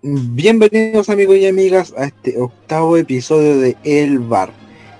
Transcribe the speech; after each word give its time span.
Bienvenidos 0.00 1.08
amigos 1.08 1.38
y 1.38 1.48
amigas 1.48 1.92
a 1.98 2.04
este 2.04 2.40
octavo 2.40 2.96
episodio 2.96 3.58
de 3.58 3.76
El 3.82 4.20
Bar, 4.20 4.52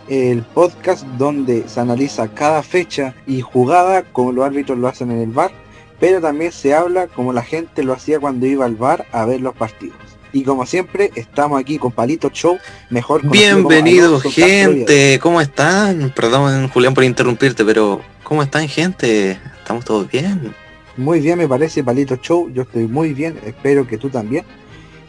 el 0.08 0.42
podcast 0.42 1.04
donde 1.16 1.68
se 1.68 1.78
analiza 1.78 2.26
cada 2.34 2.64
fecha 2.64 3.14
y 3.24 3.40
jugada 3.40 4.02
como 4.02 4.32
los 4.32 4.44
árbitros 4.44 4.76
lo 4.76 4.88
hacen 4.88 5.12
en 5.12 5.20
el 5.20 5.30
bar, 5.30 5.52
pero 6.00 6.20
también 6.20 6.50
se 6.50 6.74
habla 6.74 7.06
como 7.06 7.32
la 7.32 7.44
gente 7.44 7.84
lo 7.84 7.92
hacía 7.92 8.18
cuando 8.18 8.46
iba 8.46 8.64
al 8.64 8.74
bar 8.74 9.06
a 9.12 9.24
ver 9.24 9.40
los 9.40 9.54
partidos. 9.54 9.96
Y 10.32 10.42
como 10.42 10.66
siempre, 10.66 11.12
estamos 11.14 11.60
aquí 11.60 11.78
con 11.78 11.92
Palito 11.92 12.28
Show, 12.30 12.58
mejor 12.90 13.24
Bienvenidos 13.30 14.24
gente, 14.24 15.20
¿cómo 15.22 15.40
están? 15.40 16.12
Perdón 16.12 16.68
Julián 16.70 16.94
por 16.94 17.04
interrumpirte, 17.04 17.64
pero 17.64 18.00
¿cómo 18.24 18.42
están 18.42 18.66
gente? 18.66 19.38
¿Estamos 19.58 19.84
todos 19.84 20.10
bien? 20.10 20.52
Muy 20.96 21.20
bien 21.20 21.38
me 21.38 21.46
parece 21.46 21.84
Palito 21.84 22.16
Show, 22.16 22.50
yo 22.52 22.62
estoy 22.62 22.88
muy 22.88 23.14
bien, 23.14 23.38
espero 23.46 23.86
que 23.86 23.96
tú 23.96 24.10
también. 24.10 24.44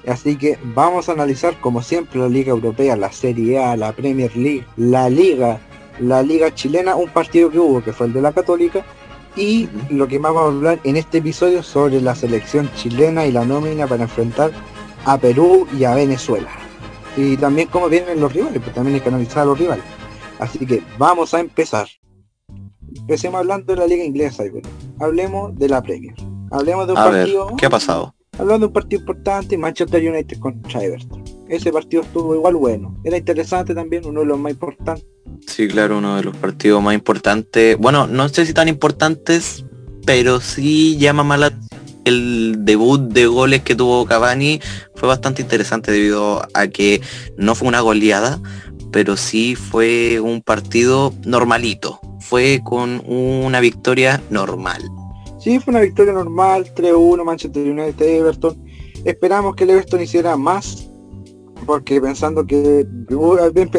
Así 0.07 0.37
que 0.37 0.57
vamos 0.63 1.09
a 1.09 1.11
analizar 1.11 1.59
como 1.59 1.81
siempre 1.81 2.19
la 2.19 2.29
Liga 2.29 2.51
Europea, 2.51 2.95
la 2.95 3.11
Serie 3.11 3.59
A, 3.63 3.75
la 3.75 3.91
Premier 3.91 4.35
League, 4.35 4.65
la 4.77 5.09
Liga, 5.09 5.59
la 5.99 6.23
Liga 6.23 6.53
Chilena, 6.53 6.95
un 6.95 7.09
partido 7.09 7.49
que 7.49 7.59
hubo 7.59 7.83
que 7.83 7.93
fue 7.93 8.07
el 8.07 8.13
de 8.13 8.21
la 8.21 8.31
Católica 8.31 8.85
y 9.35 9.69
lo 9.89 10.07
que 10.07 10.19
más 10.19 10.33
vamos 10.33 10.53
a 10.53 10.55
hablar 10.55 10.79
en 10.83 10.97
este 10.97 11.19
episodio 11.19 11.63
sobre 11.63 12.01
la 12.01 12.15
selección 12.15 12.69
chilena 12.75 13.25
y 13.25 13.31
la 13.31 13.45
nómina 13.45 13.87
para 13.87 14.03
enfrentar 14.03 14.51
a 15.05 15.17
Perú 15.17 15.67
y 15.77 15.83
a 15.83 15.95
Venezuela. 15.95 16.49
Y 17.15 17.37
también 17.37 17.67
cómo 17.67 17.89
vienen 17.89 18.19
los 18.19 18.33
rivales, 18.33 18.61
pues 18.61 18.73
también 18.73 18.95
hay 18.95 19.01
que 19.01 19.09
analizar 19.09 19.43
a 19.43 19.45
los 19.45 19.59
rivales. 19.59 19.83
Así 20.39 20.65
que 20.65 20.83
vamos 20.97 21.33
a 21.33 21.39
empezar. 21.39 21.87
Empecemos 22.95 23.39
hablando 23.39 23.73
de 23.73 23.79
la 23.79 23.87
liga 23.87 24.03
inglesa, 24.03 24.43
hablemos 24.99 25.57
de 25.57 25.69
la 25.69 25.81
Premier. 25.81 26.15
Hablemos 26.51 26.87
de 26.87 26.93
un 26.93 26.97
partido. 26.97 27.55
¿Qué 27.57 27.65
ha 27.65 27.69
pasado? 27.69 28.15
Hablando 28.39 28.59
de 28.59 28.67
un 28.67 28.73
partido 28.73 29.01
importante, 29.01 29.57
Manchester 29.57 30.09
United 30.09 30.39
contra 30.39 30.81
Everton. 30.81 31.23
Ese 31.49 31.73
partido 31.73 32.03
estuvo 32.03 32.33
igual 32.33 32.55
bueno. 32.55 32.97
Era 33.03 33.17
interesante 33.17 33.75
también, 33.75 34.05
uno 34.05 34.21
de 34.21 34.27
los 34.27 34.39
más 34.39 34.53
importantes. 34.53 35.05
Sí, 35.45 35.67
claro, 35.67 35.97
uno 35.97 36.15
de 36.15 36.23
los 36.23 36.37
partidos 36.37 36.81
más 36.81 36.93
importantes. 36.95 37.77
Bueno, 37.77 38.07
no 38.07 38.29
sé 38.29 38.45
si 38.45 38.53
tan 38.53 38.69
importantes, 38.69 39.65
pero 40.05 40.39
sí 40.39 40.97
llama 40.97 41.23
mala 41.23 41.51
el 42.05 42.55
debut 42.59 43.01
de 43.11 43.27
goles 43.27 43.61
que 43.61 43.75
tuvo 43.75 44.05
Cavani 44.05 44.61
fue 44.95 45.09
bastante 45.09 45.41
interesante 45.41 45.91
debido 45.91 46.41
a 46.53 46.67
que 46.67 47.01
no 47.37 47.55
fue 47.55 47.67
una 47.67 47.81
goleada, 47.81 48.39
pero 48.91 49.17
sí 49.17 49.55
fue 49.55 50.19
un 50.21 50.41
partido 50.41 51.13
normalito. 51.25 51.99
Fue 52.21 52.61
con 52.63 53.03
una 53.05 53.59
victoria 53.59 54.21
normal. 54.29 54.81
Sí, 55.39 55.59
fue 55.59 55.71
una 55.71 55.81
victoria 55.81 56.13
normal, 56.13 56.73
3-1 56.75 57.23
Manchester 57.23 57.71
United 57.71 58.05
Everton. 58.05 58.61
Esperamos 59.05 59.55
que 59.55 59.63
el 59.63 59.71
Everton 59.71 60.01
hiciera 60.01 60.35
más, 60.35 60.89
porque 61.65 62.01
pensando 62.01 62.45
que 62.45 62.85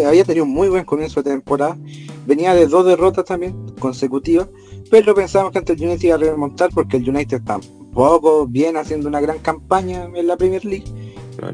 había 0.06 0.24
tenido 0.24 0.44
un 0.44 0.52
muy 0.52 0.68
buen 0.68 0.84
comienzo 0.84 1.22
de 1.22 1.30
temporada, 1.30 1.76
venía 2.26 2.54
de 2.54 2.66
dos 2.66 2.86
derrotas 2.86 3.26
también 3.26 3.54
consecutivas, 3.78 4.48
pero 4.90 5.14
pensamos 5.14 5.52
que 5.52 5.58
ante 5.58 5.74
el 5.74 5.82
United 5.82 6.08
iba 6.08 6.14
a 6.14 6.18
remontar 6.18 6.70
porque 6.72 6.96
el 6.96 7.08
United 7.08 7.38
está 7.38 7.60
poco 7.92 8.46
bien 8.46 8.76
haciendo 8.76 9.08
una 9.08 9.20
gran 9.20 9.38
campaña 9.38 10.08
en 10.14 10.26
la 10.26 10.36
Premier 10.36 10.64
League. 10.64 10.84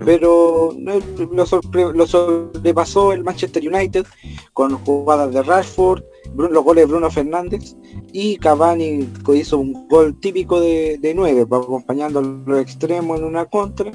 Pero 0.05 0.75
lo, 0.77 2.07
sobrepasó 2.07 3.13
el 3.13 3.23
Manchester 3.25 3.67
United 3.67 4.05
con 4.53 4.77
jugadas 4.79 5.33
de 5.33 5.43
Rashford, 5.43 6.03
los 6.37 6.65
goles 6.65 6.83
de 6.83 6.93
Bruno 6.93 7.11
Fernández 7.11 7.77
y 8.13 8.37
Cavani 8.37 9.09
hizo 9.35 9.59
un 9.59 9.89
gol 9.89 10.19
típico 10.21 10.61
de, 10.61 10.99
de 10.99 11.15
9, 11.15 11.43
acompañando 11.43 12.19
a 12.19 12.23
los 12.23 12.61
extremos 12.61 13.19
en 13.19 13.25
una 13.25 13.47
contra 13.47 13.91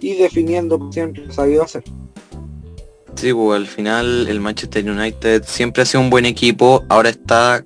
y 0.00 0.14
definiendo 0.14 0.78
como 0.78 0.92
siempre 0.92 1.30
sabido 1.32 1.62
hacer. 1.62 1.84
Sí, 3.14 3.32
pues, 3.32 3.60
al 3.60 3.66
final 3.66 4.28
el 4.28 4.40
Manchester 4.40 4.88
United 4.88 5.44
siempre 5.46 5.82
ha 5.82 5.86
sido 5.86 6.00
un 6.00 6.10
buen 6.10 6.26
equipo, 6.26 6.84
ahora 6.88 7.10
está 7.10 7.62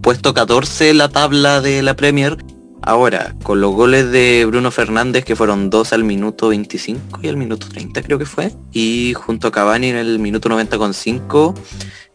puesto 0.00 0.34
14 0.34 0.90
en 0.90 0.98
la 0.98 1.08
tabla 1.08 1.60
de 1.60 1.82
la 1.82 1.94
Premier. 1.94 2.36
Ahora, 2.82 3.34
con 3.42 3.60
los 3.60 3.74
goles 3.74 4.10
de 4.12 4.44
Bruno 4.46 4.70
Fernández, 4.70 5.24
que 5.24 5.34
fueron 5.34 5.70
dos 5.70 5.92
al 5.92 6.04
minuto 6.04 6.48
25 6.48 7.20
y 7.22 7.28
al 7.28 7.36
minuto 7.36 7.68
30 7.68 8.02
creo 8.02 8.18
que 8.18 8.26
fue, 8.26 8.52
y 8.72 9.12
junto 9.14 9.48
a 9.48 9.52
Cavani 9.52 9.88
en 9.88 9.96
el 9.96 10.18
minuto 10.18 10.48
90 10.48 10.78
con 10.78 10.94
5, 10.94 11.54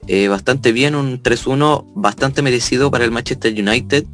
eh, 0.07 0.27
bastante 0.27 0.71
bien, 0.71 0.95
un 0.95 1.21
3-1 1.21 1.85
bastante 1.95 2.41
merecido 2.41 2.89
para 2.89 3.05
el 3.05 3.11
Manchester 3.11 3.53
United 3.53 4.05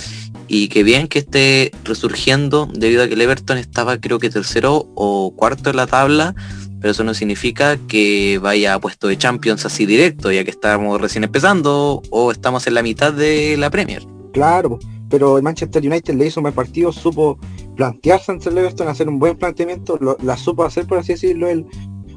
y 0.48 0.70
que 0.70 0.84
bien 0.84 1.08
que 1.08 1.20
esté 1.20 1.72
resurgiendo 1.84 2.70
debido 2.74 3.04
a 3.04 3.08
que 3.08 3.14
el 3.14 3.22
Everton 3.22 3.58
estaba 3.58 3.98
creo 4.00 4.20
que 4.20 4.30
tercero 4.30 4.88
o 4.96 5.34
cuarto 5.36 5.70
en 5.70 5.76
la 5.76 5.88
tabla, 5.88 6.36
pero 6.80 6.92
eso 6.92 7.04
no 7.04 7.14
significa 7.14 7.78
que 7.88 8.40
vaya 8.42 8.74
a 8.74 8.80
puesto 8.80 9.08
de 9.08 9.18
Champions 9.18 9.66
así 9.66 9.86
directo, 9.86 10.32
ya 10.32 10.44
que 10.44 10.52
estamos 10.52 11.00
recién 11.00 11.24
empezando 11.24 12.02
o 12.10 12.32
estamos 12.32 12.68
en 12.68 12.74
la 12.74 12.84
mitad 12.84 13.14
de 13.14 13.58
la 13.58 13.70
Premier. 13.70 14.04
Claro, 14.34 14.80
pero 15.10 15.38
el 15.38 15.44
Manchester 15.44 15.86
United 15.86 16.14
le 16.16 16.28
hizo 16.28 16.40
un 16.40 16.44
buen 16.44 16.56
partido, 16.56 16.92
supo 16.92 17.38
plantearse 17.76 18.32
ante 18.32 18.50
el 18.50 18.58
Everton, 18.58 18.88
hacer 18.88 19.08
un 19.08 19.20
buen 19.20 19.38
planteamiento, 19.38 20.00
la 20.22 20.38
supo 20.38 20.64
hacer 20.64 20.86
por 20.86 20.98
así 20.98 21.14
decirlo 21.14 21.48
el 21.48 21.66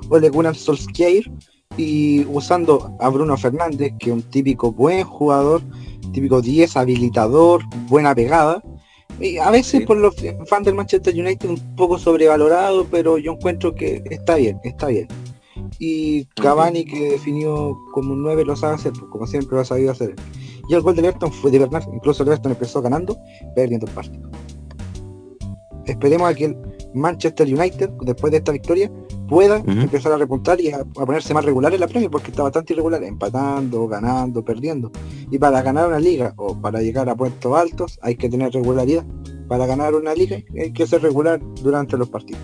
Ole 0.09 0.29
Gunnar 0.31 0.57
Solskjaer 0.57 1.31
y 1.77 2.25
usando 2.27 2.97
a 3.01 3.09
Bruno 3.09 3.37
Fernández, 3.37 3.93
que 3.99 4.11
es 4.11 4.17
un 4.17 4.23
típico 4.23 4.73
buen 4.73 5.05
jugador, 5.05 5.63
típico 6.13 6.43
10, 6.43 6.77
habilitador, 6.77 7.63
buena 7.89 8.15
pegada. 8.15 8.63
Y 9.21 9.39
a 9.39 9.51
veces 9.51 9.85
por 9.87 9.97
los 9.97 10.15
fans 10.47 10.65
del 10.65 10.75
Manchester 10.75 11.15
United 11.15 11.49
un 11.49 11.77
poco 11.77 11.99
sobrevalorado, 11.99 12.87
pero 12.91 13.19
yo 13.19 13.33
encuentro 13.33 13.75
que 13.75 14.03
está 14.11 14.37
bien, 14.37 14.59
está 14.65 14.89
bien. 14.89 15.09
Y 15.79 16.25
Cavani 16.37 16.85
que 16.85 17.13
definió 17.13 17.79
como 17.93 18.15
un 18.15 18.23
9 18.23 18.45
lo 18.45 18.57
sabe 18.57 18.75
hacer, 18.75 18.93
pues, 18.93 19.05
como 19.11 19.27
siempre 19.27 19.57
lo 19.57 19.61
ha 19.61 19.65
sabido 19.65 19.93
hacer. 19.93 20.15
Y 20.71 20.75
el 20.75 20.83
gol 20.83 20.95
de 20.95 21.03
Everton 21.03 21.33
fue 21.33 21.51
de 21.51 21.59
verdad, 21.59 21.83
incluso 21.93 22.23
el 22.23 22.29
Everton 22.29 22.53
empezó 22.53 22.81
ganando, 22.81 23.19
perdiendo 23.57 23.87
el 23.87 23.93
partido. 23.93 24.31
Esperemos 25.85 26.31
a 26.31 26.35
que 26.35 26.45
el 26.45 26.57
Manchester 26.95 27.53
United, 27.53 27.91
después 28.03 28.31
de 28.31 28.37
esta 28.37 28.53
victoria, 28.53 28.89
pueda 29.29 29.57
empezar 29.67 30.13
a 30.13 30.17
repuntar 30.17 30.61
y 30.61 30.71
a, 30.71 30.85
ponerse 30.85 31.35
más 31.35 31.45
regular 31.45 31.75
en 31.75 31.81
la 31.81 31.89
Premier 31.89 32.09
porque 32.09 32.31
está 32.31 32.45
bastante 32.45 32.73
irregular, 32.73 33.03
empatando, 33.03 33.89
ganando, 33.89 34.45
perdiendo. 34.45 34.93
Y 35.29 35.39
para 35.41 35.61
ganar 35.61 35.89
una 35.89 35.99
liga 35.99 36.35
o 36.37 36.57
para 36.57 36.81
llegar 36.81 37.09
a 37.09 37.17
puestos 37.17 37.53
altos 37.59 37.99
hay 38.01 38.15
que 38.15 38.29
tener 38.29 38.53
regularidad. 38.53 39.05
Para 39.49 39.67
ganar 39.67 39.97
una 39.97 40.15
liga 40.15 40.39
hay 40.57 40.73
que 40.73 40.87
ser 40.87 41.03
regular 41.03 41.41
durante 41.65 41.97
los 41.99 42.09
partidos. 42.09 42.43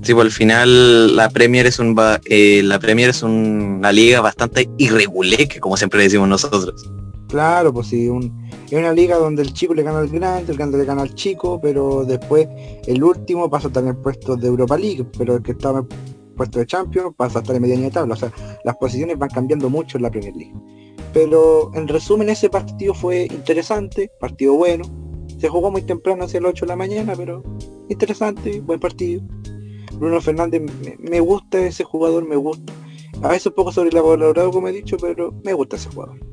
Sí, 0.00 0.14
pues 0.14 0.24
al 0.24 0.32
final 0.32 1.16
la 1.16 1.28
Premier 1.28 1.66
es 1.66 1.78
un 1.78 1.94
eh, 2.24 2.62
la 2.64 2.78
Premier 2.78 3.10
es 3.10 3.22
una 3.22 3.92
liga 3.92 4.22
bastante 4.22 4.70
irregular, 4.78 5.48
que 5.48 5.60
como 5.60 5.76
siempre 5.76 6.02
decimos 6.02 6.26
nosotros. 6.26 6.90
Claro, 7.30 7.72
pues 7.72 7.86
sí, 7.86 8.08
un, 8.08 8.50
es 8.66 8.72
una 8.72 8.92
liga 8.92 9.16
donde 9.16 9.42
el 9.42 9.52
chico 9.52 9.72
le 9.72 9.84
gana 9.84 10.00
al 10.00 10.08
grande, 10.08 10.50
el 10.50 10.58
grande 10.58 10.78
le 10.78 10.84
gana 10.84 11.02
al 11.02 11.14
chico, 11.14 11.60
pero 11.60 12.04
después 12.04 12.48
el 12.86 13.04
último 13.04 13.48
pasa 13.48 13.70
a 13.72 13.78
en 13.78 14.02
puestos 14.02 14.40
de 14.40 14.48
Europa 14.48 14.76
League, 14.76 15.06
pero 15.16 15.36
el 15.36 15.42
que 15.42 15.52
estaba 15.52 15.78
en 15.80 15.88
puesto 16.36 16.58
de 16.58 16.66
Champions 16.66 17.14
pasa 17.16 17.38
a 17.38 17.42
estar 17.42 17.54
en 17.54 17.62
medianía 17.62 17.86
de 17.86 17.92
tabla. 17.92 18.14
O 18.14 18.16
sea, 18.16 18.32
las 18.64 18.76
posiciones 18.76 19.16
van 19.16 19.28
cambiando 19.28 19.70
mucho 19.70 19.96
en 19.96 20.02
la 20.02 20.10
Premier 20.10 20.34
League. 20.34 20.54
Pero 21.12 21.70
en 21.74 21.86
resumen 21.86 22.30
ese 22.30 22.50
partido 22.50 22.94
fue 22.94 23.28
interesante, 23.30 24.10
partido 24.18 24.54
bueno. 24.54 24.84
Se 25.38 25.48
jugó 25.48 25.70
muy 25.70 25.82
temprano 25.82 26.24
hacia 26.24 26.40
las 26.40 26.50
8 26.50 26.66
de 26.66 26.68
la 26.68 26.76
mañana, 26.76 27.14
pero 27.16 27.44
interesante, 27.88 28.60
buen 28.60 28.80
partido. 28.80 29.22
Bruno 29.94 30.20
Fernández, 30.20 30.62
me, 30.62 30.96
me 30.98 31.20
gusta 31.20 31.60
ese 31.60 31.84
jugador, 31.84 32.26
me 32.26 32.36
gusta. 32.36 32.72
A 33.22 33.28
veces 33.28 33.46
un 33.46 33.54
poco 33.54 33.70
sobre 33.70 33.90
sobrevalorado 33.90 34.50
como 34.50 34.68
he 34.68 34.72
dicho, 34.72 34.96
pero 35.00 35.32
me 35.44 35.52
gusta 35.52 35.76
ese 35.76 35.90
jugador. 35.90 36.29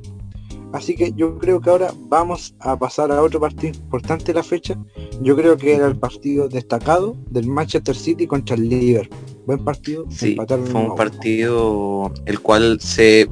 Así 0.74 0.96
que 0.96 1.14
yo 1.16 1.38
creo 1.38 1.62
que 1.62 1.70
ahora 1.70 1.94
vamos 2.08 2.56
a 2.60 2.78
pasar 2.78 3.12
a 3.12 3.22
otro 3.22 3.40
partido 3.40 3.74
importante 3.78 4.26
de 4.26 4.34
la 4.34 4.44
fecha. 4.44 4.78
Yo 5.22 5.36
creo 5.36 5.58
que 5.58 5.76
era 5.76 5.88
el 5.88 5.98
partido 5.98 6.50
destacado 6.50 7.16
del 7.30 7.48
Manchester 7.48 7.96
City 7.96 8.28
contra 8.28 8.56
el 8.56 8.68
Liverpool. 8.68 9.18
Buen 9.46 9.64
partido. 9.64 10.06
Sí, 10.10 10.36
fue 10.72 10.82
un 10.82 10.96
partido 10.96 12.12
el 12.26 12.40
cual 12.42 12.80
se, 12.82 13.30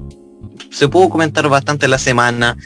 se 0.69 0.87
pudo 0.87 1.09
comentar 1.09 1.47
bastante 1.49 1.89
la 1.89 1.97
semana 1.97 2.57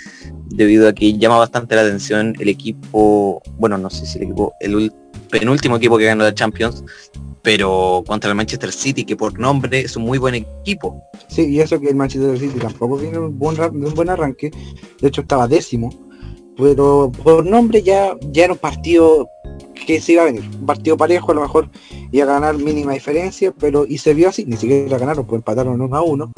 debido 0.49 0.87
a 0.87 0.93
que 0.93 1.17
llama 1.17 1.37
bastante 1.37 1.75
la 1.75 1.81
atención 1.81 2.35
el 2.39 2.49
equipo, 2.49 3.41
bueno, 3.57 3.77
no 3.77 3.89
sé 3.89 4.05
si 4.05 4.19
el 4.19 4.25
equipo, 4.25 4.53
el 4.59 4.93
penúltimo 5.29 5.77
equipo 5.77 5.97
que 5.97 6.05
ganó 6.05 6.23
la 6.23 6.33
Champions, 6.33 6.83
pero 7.49 8.03
contra 8.05 8.29
el 8.29 8.35
Manchester 8.35 8.71
City, 8.71 9.03
que 9.03 9.15
por 9.15 9.39
nombre 9.39 9.79
es 9.79 9.97
un 9.97 10.03
muy 10.03 10.19
buen 10.19 10.35
equipo. 10.35 11.01
Sí, 11.29 11.49
y 11.49 11.59
eso 11.59 11.79
que 11.79 11.89
el 11.89 11.95
Manchester 11.95 12.37
City 12.37 12.59
tampoco 12.59 12.99
tiene 12.99 13.17
un 13.17 13.39
buen, 13.39 13.59
un 13.59 13.93
buen 13.95 14.07
arranque, 14.07 14.51
de 15.01 15.07
hecho 15.07 15.21
estaba 15.21 15.47
décimo, 15.47 15.89
pero 16.55 17.11
por 17.23 17.43
nombre 17.43 17.81
ya, 17.81 18.15
ya 18.31 18.43
era 18.43 18.53
un 18.53 18.59
partido 18.59 19.27
que 19.87 19.99
se 19.99 20.11
iba 20.11 20.21
a 20.21 20.25
venir, 20.25 20.43
un 20.59 20.67
partido 20.67 20.95
parejo, 20.95 21.31
a 21.31 21.35
lo 21.35 21.41
mejor 21.41 21.69
iba 22.11 22.25
a 22.25 22.39
ganar 22.39 22.55
mínima 22.55 22.93
diferencia, 22.93 23.51
pero 23.51 23.83
y 23.83 23.97
se 23.97 24.13
vio 24.13 24.29
así, 24.29 24.45
ni 24.45 24.55
siquiera 24.55 24.99
ganaron, 24.99 25.25
pues 25.25 25.39
empataron 25.39 25.81
uno 25.81 25.95
a 25.95 26.03
uno, 26.03 26.31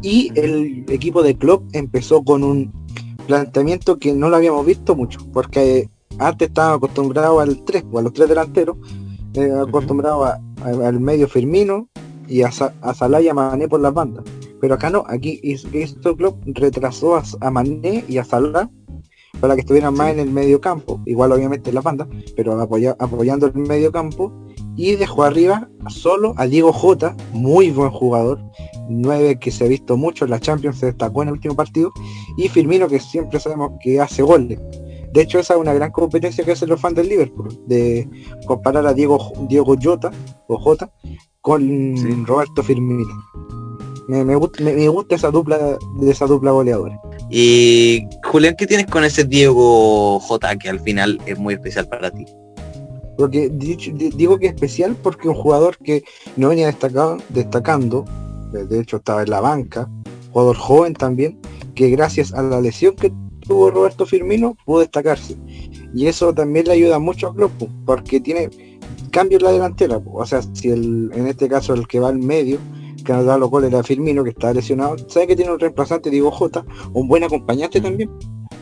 y 0.00 0.30
el 0.36 0.84
equipo 0.90 1.24
de 1.24 1.36
club 1.36 1.68
empezó 1.72 2.22
con 2.22 2.44
un 2.44 2.72
planteamiento 3.26 3.98
que 3.98 4.12
no 4.12 4.28
lo 4.28 4.36
habíamos 4.36 4.64
visto 4.64 4.94
mucho, 4.94 5.18
porque 5.32 5.90
antes 6.18 6.50
estaba 6.50 6.74
acostumbrado 6.74 7.40
al 7.40 7.64
3, 7.64 7.82
o 7.90 7.98
a 7.98 8.02
los 8.02 8.12
tres 8.12 8.28
delanteros, 8.28 8.76
eh, 9.34 9.50
acostumbrado 9.66 10.51
al 10.64 11.00
medio 11.00 11.28
Firmino 11.28 11.88
y 12.28 12.42
a, 12.42 12.50
a 12.80 12.94
Salah 12.94 13.20
y 13.20 13.28
a 13.28 13.34
Mané 13.34 13.68
por 13.68 13.80
las 13.80 13.92
bandas. 13.92 14.24
Pero 14.60 14.74
acá 14.74 14.90
no, 14.90 15.04
aquí 15.08 15.40
esto 15.42 16.16
Club 16.16 16.36
retrasó 16.46 17.16
a, 17.16 17.50
Mané 17.50 18.04
y 18.08 18.18
a 18.18 18.24
Salah 18.24 18.70
para 19.40 19.54
que 19.54 19.62
estuvieran 19.62 19.94
más 19.94 20.12
en 20.12 20.20
el 20.20 20.30
medio 20.30 20.60
campo, 20.60 21.00
igual 21.04 21.32
obviamente 21.32 21.70
en 21.70 21.74
la 21.74 21.80
banda, 21.80 22.06
pero 22.36 22.60
apoyando 22.60 23.46
el 23.46 23.54
medio 23.54 23.90
campo 23.90 24.32
y 24.76 24.94
dejó 24.94 25.24
arriba 25.24 25.68
solo 25.88 26.32
a 26.36 26.46
Diego 26.46 26.72
Jota, 26.72 27.16
muy 27.32 27.70
buen 27.72 27.90
jugador, 27.90 28.40
9 28.88 29.40
que 29.40 29.50
se 29.50 29.64
ha 29.64 29.68
visto 29.68 29.96
mucho 29.96 30.26
en 30.26 30.30
la 30.30 30.38
Champions, 30.38 30.78
se 30.78 30.86
destacó 30.86 31.22
en 31.22 31.28
el 31.28 31.34
último 31.34 31.56
partido, 31.56 31.90
y 32.36 32.48
Firmino 32.48 32.86
que 32.86 33.00
siempre 33.00 33.40
sabemos 33.40 33.72
que 33.82 34.00
hace 34.00 34.22
goles. 34.22 34.60
De 35.12 35.22
hecho 35.22 35.38
esa 35.38 35.54
es 35.54 35.60
una 35.60 35.74
gran 35.74 35.90
competencia 35.90 36.44
que 36.44 36.52
hacen 36.52 36.70
los 36.70 36.80
fans 36.80 36.96
del 36.96 37.08
Liverpool, 37.08 37.48
de 37.66 38.08
comparar 38.46 38.86
a 38.86 38.94
Diego, 38.94 39.32
Diego 39.48 39.76
Jota, 39.80 40.10
o 40.48 40.58
Jota, 40.58 40.90
con 41.40 42.26
Roberto 42.26 42.62
Firmino. 42.62 43.06
Me, 44.08 44.36
gusta, 44.36 45.14
esa 45.14 45.30
dupla 45.30 45.78
de 46.00 46.10
esa 46.10 46.26
dupla 46.26 46.50
goleadora. 46.50 46.98
Y 47.30 48.06
Julián, 48.24 48.54
¿qué 48.56 48.66
tienes 48.66 48.86
con 48.86 49.04
ese 49.04 49.24
Diego 49.24 50.18
J 50.20 50.56
que 50.56 50.68
al 50.68 50.80
final 50.80 51.20
es 51.26 51.38
muy 51.38 51.54
especial 51.54 51.88
para 51.88 52.10
ti? 52.10 52.24
Porque 53.16 53.50
digo 53.50 54.38
que 54.38 54.46
es 54.46 54.54
especial 54.54 54.96
porque 55.02 55.28
un 55.28 55.34
jugador 55.34 55.76
que 55.78 56.02
no 56.36 56.48
venía 56.48 56.66
destacado, 56.66 57.18
destacando, 57.28 58.04
de 58.52 58.80
hecho 58.80 58.96
estaba 58.96 59.22
en 59.22 59.30
la 59.30 59.40
banca, 59.40 59.88
jugador 60.32 60.56
joven 60.56 60.94
también, 60.94 61.38
que 61.74 61.90
gracias 61.90 62.32
a 62.32 62.42
la 62.42 62.60
lesión 62.60 62.96
que 62.96 63.12
tuvo 63.46 63.70
Roberto 63.70 64.06
Firmino 64.06 64.56
pudo 64.64 64.80
destacarse. 64.80 65.36
Y 65.94 66.06
eso 66.06 66.32
también 66.32 66.66
le 66.66 66.72
ayuda 66.72 66.98
mucho 66.98 67.28
a 67.28 67.34
Klopp, 67.34 67.52
porque 67.84 68.20
tiene 68.20 68.50
cambio 69.10 69.38
en 69.38 69.44
la 69.44 69.52
delantera. 69.52 70.00
O 70.12 70.24
sea, 70.26 70.42
si 70.42 70.70
el, 70.70 71.10
en 71.14 71.26
este 71.26 71.48
caso 71.48 71.74
el 71.74 71.86
que 71.86 72.00
va 72.00 72.08
al 72.08 72.18
medio, 72.18 72.58
que 73.04 73.12
nos 73.12 73.26
da 73.26 73.38
los 73.38 73.50
goles 73.50 73.70
era 73.72 73.82
Firmino, 73.82 74.24
que 74.24 74.30
está 74.30 74.52
lesionado, 74.52 74.96
sabe 75.08 75.28
que 75.28 75.36
tiene 75.36 75.52
un 75.52 75.58
reemplazante, 75.58 76.10
Diego 76.10 76.30
J, 76.30 76.64
un 76.92 77.08
buen 77.08 77.24
acompañante 77.24 77.80
también. 77.80 78.10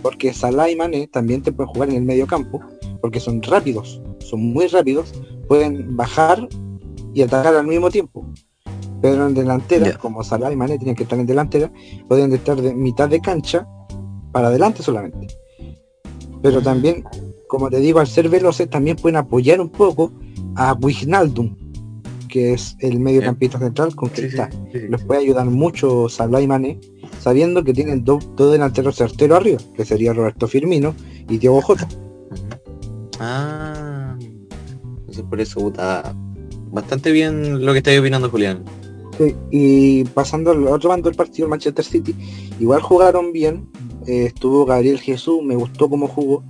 Porque 0.03 0.33
Salah 0.33 0.71
y 0.71 0.77
Mané 0.77 1.09
también 1.09 1.43
te 1.43 1.53
pueden 1.53 1.73
jugar 1.73 1.91
en 1.91 1.97
el 1.97 2.03
medio 2.03 2.27
campo, 2.27 2.61
porque 3.03 3.21
son 3.21 3.43
rápidos, 3.43 4.01
son 4.19 4.41
muy 4.41 4.67
rápidos, 4.67 5.13
pueden 5.47 5.97
bajar 5.97 6.49
y 7.13 7.23
atacar 7.23 7.55
al 7.55 7.67
mismo 7.67 7.91
tiempo. 7.91 8.27
Pero 9.03 9.27
en 9.27 9.35
delantera, 9.35 9.97
como 9.99 10.23
Salah 10.25 10.53
y 10.53 10.57
Mané 10.57 10.79
tienen 10.79 10.95
que 10.95 11.03
estar 11.03 11.19
en 11.19 11.27
delantera, 11.27 11.71
pueden 12.09 12.33
estar 12.33 12.61
de 12.61 12.75
mitad 12.75 13.09
de 13.09 13.21
cancha 13.21 13.67
para 14.33 14.49
adelante 14.49 14.83
solamente. 14.83 15.29
Pero 16.43 16.63
también, 16.63 17.05
como 17.49 17.69
te 17.69 17.79
digo, 17.81 18.01
al 18.01 18.07
ser 18.07 18.29
veloces 18.29 18.69
también 18.71 18.97
pueden 18.97 19.17
apoyar 19.17 19.61
un 19.61 19.69
poco 19.69 20.13
a 20.57 20.73
Wijnaldum, 20.75 21.57
que 22.29 22.55
es 22.55 22.77
el 22.81 23.01
mediocampista 23.01 23.59
central 23.59 23.95
con 23.95 24.09
que 24.09 24.27
está. 24.27 24.49
Les 24.73 25.03
puede 25.05 25.21
ayudar 25.21 25.47
mucho 25.47 26.09
Salah 26.09 26.41
y 26.41 26.47
Mané, 26.47 26.81
sabiendo 27.21 27.63
que 27.65 27.75
tienen 27.75 28.05
dos, 28.05 28.25
delanteros 28.37 28.97
certeros 28.97 29.39
arriba, 29.39 29.59
que 29.75 29.85
sería 29.85 30.13
Roberto 30.13 30.49
Firmino 30.49 30.95
y 31.29 31.39
Diego 31.39 31.61
Jota. 31.61 31.89
Ah, 33.19 34.17
entonces 35.01 35.25
por 35.29 35.41
eso 35.41 35.69
está 35.69 36.15
bastante 36.71 37.13
bien 37.13 37.65
lo 37.65 37.73
que 37.73 37.79
está 37.79 37.91
opinando 37.99 38.31
Julián. 38.31 38.65
Sí, 39.19 39.35
y 39.51 40.05
pasando 40.05 40.53
al 40.53 40.67
otro 40.69 40.89
bando 40.89 41.11
del 41.11 41.17
partido, 41.17 41.45
el 41.45 41.51
Manchester 41.51 41.85
City, 41.85 42.15
igual 42.59 42.81
jugaron 42.81 43.33
bien, 43.33 43.69
eh, 44.07 44.27
estuvo 44.27 44.65
Gabriel 44.65 45.01
Jesús, 45.01 45.43
me 45.43 45.57
gustó 45.57 45.89
cómo 45.89 46.09
jugó, 46.09 46.43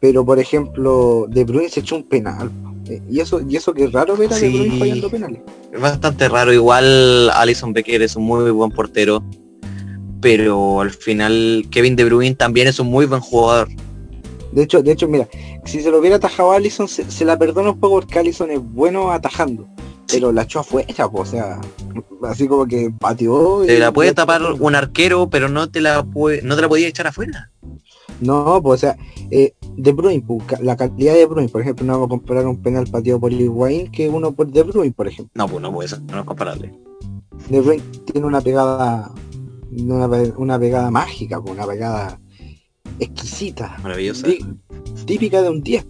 pero 0.00 0.24
por 0.24 0.38
ejemplo, 0.38 1.26
De 1.28 1.44
Bruyne 1.44 1.68
se 1.68 1.80
echó 1.80 1.96
un 1.96 2.04
penal, 2.04 2.50
eh, 2.88 3.02
y 3.10 3.20
eso, 3.20 3.40
y 3.46 3.56
eso 3.56 3.74
que 3.74 3.84
es 3.84 3.92
raro 3.92 4.16
ver 4.16 4.32
a 4.32 4.36
De 4.36 4.48
Bruyne 4.48 4.78
fallando 4.78 5.10
penales. 5.10 5.40
Es 5.72 5.80
bastante 5.80 6.28
raro, 6.28 6.52
igual 6.52 7.30
Alison 7.30 7.72
Becker 7.72 8.02
es 8.02 8.16
un 8.16 8.24
muy 8.24 8.50
buen 8.50 8.70
portero, 8.70 9.22
pero 10.20 10.80
al 10.80 10.90
final 10.90 11.66
Kevin 11.70 11.96
De 11.96 12.04
Bruyne 12.04 12.34
también 12.34 12.68
es 12.68 12.78
un 12.78 12.88
muy 12.88 13.06
buen 13.06 13.20
jugador. 13.20 13.68
De 14.52 14.62
hecho, 14.62 14.82
de 14.82 14.92
hecho, 14.92 15.06
mira, 15.06 15.28
si 15.64 15.82
se 15.82 15.90
lo 15.90 15.98
hubiera 15.98 16.16
atajado 16.16 16.52
a 16.52 16.56
Allison, 16.56 16.88
se, 16.88 17.24
la 17.24 17.38
perdona 17.38 17.72
un 17.72 17.80
poco 17.80 18.00
porque 18.00 18.18
Allison 18.18 18.50
es 18.50 18.60
bueno 18.60 19.10
atajando. 19.10 19.68
Pero 20.08 20.32
la 20.32 20.42
echó 20.42 20.60
afuera, 20.60 20.86
o 21.12 21.26
sea, 21.26 21.60
así 22.22 22.48
como 22.48 22.66
que 22.66 22.90
pateó. 22.98 23.64
Se 23.64 23.78
la 23.78 23.92
puede 23.92 24.14
tapar 24.14 24.42
un 24.42 24.74
arquero, 24.74 25.28
pero 25.30 25.48
no 25.48 25.70
te 25.70 25.80
la 25.80 26.04
puede, 26.04 26.42
no 26.42 26.56
te 26.56 26.62
la 26.62 26.68
podía 26.68 26.88
echar 26.88 27.06
afuera. 27.06 27.50
No, 28.20 28.60
pues 28.62 28.78
o 28.78 28.86
sea, 28.86 28.96
eh, 29.30 29.54
De 29.76 29.92
Bruyne, 29.92 30.24
pues, 30.26 30.60
la 30.60 30.76
cantidad 30.76 31.14
de 31.14 31.26
Bruyne, 31.26 31.48
por 31.48 31.60
ejemplo, 31.60 31.84
no 31.84 31.92
vamos 31.94 32.06
a 32.06 32.10
comparar 32.10 32.46
un 32.46 32.62
penal 32.62 32.86
pateado 32.86 33.20
por 33.20 33.32
Higuaín 33.32 33.90
que 33.90 34.08
uno 34.08 34.32
por 34.32 34.50
De 34.50 34.62
Bruyne, 34.62 34.92
por 34.92 35.08
ejemplo. 35.08 35.32
No, 35.34 35.48
pues 35.48 35.62
no 35.62 35.72
puede 35.72 35.88
ser, 35.88 36.02
no 36.02 36.20
es 36.20 36.24
comparable. 36.24 36.72
De 37.50 37.60
Bruyne 37.60 37.82
tiene 38.10 38.26
una 38.26 38.40
pegada, 38.40 39.12
una, 39.70 40.06
una 40.36 40.58
pegada 40.58 40.90
mágica, 40.90 41.40
pues, 41.40 41.54
una 41.54 41.66
pegada 41.66 42.18
exquisita. 42.98 43.76
Maravillosa. 43.82 44.26
Típica 45.04 45.42
de 45.42 45.50
un 45.50 45.62
10, 45.62 45.86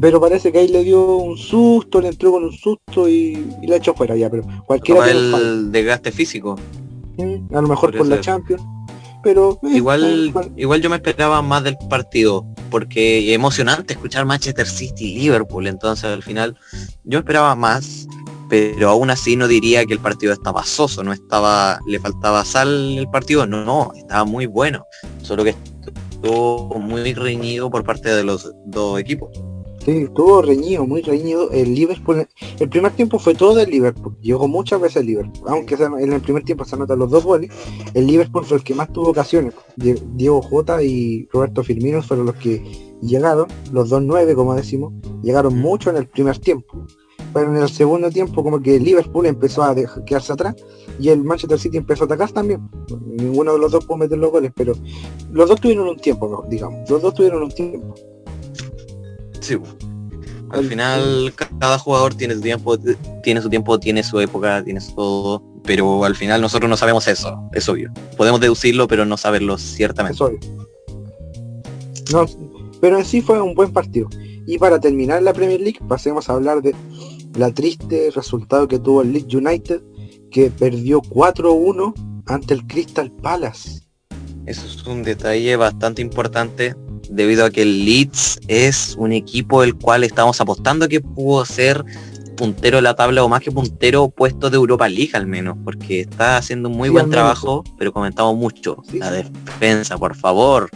pero 0.00 0.20
parece 0.20 0.52
que 0.52 0.58
ahí 0.58 0.68
le 0.68 0.84
dio 0.84 1.16
un 1.16 1.36
susto, 1.36 2.00
le 2.00 2.08
entró 2.08 2.32
con 2.32 2.44
un 2.44 2.52
susto 2.52 3.08
y, 3.08 3.46
y 3.62 3.66
la 3.66 3.76
echó 3.76 3.94
fuera 3.94 4.16
ya, 4.16 4.30
pero 4.30 4.44
cualquiera 4.66 5.10
el 5.10 5.72
desgaste 5.72 6.12
físico. 6.12 6.56
Mm, 7.16 7.54
a 7.54 7.60
lo 7.60 7.68
mejor 7.68 7.96
por 7.96 8.06
la 8.06 8.20
Champions. 8.20 8.62
Pero 9.22 9.58
eh, 9.62 9.76
igual, 9.76 10.32
igual 10.56 10.80
yo 10.80 10.88
me 10.88 10.96
esperaba 10.96 11.42
más 11.42 11.62
del 11.62 11.76
partido, 11.88 12.46
porque 12.70 13.34
emocionante 13.34 13.92
escuchar 13.92 14.24
Manchester 14.24 14.66
City 14.66 15.14
Liverpool, 15.14 15.66
entonces 15.66 16.04
al 16.04 16.22
final 16.22 16.56
yo 17.04 17.18
esperaba 17.18 17.54
más, 17.54 18.06
pero 18.48 18.88
aún 18.88 19.10
así 19.10 19.36
no 19.36 19.46
diría 19.46 19.84
que 19.84 19.92
el 19.92 19.98
partido 19.98 20.32
estaba 20.32 20.64
soso, 20.64 21.02
no 21.02 21.12
estaba, 21.12 21.80
le 21.86 22.00
faltaba 22.00 22.44
sal 22.46 22.96
el 22.96 23.08
partido, 23.10 23.46
no, 23.46 23.64
no, 23.64 23.92
estaba 23.94 24.24
muy 24.24 24.46
bueno, 24.46 24.86
solo 25.22 25.44
que 25.44 25.54
estuvo 26.10 26.78
muy 26.78 27.12
reñido 27.12 27.70
por 27.70 27.84
parte 27.84 28.08
de 28.08 28.24
los 28.24 28.50
dos 28.66 28.98
equipos. 28.98 29.30
Sí, 29.90 30.02
estuvo 30.02 30.40
reñido, 30.40 30.86
muy 30.86 31.02
reñido. 31.02 31.50
El 31.50 31.74
Liverpool, 31.74 32.28
el 32.60 32.68
primer 32.68 32.92
tiempo 32.92 33.18
fue 33.18 33.34
todo 33.34 33.56
del 33.56 33.70
Liverpool. 33.70 34.16
Llegó 34.20 34.46
muchas 34.46 34.80
veces 34.80 34.98
el 34.98 35.06
Liverpool. 35.06 35.48
Aunque 35.48 35.74
en 35.74 36.12
el 36.12 36.20
primer 36.20 36.44
tiempo 36.44 36.64
se 36.64 36.76
anotan 36.76 37.00
los 37.00 37.10
dos 37.10 37.24
goles, 37.24 37.50
el 37.94 38.06
Liverpool 38.06 38.44
fue 38.44 38.58
el 38.58 38.62
que 38.62 38.72
más 38.72 38.92
tuvo 38.92 39.08
ocasiones. 39.08 39.52
Diego 39.76 40.42
Jota 40.42 40.80
y 40.80 41.26
Roberto 41.32 41.64
Firmino 41.64 42.02
fueron 42.02 42.26
los 42.26 42.36
que 42.36 42.62
llegaron, 43.02 43.48
los 43.72 43.88
dos 43.88 44.00
nueve 44.00 44.36
como 44.36 44.54
decimos, 44.54 44.92
llegaron 45.24 45.58
mucho 45.58 45.90
en 45.90 45.96
el 45.96 46.06
primer 46.06 46.38
tiempo. 46.38 46.86
Pero 47.34 47.50
en 47.50 47.60
el 47.60 47.68
segundo 47.68 48.10
tiempo 48.10 48.44
como 48.44 48.62
que 48.62 48.76
el 48.76 48.84
Liverpool 48.84 49.26
empezó 49.26 49.64
a 49.64 49.74
quedarse 50.06 50.32
atrás 50.32 50.54
y 51.00 51.08
el 51.08 51.24
Manchester 51.24 51.58
City 51.58 51.78
empezó 51.78 52.04
a 52.04 52.06
atacar 52.06 52.30
también. 52.30 52.70
Ninguno 53.06 53.54
de 53.54 53.58
los 53.58 53.72
dos 53.72 53.84
pudo 53.84 53.96
meter 53.98 54.18
los 54.18 54.30
goles, 54.30 54.52
pero 54.54 54.72
los 55.32 55.48
dos 55.48 55.60
tuvieron 55.60 55.88
un 55.88 55.96
tiempo, 55.96 56.46
digamos. 56.48 56.88
Los 56.88 57.02
dos 57.02 57.12
tuvieron 57.12 57.42
un 57.42 57.50
tiempo. 57.50 57.94
Sí. 59.40 59.56
Al 60.50 60.64
final 60.64 61.32
cada 61.58 61.78
jugador 61.78 62.14
tiene 62.14 62.34
su 62.34 62.40
tiempo, 62.40 62.76
tiene 63.22 63.40
su 63.40 63.48
tiempo, 63.48 63.78
tiene 63.78 64.02
su 64.02 64.18
época, 64.18 64.64
tiene 64.64 64.80
todo, 64.94 65.42
pero 65.64 66.04
al 66.04 66.16
final 66.16 66.40
nosotros 66.40 66.68
no 66.68 66.76
sabemos 66.76 67.06
eso, 67.06 67.48
es 67.52 67.68
obvio. 67.68 67.92
Podemos 68.16 68.40
deducirlo, 68.40 68.88
pero 68.88 69.04
no 69.04 69.16
saberlo 69.16 69.58
ciertamente. 69.58 70.16
Es 70.16 70.20
obvio. 70.20 70.40
No, 72.12 72.26
pero 72.80 72.98
en 72.98 73.04
sí 73.04 73.22
fue 73.22 73.40
un 73.40 73.54
buen 73.54 73.72
partido. 73.72 74.08
Y 74.46 74.58
para 74.58 74.80
terminar 74.80 75.22
la 75.22 75.32
Premier 75.32 75.60
League, 75.60 75.78
pasemos 75.86 76.28
a 76.28 76.32
hablar 76.32 76.62
de 76.62 76.74
la 77.36 77.52
triste 77.52 78.10
resultado 78.12 78.66
que 78.66 78.80
tuvo 78.80 79.02
el 79.02 79.12
Leeds 79.12 79.32
United, 79.32 79.80
que 80.32 80.50
perdió 80.50 81.00
4-1 81.02 82.22
ante 82.26 82.54
el 82.54 82.66
Crystal 82.66 83.12
Palace. 83.12 83.82
Eso 84.46 84.66
es 84.66 84.84
un 84.86 85.04
detalle 85.04 85.54
bastante 85.54 86.02
importante 86.02 86.74
debido 87.10 87.44
a 87.44 87.50
que 87.50 87.62
el 87.62 87.84
Leeds 87.84 88.40
es 88.48 88.94
un 88.98 89.12
equipo 89.12 89.62
el 89.62 89.74
cual 89.74 90.04
estamos 90.04 90.40
apostando 90.40 90.88
que 90.88 91.00
pudo 91.00 91.44
ser 91.44 91.84
puntero 92.36 92.78
de 92.78 92.82
la 92.82 92.94
tabla 92.94 93.22
o 93.22 93.28
más 93.28 93.42
que 93.42 93.52
puntero 93.52 94.08
puesto 94.08 94.48
de 94.48 94.56
Europa 94.56 94.88
League 94.88 95.10
al 95.12 95.26
menos, 95.26 95.58
porque 95.62 96.00
está 96.00 96.38
haciendo 96.38 96.70
un 96.70 96.76
muy 96.76 96.88
buen 96.88 97.10
trabajo, 97.10 97.64
pero 97.78 97.92
comentamos 97.92 98.34
mucho. 98.36 98.82
la 98.92 99.10
defensa, 99.10 99.98
por 99.98 100.16
favor. 100.16 100.70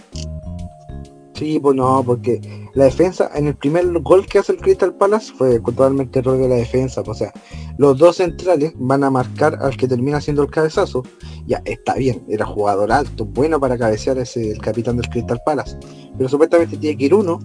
Sí, 1.34 1.58
pues 1.60 1.74
no, 1.74 2.02
porque 2.04 2.63
la 2.74 2.84
defensa, 2.84 3.30
en 3.34 3.46
el 3.46 3.54
primer 3.54 3.86
gol 4.00 4.26
que 4.26 4.38
hace 4.38 4.52
el 4.52 4.58
Crystal 4.58 4.94
Palace 4.94 5.32
fue 5.32 5.60
totalmente 5.60 6.18
error 6.18 6.38
de 6.38 6.48
la 6.48 6.56
defensa. 6.56 7.02
O 7.06 7.14
sea, 7.14 7.32
los 7.78 7.96
dos 7.98 8.16
centrales 8.16 8.72
van 8.76 9.04
a 9.04 9.10
marcar 9.10 9.58
al 9.60 9.76
que 9.76 9.86
termina 9.86 10.16
haciendo 10.18 10.42
el 10.42 10.50
cabezazo. 10.50 11.04
Ya, 11.46 11.62
está 11.64 11.94
bien, 11.94 12.24
era 12.28 12.44
jugador 12.44 12.90
alto, 12.90 13.24
bueno 13.26 13.60
para 13.60 13.78
cabecear 13.78 14.18
ese 14.18 14.52
el 14.52 14.58
capitán 14.58 14.96
del 14.96 15.08
Crystal 15.08 15.40
Palace. 15.46 15.78
Pero 16.16 16.28
supuestamente 16.28 16.76
tiene 16.76 16.96
que 16.96 17.04
ir 17.04 17.14
uno, 17.14 17.38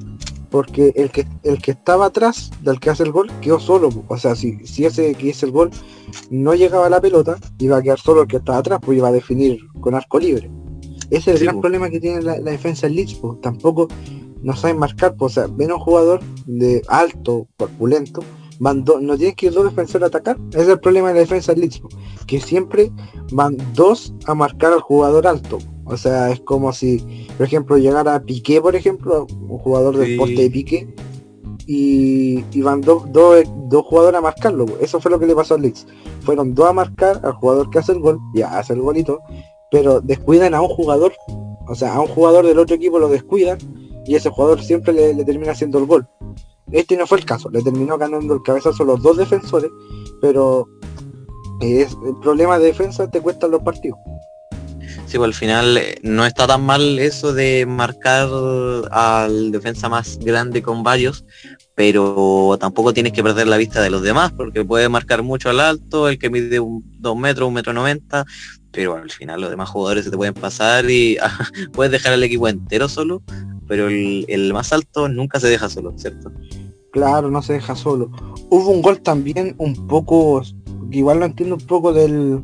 porque 0.50 0.94
el 0.96 1.12
que 1.12 1.28
el 1.44 1.62
que 1.62 1.72
estaba 1.72 2.08
atrás 2.08 2.50
del 2.62 2.80
que 2.80 2.90
hace 2.90 3.04
el 3.04 3.12
gol 3.12 3.32
quedó 3.42 3.60
solo. 3.60 3.90
O 4.08 4.18
sea, 4.18 4.36
si, 4.36 4.66
si 4.66 4.86
ese 4.86 5.14
que 5.14 5.28
hizo 5.28 5.46
el 5.46 5.52
gol 5.52 5.70
no 6.32 6.56
llegaba 6.56 6.88
a 6.88 6.90
la 6.90 7.02
pelota, 7.02 7.38
iba 7.60 7.78
a 7.78 7.82
quedar 7.84 8.00
solo 8.00 8.24
el 8.24 8.28
que 8.28 8.38
estaba 8.38 8.58
atrás, 8.58 8.80
pues 8.84 8.98
iba 8.98 9.10
a 9.10 9.12
definir 9.12 9.60
con 9.80 9.94
arco 9.94 10.20
libre. 10.20 10.50
Ese 11.12 11.34
es 11.34 11.42
el 11.42 11.48
gran 11.48 11.62
problema 11.62 11.90
que 11.90 12.00
tiene 12.00 12.22
la, 12.22 12.40
defensa 12.40 12.88
del 12.88 12.98
Leeds, 12.98 13.20
tampoco 13.42 13.88
no 14.42 14.56
saben 14.56 14.78
marcar, 14.78 15.16
pues, 15.16 15.38
o 15.38 15.42
sea, 15.42 15.54
ven 15.54 15.72
a 15.72 15.76
un 15.76 15.82
jugador 15.82 16.22
de 16.46 16.82
alto, 16.88 17.48
corpulento, 17.58 18.22
van 18.60 18.84
no 18.84 19.18
tienen 19.18 19.36
que 19.36 19.48
ir 19.48 19.54
dos 19.54 19.66
defensores 19.66 20.04
a 20.04 20.08
atacar. 20.08 20.38
Ese 20.52 20.62
es 20.62 20.68
el 20.68 20.80
problema 20.80 21.10
de 21.10 21.16
la 21.16 21.20
defensa 21.22 21.54
del 21.54 21.62
Leeds, 21.62 21.82
que 22.28 22.40
siempre 22.40 22.92
van 23.32 23.58
dos 23.74 24.14
a 24.26 24.36
marcar 24.36 24.74
al 24.74 24.82
jugador 24.82 25.28
alto. 25.28 25.60
O 25.86 25.98
sea, 25.98 26.30
es 26.30 26.40
como 26.42 26.72
si, 26.72 27.28
por 27.38 27.48
ejemplo, 27.48 27.78
llegara 27.78 28.22
Piqué, 28.22 28.62
por 28.62 28.76
ejemplo, 28.76 29.26
un 29.32 29.58
jugador 29.58 29.98
del 29.98 30.18
porte 30.18 30.42
de 30.44 30.52
Piqué, 30.52 30.94
y, 31.66 32.62
van 32.62 32.82
dos 32.82 33.06
jugadores 33.86 34.18
a 34.18 34.22
marcarlo. 34.22 34.66
Eso 34.82 35.00
fue 35.00 35.12
lo 35.12 35.20
que 35.20 35.28
le 35.28 35.36
pasó 35.36 35.56
al 35.56 35.62
Leeds. 35.62 35.88
Fueron 36.22 36.54
dos 36.54 36.68
a 36.68 36.74
marcar 36.74 37.22
al 37.24 37.34
jugador 37.34 37.70
que 37.70 37.80
hace 37.80 37.92
el 37.92 38.00
gol, 38.00 38.20
ya 38.34 38.58
hace 38.58 38.74
el 38.74 38.82
golito, 38.82 39.20
pero 39.72 40.02
descuidan 40.02 40.54
a 40.54 40.62
un 40.62 40.70
jugador, 40.70 41.14
o 41.68 41.76
sea, 41.76 41.96
a 41.96 42.02
un 42.02 42.08
jugador 42.08 42.46
del 42.46 42.60
otro 42.60 42.76
equipo 42.76 43.00
lo 43.00 43.08
descuidan 43.08 43.60
y 44.10 44.16
ese 44.16 44.32
jugador 44.32 44.60
siempre 44.64 44.92
le 44.92 45.24
termina 45.24 45.52
haciendo 45.52 45.78
el 45.78 45.86
gol. 45.86 46.08
Este 46.72 46.98
no 46.98 47.06
fue 47.06 47.20
el 47.20 47.26
caso, 47.26 47.48
le 47.52 47.62
terminó 47.62 47.96
ganando 47.96 48.34
el 48.34 48.42
cabezazo 48.42 48.84
los 48.84 49.04
dos 49.04 49.18
defensores, 49.18 49.70
pero 50.20 50.68
es, 51.62 51.96
el 52.04 52.16
problema 52.20 52.58
de 52.58 52.66
defensa 52.66 53.08
te 53.08 53.22
cuesta 53.22 53.48
los 53.48 53.62
partidos. 53.62 54.00
Sí, 55.06 55.18
pues 55.18 55.28
al 55.28 55.34
final 55.36 55.78
eh, 55.78 56.00
no 56.02 56.26
está 56.26 56.48
tan 56.48 56.64
mal 56.64 56.98
eso 56.98 57.34
de 57.34 57.68
marcar 57.68 58.30
al 58.90 59.52
defensa 59.52 59.90
más 59.90 60.18
grande 60.18 60.64
con 60.64 60.82
varios, 60.82 61.24
pero 61.76 62.58
tampoco 62.60 62.94
tienes 62.94 63.14
que 63.14 63.22
perder 63.22 63.48
la 63.48 63.58
vista 63.58 63.80
de 63.80 63.92
los 63.92 64.02
demás, 64.02 64.32
porque 64.32 64.66
puede 64.66 64.90
marcar 64.90 65.22
mucho 65.22 65.52
al 65.52 65.60
alto, 65.60 66.10
el 66.10 66.18
que 66.18 66.32
mide 66.32 66.60
un 66.60 66.84
2 67.00 67.16
metros, 67.16 67.48
un 67.48 67.54
metro 67.54 67.74
90, 67.74 68.26
pero 68.72 68.96
al 68.96 69.12
final 69.12 69.42
los 69.42 69.52
demás 69.52 69.70
jugadores 69.70 70.06
se 70.06 70.12
te 70.12 70.18
pueden 70.18 70.34
pasar 70.34 70.90
y 70.90 71.18
puedes 71.74 71.92
dejar 71.92 72.14
al 72.14 72.24
equipo 72.24 72.48
entero 72.48 72.90
solo 72.90 73.22
pero 73.70 73.88
el, 73.88 74.52
más 74.52 74.74
alto 74.74 75.08
nunca 75.08 75.40
se 75.40 75.48
deja 75.48 75.70
solo, 75.70 75.94
¿cierto? 75.96 76.32
Claro, 76.92 77.30
no 77.30 77.44
se 77.44 77.54
deja 77.54 77.76
solo. 77.76 78.10
Hubo 78.50 78.72
un 78.72 78.82
gol 78.82 79.00
también 79.00 79.54
un 79.60 79.88
poco, 79.88 80.42
igual 80.90 81.20
lo 81.20 81.26
entiendo 81.26 81.56
un 81.56 81.62
poco 81.62 81.94
del 81.94 82.42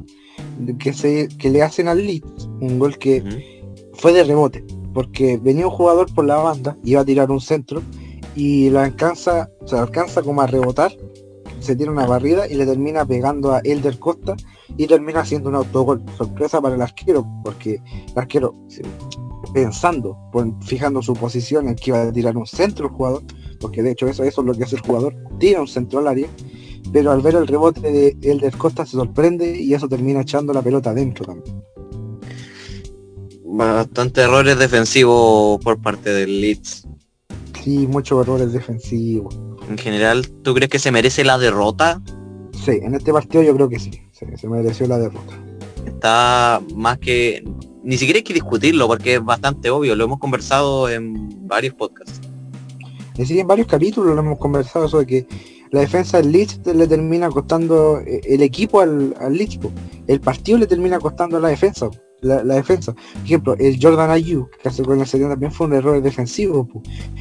que 0.78 0.94
se 0.94 1.28
que 1.40 1.50
le 1.50 1.64
hacen 1.64 1.88
al 1.88 2.06
Leeds, 2.06 2.48
un 2.62 2.78
gol 2.78 3.00
que 3.00 3.24
fue 3.94 4.14
de 4.14 4.24
rebote, 4.24 4.64
porque 4.94 5.38
venía 5.42 5.66
un 5.66 5.74
jugador 5.74 6.14
por 6.14 6.26
la 6.26 6.38
banda, 6.38 6.78
iba 6.84 7.02
a 7.02 7.06
tirar 7.06 7.32
un 7.32 7.42
centro 7.42 7.82
y 8.36 8.70
lo 8.70 8.80
alcanza, 8.80 9.50
se 9.66 9.76
alcanza 9.76 10.22
como 10.22 10.44
a 10.44 10.48
rebotar, 10.48 10.92
se 11.60 11.76
tira 11.76 11.92
una 11.92 12.06
barrida 12.06 12.48
y 12.48 12.54
le 12.54 12.68
termina 12.68 13.04
pegando 13.04 13.52
a 13.52 13.62
Elder 13.64 13.98
Costa 13.98 14.36
y 14.78 14.86
termina 14.86 15.22
haciendo 15.22 15.50
un 15.50 15.56
autogol. 15.56 16.04
Sorpresa 16.18 16.62
para 16.62 16.76
el 16.76 16.82
arquero, 16.84 17.26
porque 17.44 17.82
el 18.08 18.20
arquero 18.20 18.54
pensando, 19.56 20.18
fijando 20.66 21.02
su 21.02 21.14
posición 21.14 21.70
en 21.70 21.76
que 21.76 21.92
iba 21.92 22.02
a 22.02 22.12
tirar 22.12 22.36
un 22.36 22.46
centro 22.46 22.88
el 22.88 22.92
jugador, 22.92 23.24
porque 23.62 23.82
de 23.82 23.92
hecho 23.92 24.06
eso, 24.06 24.26
eso 24.26 24.42
es 24.42 24.48
lo 24.48 24.54
que 24.54 24.66
hace 24.66 24.76
el 24.76 24.82
jugador, 24.82 25.16
tira 25.40 25.62
un 25.62 25.68
centro 25.70 26.00
al 26.00 26.10
área, 26.10 26.28
pero 26.92 27.14
al 27.14 27.22
ver 27.22 27.36
el 27.36 27.48
rebote 27.48 27.80
de 27.80 28.18
Elder 28.22 28.58
Costa 28.58 28.86
se 28.86 28.98
sorprende 28.98 29.58
y 29.58 29.74
eso 29.74 29.88
termina 29.88 30.20
echando 30.20 30.52
la 30.52 30.62
pelota 30.62 30.90
adentro 30.90 31.26
también. 31.26 31.64
Bastante 33.46 34.24
errores 34.24 34.60
defensivos 34.60 35.64
por 35.64 35.82
parte 35.82 36.10
del 36.10 36.42
Leeds. 36.42 36.86
Sí, 37.64 37.88
muchos 37.88 38.28
errores 38.28 38.52
defensivos. 38.52 39.40
En 39.70 39.78
general, 39.78 40.28
¿tú 40.44 40.54
crees 40.54 40.70
que 40.70 40.80
se 40.80 40.92
merece 40.92 41.24
la 41.24 41.38
derrota? 41.38 42.02
Sí, 42.52 42.72
en 42.72 42.94
este 42.94 43.14
partido 43.14 43.42
yo 43.42 43.56
creo 43.56 43.70
que 43.70 43.80
sí, 43.80 44.02
se 44.12 44.50
mereció 44.50 44.86
la 44.86 44.98
derrota. 44.98 45.34
Está 45.86 46.62
más 46.76 46.98
que 46.98 47.42
ni 47.86 47.98
siquiera 47.98 48.18
hay 48.18 48.24
que 48.24 48.34
discutirlo 48.34 48.88
porque 48.88 49.16
es 49.16 49.24
bastante 49.24 49.70
obvio, 49.70 49.96
lo 49.96 50.06
hemos 50.06 50.20
conversado 50.20 50.90
en 50.90 51.48
varios 51.48 51.76
podcasts. 51.76 52.20
Sí, 53.16 53.40
en 53.40 53.48
varios 53.48 53.68
capítulos 53.68 54.14
lo 54.14 54.20
hemos 54.20 54.40
conversado 54.40 54.90
sobre 54.90 55.06
que 55.06 55.28
la 55.72 55.82
defensa 55.82 56.18
del 56.18 56.32
Leeds 56.32 56.62
le 56.66 56.88
termina 56.88 57.30
costando 57.30 58.00
eh, 58.00 58.22
el 58.26 58.42
equipo 58.42 58.82
al, 58.82 59.16
al 59.20 59.38
Leeds, 59.38 59.60
el 60.08 60.20
partido 60.20 60.58
le 60.58 60.68
termina 60.68 61.00
costando 61.00 61.38
a 61.38 61.40
la 61.40 61.50
defensa. 61.50 61.90
La, 62.22 62.42
defensa. 62.42 62.94
Por 62.94 63.24
ejemplo, 63.24 63.56
el 63.60 63.78
Jordan 63.80 64.10
Ayu, 64.10 64.50
que 64.62 64.70
hace 64.70 64.82
con 64.82 65.00
el 65.00 65.06
70 65.06 65.34
también 65.34 65.52
fue 65.52 65.68
un 65.68 65.74
error 65.74 66.02
defensivo. 66.02 66.68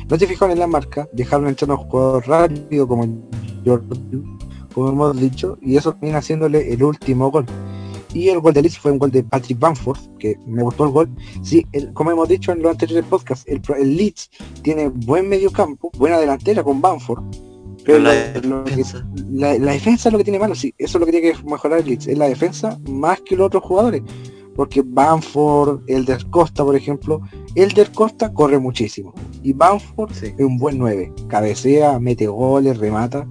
No 0.09 0.17
te 0.17 0.27
fijaron 0.27 0.53
en 0.53 0.61
la 0.61 0.67
marca, 0.67 1.07
dejaron 1.13 1.49
entrar 1.49 1.71
a 1.71 1.75
un 1.75 1.81
jugador 1.81 2.27
rápido 2.27 2.89
como 2.89 3.05
Jordan, 3.67 4.39
como 4.73 4.89
hemos 4.89 5.21
dicho, 5.21 5.59
y 5.61 5.77
eso 5.77 5.93
termina 5.93 6.19
haciéndole 6.19 6.73
el 6.73 6.83
último 6.83 7.31
gol. 7.31 7.45
Y 8.15 8.29
el 8.29 8.41
gol 8.41 8.55
de 8.55 8.63
Leeds 8.63 8.79
fue 8.79 8.93
un 8.93 8.99
gol 8.99 9.11
de 9.11 9.25
Patrick 9.25 9.59
Bamford, 9.59 9.99
que 10.19 10.39
me 10.47 10.63
gustó 10.63 10.85
el 10.85 10.91
gol. 10.91 11.11
Sí, 11.43 11.67
como 11.93 12.13
hemos 12.13 12.29
dicho 12.29 12.53
en 12.53 12.63
los 12.63 12.71
anteriores 12.71 13.05
podcasts, 13.05 13.45
el, 13.49 13.61
el 13.77 13.97
Leeds 13.97 14.31
tiene 14.63 14.89
buen 14.89 15.29
medio 15.29 15.51
campo, 15.51 15.91
buena 15.99 16.19
delantera 16.19 16.63
con 16.63 16.81
Bamford. 16.81 17.25
Pero 17.85 17.99
la, 17.99 18.13
defensa. 18.13 19.07
la, 19.31 19.53
defensa 19.59 20.09
es 20.09 20.13
lo 20.13 20.19
que 20.19 20.25
tiene 20.25 20.39
malo, 20.39 20.55
sí, 20.55 20.75
eso 20.79 20.97
es 20.97 21.01
lo 21.01 21.07
que 21.07 21.13
tiene 21.13 21.33
que 21.33 21.43
mejorar 21.45 21.81
el 21.81 21.87
Leeds, 21.87 22.07
es 22.07 22.17
la 22.17 22.29
defensa 22.29 22.79
más 22.89 23.21
que 23.21 23.37
los 23.37 23.47
otros 23.47 23.65
jugadores. 23.65 24.03
Porque 24.55 24.83
Bamford, 24.87 25.83
Elder 25.89 26.25
Costa, 26.31 26.65
por 26.65 26.77
ejemplo, 26.77 27.21
Elder 27.57 27.91
Costa 27.91 28.33
corre 28.33 28.59
muchísimo. 28.59 29.13
Y 29.43 29.53
Bamford 29.53 30.13
es 30.13 30.35
un 30.39 30.59
buen 30.59 30.79
9. 30.79 31.13
Cabecea, 31.29 31.99
mete 31.99 32.29
goles, 32.29 32.79
remata. 32.79 33.29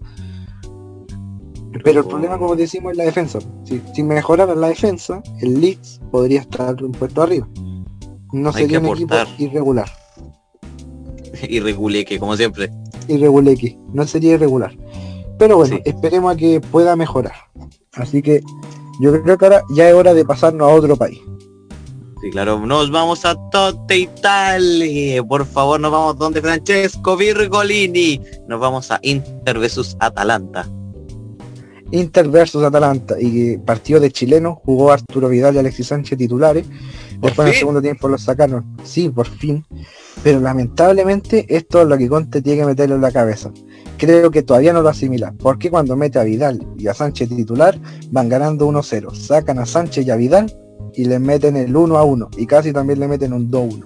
Pero 1.84 2.02
el 2.02 2.08
problema, 2.08 2.38
como 2.38 2.56
decimos, 2.56 2.92
es 2.92 2.98
la 2.98 3.06
defensa. 3.06 3.40
Si, 3.64 3.82
si 3.94 4.04
mejorara 4.04 4.54
la 4.56 4.68
defensa, 4.68 5.22
el 5.42 5.60
Leeds 5.62 6.02
podría 6.12 6.42
estar 6.42 6.84
un 6.84 6.92
puesto 6.92 7.22
arriba. 7.22 7.48
No 8.32 8.52
sería 8.52 8.80
un 8.80 8.88
equipo 8.88 9.16
irregular. 9.38 9.90
Irreguleque, 11.50 12.20
como 12.20 12.36
siempre. 12.36 12.72
Irreguleque, 13.08 13.78
no 13.94 14.08
sería 14.08 14.34
irregular. 14.34 14.76
Pero 15.38 15.58
bueno, 15.58 15.80
esperemos 15.84 16.34
a 16.34 16.38
que 16.38 16.62
pueda 16.62 16.96
mejorar. 16.96 17.34
Así 17.94 18.22
que 18.22 18.42
yo 19.00 19.22
creo 19.24 19.38
que 19.38 19.46
ahora 19.46 19.64
ya 19.76 19.90
es 19.90 19.96
hora 19.96 20.14
de 20.14 20.26
pasarnos 20.26 20.70
a 20.70 20.74
otro 20.74 20.96
país. 20.96 21.20
Sí, 22.22 22.30
claro, 22.32 22.66
nos 22.66 22.90
vamos 22.90 23.26
a 23.26 23.36
Tote 23.50 23.98
Italia. 23.98 25.22
Por 25.24 25.46
favor, 25.46 25.80
nos 25.80 25.92
vamos 25.92 26.18
donde 26.18 26.42
Francesco 26.42 27.18
Virgolini. 27.18 28.22
Nos 28.48 28.60
vamos 28.60 28.90
a 28.92 29.00
Inter 29.04 29.60
versus 29.60 29.98
Atalanta. 30.00 30.66
Inter 31.94 32.28
versus 32.28 32.64
Atalanta 32.64 33.16
y 33.20 33.58
partido 33.60 34.00
de 34.00 34.12
chileno, 34.12 34.60
jugó 34.66 34.92
Arturo 34.92 35.30
Vidal 35.30 35.54
y 35.54 35.60
Alexis 35.60 35.88
Sánchez 35.88 36.18
titulares. 36.18 36.66
Después 37.22 37.48
en 37.48 37.54
el 37.54 37.60
segundo 37.60 37.82
tiempo 37.84 38.08
los 38.08 38.24
sacaron. 38.24 38.66
Sí, 38.84 39.10
por 39.10 39.28
fin. 39.28 39.64
Pero 40.24 40.40
lamentablemente 40.40 41.46
esto 41.56 41.84
es 41.84 41.88
lo 41.88 41.96
que 41.96 42.10
Conte 42.10 42.42
tiene 42.42 42.62
que 42.62 42.66
meterlo 42.66 42.96
en 42.96 43.02
la 43.02 43.12
cabeza. 43.12 43.52
Creo 43.98 44.32
que 44.32 44.42
todavía 44.42 44.74
no 44.74 44.82
lo 44.82 44.90
asimila. 44.90 45.36
Porque 45.38 45.70
cuando 45.70 45.96
mete 45.96 46.18
a 46.18 46.24
Vidal 46.24 46.66
y 46.80 46.88
a 46.88 46.96
Sánchez 46.96 47.30
titular, 47.30 47.80
van 48.10 48.28
ganando 48.28 48.68
1-0. 48.68 49.14
Sacan 49.14 49.60
a 49.60 49.68
Sánchez 49.68 50.08
y 50.08 50.10
a 50.10 50.16
Vidal 50.16 50.52
y 50.96 51.06
le 51.06 51.20
meten 51.20 51.56
el 51.58 51.76
1-1. 51.76 52.30
Y 52.38 52.48
casi 52.48 52.74
también 52.74 53.02
le 53.02 53.08
meten 53.08 53.34
un 53.34 53.52
2-1. 53.52 53.86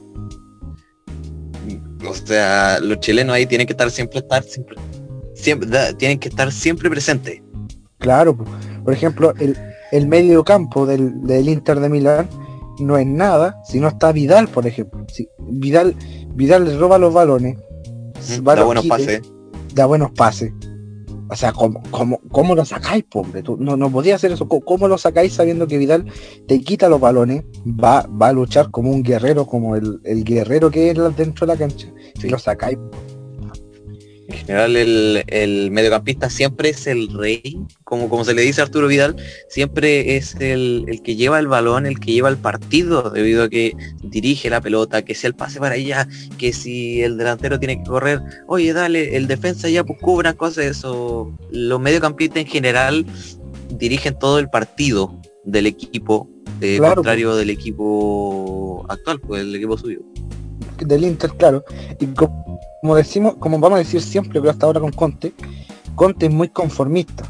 O 2.08 2.14
sea, 2.14 2.80
los 2.80 3.02
chilenos 3.02 3.36
ahí 3.36 3.46
tienen 3.46 3.68
que 3.68 3.74
estar 3.74 3.92
siempre, 3.92 4.20
estar 4.20 4.42
siempre, 4.44 4.78
siempre 5.36 5.68
tienen 5.98 6.20
que 6.20 6.30
estar 6.30 6.54
siempre 6.54 6.90
presentes 6.90 7.42
Claro, 8.00 8.38
por 8.84 8.94
ejemplo, 8.94 9.34
el, 9.40 9.58
el 9.92 10.08
medio 10.08 10.44
campo 10.44 10.86
del, 10.86 11.24
del, 11.24 11.50
Inter 11.50 11.80
de 11.80 11.90
Milán 11.90 12.30
no 12.80 12.98
es 12.98 13.08
nada 13.08 13.60
si 13.66 13.80
no 13.80 13.88
está 13.88 14.12
Vidal, 14.12 14.48
por 14.48 14.68
ejemplo. 14.68 15.06
Si 15.12 15.28
Vidal, 15.40 15.96
Vidal 16.36 16.80
roba 16.80 16.98
los 16.98 17.14
balones, 17.14 17.58
da 18.44 18.64
buenos 18.64 18.86
pases. 18.86 19.22
Da 19.74 19.86
buenos 19.86 20.12
pases. 20.12 20.54
O 21.30 21.36
sea, 21.36 21.52
¿cómo, 21.52 21.82
cómo, 21.92 22.22
cómo 22.32 22.56
lo 22.56 22.64
sacáis, 22.64 23.04
pobre? 23.04 23.44
Tú, 23.44 23.58
no, 23.58 23.76
no 23.76 23.92
podía 23.92 24.16
hacer 24.16 24.32
eso. 24.32 24.48
¿Cómo, 24.48 24.88
lo 24.88 24.98
sacáis 24.98 25.34
sabiendo 25.34 25.68
que 25.68 25.78
Vidal 25.78 26.06
te 26.48 26.62
quita 26.62 26.88
los 26.88 27.02
balones? 27.02 27.44
Va, 27.66 28.08
va 28.08 28.30
a 28.30 28.34
luchar 28.34 28.72
como 28.72 28.92
un 28.92 29.04
guerrero, 29.04 29.46
como 29.46 29.76
el, 29.76 30.00
el 30.06 30.24
guerrero 30.24 30.72
que 30.72 30.92
es 30.92 31.18
dentro 31.18 31.46
de 31.46 31.54
la 31.54 31.58
cancha. 31.58 31.88
Si 32.20 32.30
lo 32.30 32.40
sacáis, 32.40 32.78
en 34.28 34.36
general 34.36 34.76
el, 34.76 35.72
mediocampista 35.72 36.30
siempre 36.30 36.70
es 36.70 36.86
el 36.88 37.08
rey, 37.14 37.60
como, 37.84 38.10
como 38.10 38.26
se 38.26 38.34
le 38.34 38.42
dice 38.42 38.62
a 38.62 38.66
Arturo 38.66 38.88
Vidal, 38.88 39.16
siempre 39.48 40.18
es 40.18 40.36
el, 40.40 41.02
que 41.04 41.16
lleva 41.16 41.40
el 41.40 41.48
balón, 41.48 41.86
el 41.86 42.00
que 42.00 42.12
lleva 42.12 42.30
el 42.30 42.38
partido, 42.38 43.10
debido 43.10 43.44
a 43.44 43.50
que 43.50 43.74
dirige 44.04 44.50
la 44.50 44.60
pelota, 44.60 45.04
que 45.04 45.16
sea 45.16 45.30
el 45.30 45.36
pase 45.36 45.60
para 45.60 45.76
allá, 45.76 46.08
que 46.38 46.52
si 46.52 47.02
el 47.02 47.18
delantero 47.18 47.60
tiene 47.60 47.78
que 47.78 47.90
correr, 47.90 48.20
oye 48.48 48.74
dale, 48.74 49.16
el 49.16 49.28
defensa 49.28 49.70
ya 49.70 49.84
pues 49.84 50.00
cubra 50.02 50.34
cosas, 50.34 50.66
eso. 50.66 51.34
Los 51.52 51.80
mediocampistas 51.80 52.42
en 52.42 52.48
general 52.48 53.06
dirigen 53.70 54.18
todo 54.20 54.40
el 54.40 54.50
partido 54.50 55.22
del 55.46 55.68
equipo, 55.68 56.30
contrario 56.80 57.36
del 57.36 57.50
equipo 57.50 58.86
actual, 58.90 59.22
pues 59.22 59.42
el 59.42 59.56
equipo 59.56 59.78
suyo. 59.78 60.02
Del 60.86 61.04
Inter, 61.04 61.32
claro. 61.32 61.64
Y 62.00 62.08
como 62.08 62.96
decimos, 62.96 63.36
como 63.40 63.60
vamos 63.60 63.78
a 63.78 63.80
decir 63.80 64.02
siempre, 64.02 64.40
pero 64.40 64.52
hasta 64.52 64.66
ahora 64.66 64.80
con 64.80 64.92
Conte, 64.92 65.34
Conte 65.96 66.28
es 66.28 66.32
muy 66.34 66.50
conformista. 66.50 67.24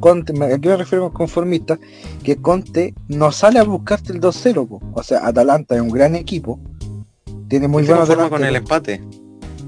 Conte, 0.00 0.32
¿a 0.44 0.58
qué 0.58 0.68
me 0.68 0.76
refiero 0.76 1.04
con 1.08 1.12
conformista? 1.12 1.78
Que 2.22 2.36
Conte 2.36 2.94
no 3.08 3.32
sale 3.32 3.58
a 3.58 3.64
buscarte 3.64 4.12
el 4.12 4.20
2-0, 4.20 4.80
o 4.94 5.02
sea, 5.02 5.26
Atalanta 5.26 5.74
es 5.74 5.80
un 5.80 5.90
gran 5.90 6.14
equipo, 6.14 6.60
Tiene 7.48 7.66
muy 7.66 7.82
se 7.84 7.88
buenos 7.90 8.08
conforma 8.08 8.30
con 8.30 8.44
el 8.44 8.54
empate. 8.56 9.02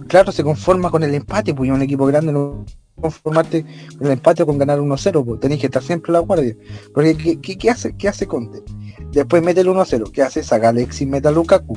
Claro, 0.06 0.30
se 0.32 0.44
conforma 0.44 0.90
con 0.90 1.02
el 1.02 1.14
empate, 1.14 1.52
pues 1.54 1.70
un 1.70 1.82
equipo 1.82 2.06
grande 2.06 2.32
no 2.32 2.64
conformarte 3.00 3.64
con 3.96 4.06
el 4.06 4.12
empate 4.12 4.42
o 4.42 4.46
con 4.46 4.58
ganar 4.58 4.78
1-0, 4.78 5.24
pues 5.24 5.40
tenéis 5.40 5.60
que 5.60 5.66
estar 5.66 5.82
siempre 5.82 6.10
a 6.12 6.14
la 6.14 6.18
guardia. 6.20 6.54
Porque 6.94 7.16
¿qué, 7.16 7.40
qué- 7.40 7.56
qué 7.58 7.70
hace, 7.70 7.96
qué 7.96 8.08
hace 8.08 8.26
Conte? 8.26 8.60
Después 9.12 9.42
mete 9.42 9.60
el 9.60 9.68
1-0, 9.68 10.10
¿qué 10.12 10.22
hace? 10.22 10.42
Saca 10.42 10.68
a 10.68 10.70
Alexis, 10.70 11.08
mete 11.08 11.28
a 11.28 11.30
Lukaku. 11.30 11.76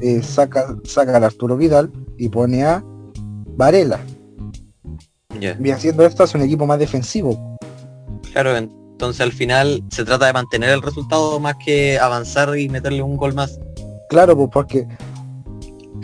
Eh, 0.00 0.22
saca, 0.22 0.76
saca 0.84 1.16
a 1.16 1.24
Arturo 1.24 1.56
Vidal 1.56 1.90
y 2.16 2.28
pone 2.28 2.64
a 2.64 2.84
Varela. 3.56 4.00
Ya. 5.38 5.56
Y 5.62 5.70
haciendo 5.70 6.04
esto 6.04 6.22
hace 6.22 6.36
un 6.36 6.44
equipo 6.44 6.66
más 6.66 6.78
defensivo. 6.78 7.58
Claro, 8.32 8.56
entonces 8.56 9.20
al 9.20 9.32
final 9.32 9.82
se 9.90 10.04
trata 10.04 10.26
de 10.26 10.32
mantener 10.32 10.70
el 10.70 10.82
resultado 10.82 11.40
más 11.40 11.54
que 11.64 11.98
avanzar 11.98 12.56
y 12.58 12.68
meterle 12.68 13.02
un 13.02 13.16
gol 13.16 13.34
más. 13.34 13.58
Claro, 14.08 14.36
pues 14.36 14.50
porque 14.52 14.86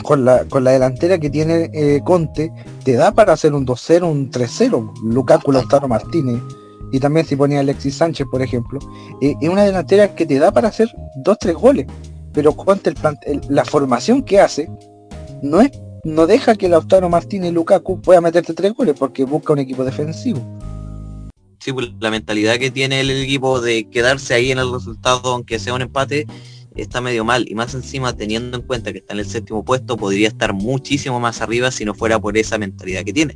con 0.02 0.25
la, 0.25 0.44
con 0.44 0.64
la 0.64 0.70
delantera 0.73 1.18
que 1.18 1.28
tiene 1.28 1.70
eh, 1.73 2.00
Conte, 2.04 2.52
te 2.85 2.92
da 2.94 3.12
para 3.12 3.32
hacer 3.32 3.54
un 3.54 3.66
2-0, 3.66 4.11
un 4.11 4.30
3-0. 4.30 4.92
Lukaku, 5.02 5.52
Lautaro 5.52 5.88
Martínez. 5.88 6.40
Y 6.97 6.99
también 6.99 7.26
si 7.26 7.37
ponía 7.37 7.61
Alexis 7.61 7.97
Sánchez, 7.97 8.26
por 8.31 8.41
ejemplo. 8.41 8.79
eh, 9.21 9.35
es 9.38 9.49
una 9.50 9.65
delantera 9.65 10.15
que 10.15 10.25
te 10.25 10.38
da 10.38 10.50
para 10.50 10.69
hacer 10.69 10.88
2-3 11.17 11.53
goles. 11.55 11.87
Pero 12.33 12.57
Conte, 12.57 12.88
el 12.88 12.97
el- 13.26 13.41
la 13.50 13.67
formación 13.67 14.23
que 14.23 14.41
hace, 14.41 14.71
no 15.43 15.61
es 15.61 15.71
no 16.05 16.26
deja 16.26 16.55
que 16.55 16.71
Lautaro 16.71 17.11
Martínez 17.11 17.50
y 17.50 17.53
Lukaku 17.53 18.00
pueda 18.00 18.23
meterte 18.23 18.55
3 18.55 18.73
goles 18.73 18.95
porque 18.99 19.25
busca 19.25 19.53
un 19.53 19.59
equipo 19.59 19.85
defensivo. 19.85 20.41
Sí, 21.59 21.71
pues, 21.75 21.88
la 22.00 22.11
mentalidad 22.11 22.57
que 22.57 22.71
tiene 22.71 23.00
el 23.00 23.11
equipo 23.11 23.61
de 23.61 23.91
quedarse 23.91 24.33
ahí 24.33 24.50
en 24.50 24.59
el 24.59 24.73
resultado, 24.73 25.33
aunque 25.35 25.59
sea 25.59 25.75
un 25.75 25.83
empate, 25.83 26.26
está 26.76 27.03
medio 27.03 27.25
mal. 27.25 27.45
Y 27.47 27.55
más 27.55 27.75
encima, 27.75 28.15
teniendo 28.15 28.57
en 28.57 28.62
cuenta 28.62 28.91
que 28.93 28.99
está 29.00 29.12
en 29.12 29.21
el 29.21 29.26
séptimo 29.26 29.62
puesto, 29.65 29.99
podría 29.99 30.29
estar 30.29 30.55
muchísimo 30.55 31.21
más 31.21 31.43
arriba 31.43 31.71
si 31.71 31.85
no 31.85 31.93
fuera 31.93 32.19
por 32.19 32.38
esa 32.38 32.57
mentalidad 32.57 33.05
que 33.05 33.12
tiene. 33.12 33.35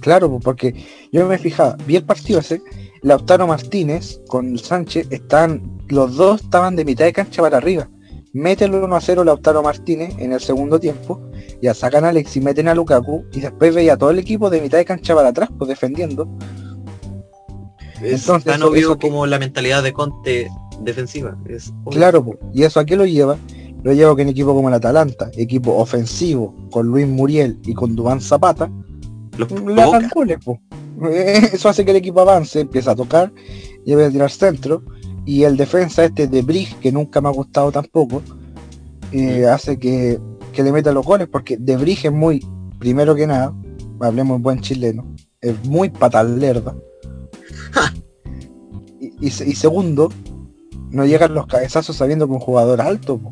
Claro, 0.00 0.28
pues, 0.28 0.42
porque 0.44 0.74
yo 1.12 1.26
me 1.26 1.38
fijaba, 1.38 1.76
vi 1.86 1.96
el 1.96 2.04
partido 2.04 2.40
ese, 2.40 2.60
Lautaro 3.02 3.46
Martínez 3.46 4.20
con 4.28 4.58
Sánchez 4.58 5.06
están, 5.10 5.78
los 5.88 6.16
dos 6.16 6.42
estaban 6.42 6.76
de 6.76 6.84
mitad 6.84 7.04
de 7.04 7.12
cancha 7.12 7.42
para 7.42 7.58
arriba. 7.58 7.88
Meten 8.32 8.74
el 8.74 8.82
1 8.82 8.94
a 8.96 9.00
0 9.00 9.24
Lautaro 9.24 9.62
Martínez 9.62 10.14
en 10.18 10.32
el 10.32 10.40
segundo 10.40 10.78
tiempo, 10.78 11.20
ya 11.62 11.74
sacan 11.74 12.04
a 12.04 12.10
Alexis, 12.10 12.42
meten 12.42 12.68
a 12.68 12.74
Lukaku 12.74 13.24
y 13.32 13.40
después 13.40 13.74
veía 13.74 13.96
todo 13.96 14.10
el 14.10 14.18
equipo 14.18 14.50
de 14.50 14.60
mitad 14.60 14.78
de 14.78 14.84
cancha 14.84 15.14
para 15.14 15.28
atrás, 15.28 15.48
pues 15.58 15.68
defendiendo. 15.68 16.28
Es 18.02 18.20
Entonces, 18.22 18.44
tan 18.44 18.56
eso- 18.60 18.68
obvio 18.68 18.80
eso 18.80 18.98
que- 18.98 19.08
como 19.08 19.26
la 19.26 19.38
mentalidad 19.38 19.82
de 19.82 19.92
Conte 19.92 20.48
defensiva. 20.82 21.36
Es. 21.48 21.72
Claro, 21.90 22.24
pues, 22.24 22.38
y 22.54 22.62
eso 22.62 22.78
a 22.80 22.84
qué 22.84 22.94
lo 22.96 23.04
lleva? 23.06 23.36
Lo 23.82 23.92
lleva 23.92 24.14
que 24.14 24.22
un 24.22 24.28
equipo 24.28 24.54
como 24.54 24.68
el 24.68 24.74
Atalanta, 24.74 25.30
equipo 25.36 25.76
ofensivo, 25.76 26.54
con 26.70 26.86
Luis 26.86 27.06
Muriel 27.08 27.58
y 27.64 27.74
con 27.74 27.96
Dubán 27.96 28.20
Zapata, 28.20 28.70
Los 29.36 29.50
le 29.50 29.56
hagan 29.82 29.90
provoca. 29.90 30.10
goles, 30.14 30.38
po. 30.44 30.60
Eso 31.52 31.68
hace 31.68 31.84
que 31.84 31.90
el 31.92 31.96
equipo 31.98 32.20
avance, 32.20 32.60
empieza 32.60 32.92
a 32.92 32.96
tocar, 32.96 33.32
lleve 33.84 34.06
a 34.06 34.10
tirar 34.10 34.30
centro, 34.30 34.82
y 35.24 35.44
el 35.44 35.56
defensa 35.56 36.04
este 36.04 36.26
de 36.26 36.42
Brig, 36.42 36.76
que 36.80 36.90
nunca 36.92 37.20
me 37.20 37.28
ha 37.28 37.32
gustado 37.32 37.70
tampoco, 37.72 38.22
eh, 39.12 39.46
hace 39.46 39.78
que, 39.78 40.18
que 40.52 40.62
le 40.62 40.72
meta 40.72 40.92
los 40.92 41.04
goles, 41.04 41.28
porque 41.30 41.56
de 41.58 41.76
Brig 41.76 41.98
es 42.04 42.12
muy, 42.12 42.44
primero 42.78 43.14
que 43.14 43.26
nada, 43.26 43.54
hablemos 44.00 44.36
en 44.36 44.42
buen 44.42 44.60
chileno, 44.60 45.06
es 45.40 45.62
muy 45.64 45.90
patalerda. 45.90 46.74
y, 49.00 49.26
y 49.26 49.30
se- 49.30 49.48
y 49.48 49.54
segundo, 49.54 50.10
no 50.90 51.04
llegan 51.04 51.34
los 51.34 51.46
cabezazos 51.46 51.96
sabiendo 51.96 52.26
que 52.26 52.32
un 52.32 52.40
jugador 52.40 52.80
alto. 52.80 53.18
po. 53.18 53.30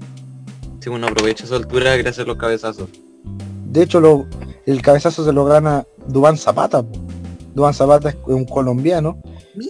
Si 0.80 0.88
uno 0.90 1.06
aprovecha 1.08 1.46
su 1.46 1.54
altura 1.54 1.96
gracias 1.96 2.24
a 2.24 2.28
los 2.28 2.36
cabezazos. 2.36 2.88
De 3.70 3.82
hecho, 3.82 4.00
lo, 4.00 4.26
el 4.66 4.82
cabezazo 4.82 5.24
se 5.24 5.32
lo 5.32 5.44
gana 5.44 5.84
Dubán 6.06 6.36
Zapata. 6.36 6.82
po. 6.82 6.98
Dubán 7.56 7.72
Zapata 7.72 8.10
es 8.10 8.16
un 8.26 8.44
colombiano, 8.44 9.18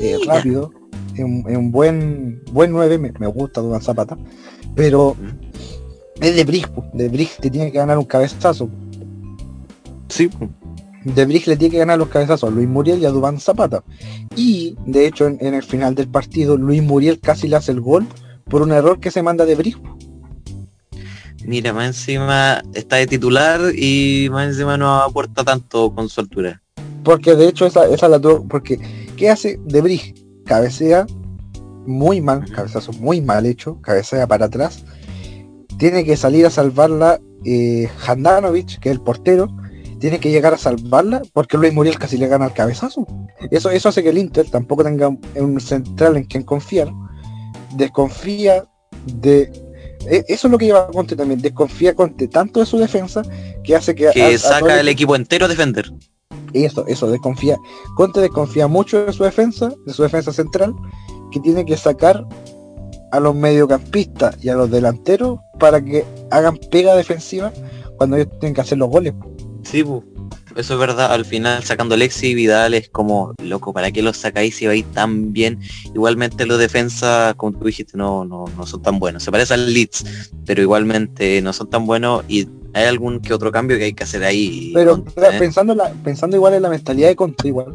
eh, 0.01 0.19
rápido, 0.27 0.73
es 1.15 1.21
un, 1.21 1.45
es 1.49 1.57
un 1.57 1.71
buen 1.71 2.43
buen 2.51 2.73
9, 2.73 2.99
me, 2.99 3.13
me 3.21 3.29
gusta 3.29 3.61
Dubán 3.61 3.81
Zapata, 3.81 4.19
pero 4.75 5.17
es 6.21 6.35
de 6.35 6.45
Brig, 6.45 6.69
po. 6.69 6.85
de 6.93 7.09
Brig 7.09 7.31
te 7.41 7.49
tiene 7.49 7.71
que 7.71 7.79
ganar 7.79 7.97
un 7.97 8.05
cabezazo. 8.05 8.69
Sí. 10.09 10.29
De 11.05 11.25
Brig 11.27 11.47
le 11.47 11.57
tiene 11.57 11.71
que 11.71 11.79
ganar 11.79 11.97
los 11.97 12.09
cabezazos 12.09 12.51
a 12.51 12.53
Luis 12.53 12.69
Muriel 12.69 12.99
y 12.99 13.07
a 13.07 13.11
Dubán 13.11 13.39
Zapata. 13.39 13.85
Y 14.35 14.75
de 14.85 15.07
hecho 15.07 15.29
en, 15.29 15.39
en 15.41 15.55
el 15.55 15.63
final 15.63 15.95
del 15.95 16.09
partido 16.09 16.57
Luis 16.57 16.83
Muriel 16.83 17.21
casi 17.21 17.47
le 17.47 17.55
hace 17.55 17.71
el 17.71 17.81
gol 17.81 18.05
por 18.47 18.63
un 18.63 18.73
error 18.73 18.99
que 18.99 19.13
se 19.13 19.23
manda 19.23 19.45
de 19.45 19.55
Brig. 19.55 19.81
po. 19.81 19.97
Mira, 21.45 21.73
más 21.73 21.87
encima 21.87 22.65
está 22.75 22.97
de 22.97 23.07
titular 23.07 23.61
y 23.73 24.27
más 24.33 24.49
encima 24.49 24.77
no 24.77 24.93
aporta 24.97 25.45
tanto 25.45 25.95
con 25.95 26.09
su 26.09 26.21
altura. 26.21 26.61
Porque 27.07 27.37
de 27.37 27.47
hecho 27.47 27.67
esa, 27.67 27.87
esa 27.87 28.09
la 28.09 28.19
tuvo, 28.19 28.49
porque 28.49 28.81
¿qué 29.17 29.31
hace 29.31 29.61
de 29.65 29.81
Brig? 29.81 30.27
Cabecea 30.45 31.07
muy 31.87 32.21
mal, 32.21 32.51
cabezazo 32.51 32.93
muy 32.95 33.21
mal 33.21 33.47
hecho, 33.47 33.81
cabecea 33.81 34.27
para 34.27 34.47
atrás. 34.47 34.83
Tiene 35.79 36.05
que 36.05 36.17
salir 36.17 36.45
a 36.47 36.51
salvarla 36.51 37.21
eh, 37.45 37.89
Handanovic, 38.05 38.81
que 38.81 38.89
es 38.89 38.97
el 38.97 39.01
portero, 39.01 39.57
tiene 40.01 40.19
que 40.19 40.33
llegar 40.33 40.53
a 40.53 40.59
salvarla 40.59 41.23
porque 41.33 41.57
Luis 41.57 41.73
Muriel 41.73 41.97
casi 41.97 42.19
le 42.19 42.27
gana 42.27 42.47
el 42.47 42.53
cabezazo. 42.53 43.07
Eso, 43.53 43.71
eso 43.71 43.89
hace 43.89 44.03
que 44.03 44.09
el 44.09 44.19
Inter 44.19 44.51
tampoco 44.51 44.83
tenga 44.83 45.09
un, 45.37 45.61
central 45.61 46.17
en 46.17 46.25
quien 46.25 46.43
confiar. 46.43 46.93
Desconfía 47.77 48.65
de... 49.07 49.43
e- 50.11 50.25
Eso 50.27 50.49
es 50.49 50.51
lo 50.51 50.59
que 50.59 50.65
lleva 50.65 50.81
a 50.81 50.89
Conte 50.89 51.15
también, 51.15 51.41
desconfía 51.41 51.95
Conte 51.95 52.27
tanto 52.27 52.59
de 52.59 52.67
su 52.67 52.79
defensa 52.79 53.23
que 53.63 53.77
hace 53.77 53.95
que... 53.95 54.09
a 54.09 54.13
Que 54.13 54.37
saca 54.39 54.81
el 54.81 54.89
equipo 54.89 55.15
entero 55.15 55.45
a 55.45 55.49
defender. 55.49 55.89
Eso, 56.65 56.87
eso, 56.87 57.11
desconfía. 57.11 57.57
Conte 57.97 58.21
desconfía 58.21 58.67
mucho 58.67 59.05
de 59.07 59.13
su 59.13 59.25
defensa, 59.25 59.71
de 59.87 59.93
su 59.93 60.03
defensa 60.03 60.33
central, 60.33 60.75
que 61.31 61.41
tiene 61.41 61.65
que 61.65 61.77
sacar 61.77 62.27
a 63.13 63.21
los 63.21 63.35
mediocampistas 63.35 64.43
y 64.43 64.49
a 64.49 64.55
los 64.55 64.71
delanteros 64.71 65.39
para 65.59 65.83
que 65.83 66.05
hagan 66.31 66.59
pega 66.71 66.97
defensiva 66.97 67.53
cuando 67.97 68.17
ellos 68.17 68.29
tienen 68.41 68.55
que 68.55 68.61
hacer 68.61 68.79
los 68.79 68.89
goles. 68.89 69.15
Sí, 69.63 69.83
pu. 69.83 70.05
eso 70.55 70.75
es 70.75 70.81
verdad. 70.81 71.13
Al 71.13 71.25
final 71.25 71.63
sacando 71.65 71.95
Alexis 71.95 72.35
Vidal 72.35 72.75
es 72.75 72.89
como, 72.89 73.35
loco, 73.43 73.73
¿para 73.73 73.91
qué 73.91 74.03
los 74.03 74.17
sacáis 74.17 74.57
si 74.57 74.67
vais 74.67 74.85
tan 74.93 75.33
bien? 75.33 75.59
Igualmente 75.95 76.47
los 76.47 76.59
defensas, 76.59 77.35
como 77.35 77.59
tú 77.59 77.65
dijiste, 77.67 77.97
no, 77.97 78.25
no, 78.25 78.45
no 78.57 78.67
son 78.67 78.83
tan 78.83 78.99
buenos. 78.99 79.23
Se 79.23 79.31
parece 79.31 79.55
al 79.55 79.73
Leeds, 79.73 80.31
pero 80.45 80.63
igualmente 80.63 81.41
no 81.43 81.53
son 81.53 81.71
tan 81.71 81.87
buenos 81.87 82.25
y 82.29 82.47
hay 82.77 82.85
algún 82.85 83.21
que 83.21 83.33
otro 83.33 83.51
cambio 83.51 83.79
que 83.79 83.85
hay 83.85 83.95
que 83.95 84.05
hacer 84.05 84.23
ahí. 84.23 84.71
Pero 84.75 85.03
¿eh? 85.17 85.39
pensando, 85.39 85.73
en 85.73 85.79
la- 85.79 85.93
pensando 86.05 86.37
igual 86.37 86.53
en 86.53 86.63
la 86.63 86.69
mentalidad 86.69 87.09
de 87.09 87.17
Conte, 87.17 87.49
igual. 87.49 87.75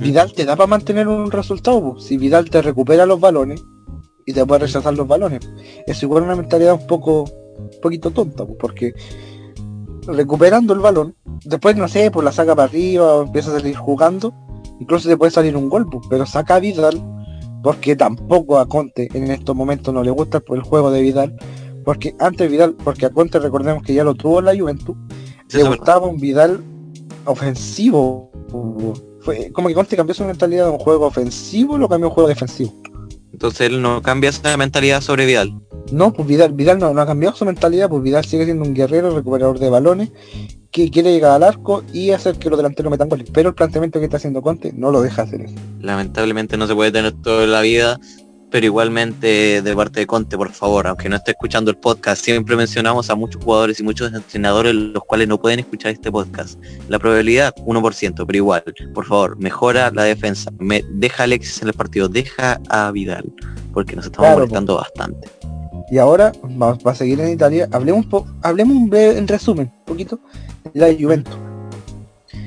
Vidal 0.00 0.32
te 0.32 0.44
da 0.44 0.56
para 0.56 0.66
mantener 0.66 1.06
un 1.06 1.30
resultado, 1.30 1.80
po. 1.80 2.00
si 2.00 2.16
Vidal 2.16 2.50
te 2.50 2.60
recupera 2.62 3.06
los 3.06 3.20
balones 3.20 3.62
y 4.26 4.32
te 4.32 4.44
puede 4.44 4.62
rechazar 4.62 4.94
los 4.94 5.06
balones. 5.06 5.48
Es 5.86 6.02
igual 6.02 6.24
una 6.24 6.34
mentalidad 6.34 6.74
un 6.74 6.86
poco, 6.88 7.22
un 7.22 7.70
poquito 7.80 8.10
tonta, 8.10 8.44
po, 8.44 8.58
porque 8.58 8.92
recuperando 10.08 10.74
el 10.74 10.80
balón, 10.80 11.14
después 11.44 11.76
no 11.76 11.86
sé, 11.86 12.10
pues 12.10 12.24
la 12.24 12.32
saca 12.32 12.56
para 12.56 12.68
arriba 12.68 13.14
o 13.14 13.22
empieza 13.22 13.54
a 13.54 13.60
salir 13.60 13.76
jugando, 13.76 14.34
incluso 14.80 15.08
te 15.08 15.16
puede 15.16 15.30
salir 15.30 15.56
un 15.56 15.68
gol, 15.68 15.88
po, 15.88 16.00
pero 16.10 16.26
saca 16.26 16.56
a 16.56 16.60
Vidal, 16.60 17.00
porque 17.62 17.94
tampoco 17.94 18.58
a 18.58 18.66
Conte 18.66 19.08
en 19.14 19.30
estos 19.30 19.54
momentos 19.54 19.94
no 19.94 20.02
le 20.02 20.10
gusta 20.10 20.42
el 20.48 20.62
juego 20.62 20.90
de 20.90 21.02
Vidal, 21.02 21.36
porque 21.86 22.16
antes 22.18 22.50
Vidal, 22.50 22.74
porque 22.74 23.06
a 23.06 23.10
Conte 23.10 23.38
recordemos 23.38 23.84
que 23.84 23.94
ya 23.94 24.02
lo 24.02 24.16
tuvo 24.16 24.40
en 24.40 24.46
la 24.46 24.56
Juventus, 24.56 24.96
Sí, 25.46 25.58
le 25.58 25.68
gustaba 25.68 26.04
un 26.08 26.18
Vidal 26.18 26.60
ofensivo. 27.26 28.28
Fue 29.20 29.52
como 29.52 29.68
que 29.68 29.74
Conte 29.74 29.96
cambió 29.96 30.12
su 30.12 30.24
mentalidad 30.24 30.64
de 30.64 30.72
un 30.72 30.78
juego 30.78 31.06
ofensivo, 31.06 31.78
lo 31.78 31.88
cambió 31.88 32.06
a 32.06 32.08
un 32.08 32.14
juego 32.14 32.28
defensivo. 32.28 32.74
Entonces 33.32 33.68
él 33.68 33.80
no 33.80 34.02
cambia 34.02 34.30
esa 34.30 34.56
mentalidad 34.56 35.00
sobre 35.00 35.26
Vidal. 35.26 35.54
No, 35.92 36.12
pues 36.12 36.26
Vidal, 36.26 36.54
Vidal 36.54 36.80
no, 36.80 36.92
no 36.92 37.00
ha 37.00 37.06
cambiado 37.06 37.36
su 37.36 37.44
mentalidad, 37.44 37.88
pues 37.88 38.02
Vidal 38.02 38.24
sigue 38.24 38.46
siendo 38.46 38.64
un 38.64 38.74
guerrero, 38.74 39.14
recuperador 39.14 39.60
de 39.60 39.70
balones, 39.70 40.10
que 40.72 40.90
quiere 40.90 41.12
llegar 41.12 41.36
al 41.36 41.44
arco 41.44 41.84
y 41.92 42.10
hacer 42.10 42.36
que 42.36 42.50
los 42.50 42.58
delanteros 42.58 42.90
metan 42.90 43.08
goles. 43.08 43.30
Pero 43.32 43.50
el 43.50 43.54
planteamiento 43.54 44.00
que 44.00 44.06
está 44.06 44.16
haciendo 44.16 44.42
Conte 44.42 44.72
no 44.72 44.90
lo 44.90 45.02
deja 45.02 45.22
hacer 45.22 45.42
eso. 45.42 45.54
Lamentablemente 45.80 46.56
no 46.56 46.66
se 46.66 46.74
puede 46.74 46.90
tener 46.90 47.12
toda 47.12 47.46
la 47.46 47.60
vida, 47.60 48.00
pero 48.56 48.64
igualmente 48.68 49.60
de 49.60 49.76
parte 49.76 50.00
de 50.00 50.06
Conte, 50.06 50.34
por 50.38 50.50
favor, 50.50 50.86
aunque 50.86 51.10
no 51.10 51.16
esté 51.16 51.32
escuchando 51.32 51.70
el 51.70 51.76
podcast, 51.76 52.24
siempre 52.24 52.56
mencionamos 52.56 53.10
a 53.10 53.14
muchos 53.14 53.44
jugadores 53.44 53.80
y 53.80 53.82
muchos 53.82 54.10
entrenadores 54.14 54.74
los 54.74 55.04
cuales 55.04 55.28
no 55.28 55.38
pueden 55.38 55.58
escuchar 55.58 55.92
este 55.92 56.10
podcast. 56.10 56.58
La 56.88 56.98
probabilidad, 56.98 57.54
1%, 57.56 58.24
pero 58.26 58.34
igual, 58.38 58.64
por 58.94 59.04
favor, 59.04 59.36
mejora 59.38 59.90
la 59.90 60.04
defensa, 60.04 60.50
me, 60.58 60.82
deja 60.88 61.22
a 61.22 61.24
Alexis 61.24 61.60
en 61.60 61.68
el 61.68 61.74
partido, 61.74 62.08
deja 62.08 62.58
a 62.70 62.90
Vidal, 62.92 63.30
porque 63.74 63.94
nos 63.94 64.06
estamos 64.06 64.24
Claro, 64.24 64.38
molestando 64.38 64.76
bastante. 64.76 65.28
Y 65.90 65.98
ahora 65.98 66.32
vamos 66.42 66.78
a 66.86 66.94
seguir 66.94 67.20
en 67.20 67.32
Italia. 67.34 67.68
Hablemos 67.72 68.06
po 68.06 68.26
hablemos 68.40 68.74
un 68.74 68.88
breve- 68.88 69.18
en 69.18 69.28
resumen, 69.28 69.70
un 69.80 69.84
poquito, 69.84 70.18
la 70.72 70.86
Juventus. 70.98 71.36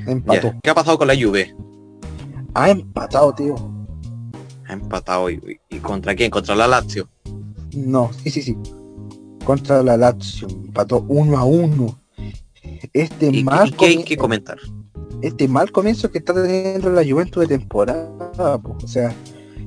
Empató. 0.08 0.48
Ya, 0.48 0.58
¿Qué 0.60 0.70
ha 0.70 0.74
pasado 0.74 0.98
con 0.98 1.06
la 1.06 1.14
Juve? 1.14 1.54
Ha 2.54 2.68
empatado, 2.68 3.32
tío. 3.32 3.79
Ha 4.70 4.74
empatado 4.74 5.28
y, 5.30 5.34
y- 5.68 5.76
y 5.76 5.78
contra 5.80 6.14
quién? 6.14 6.30
Contra 6.30 6.54
la 6.54 6.68
Lazio. 6.68 7.08
No, 7.74 8.10
sí, 8.22 8.30
sí, 8.30 8.40
sí. 8.42 8.56
contra 9.44 9.82
la 9.82 9.96
Lazio, 9.96 10.46
empató 10.48 11.04
1 11.08 11.36
a 11.36 11.44
1. 11.44 12.00
Este 12.92 13.26
¿Y 13.30 13.42
mal 13.44 13.74
qué 13.76 13.86
hay 13.86 14.04
que 14.04 14.16
comentar? 14.16 14.58
este 15.22 15.48
mal 15.48 15.70
comienzo 15.72 16.10
que 16.10 16.18
está 16.18 16.32
teniendo 16.32 16.88
la 16.90 17.02
Juventus 17.04 17.40
de 17.46 17.58
temporada, 17.58 18.58
po. 18.58 18.76
o 18.82 18.86
sea, 18.88 19.12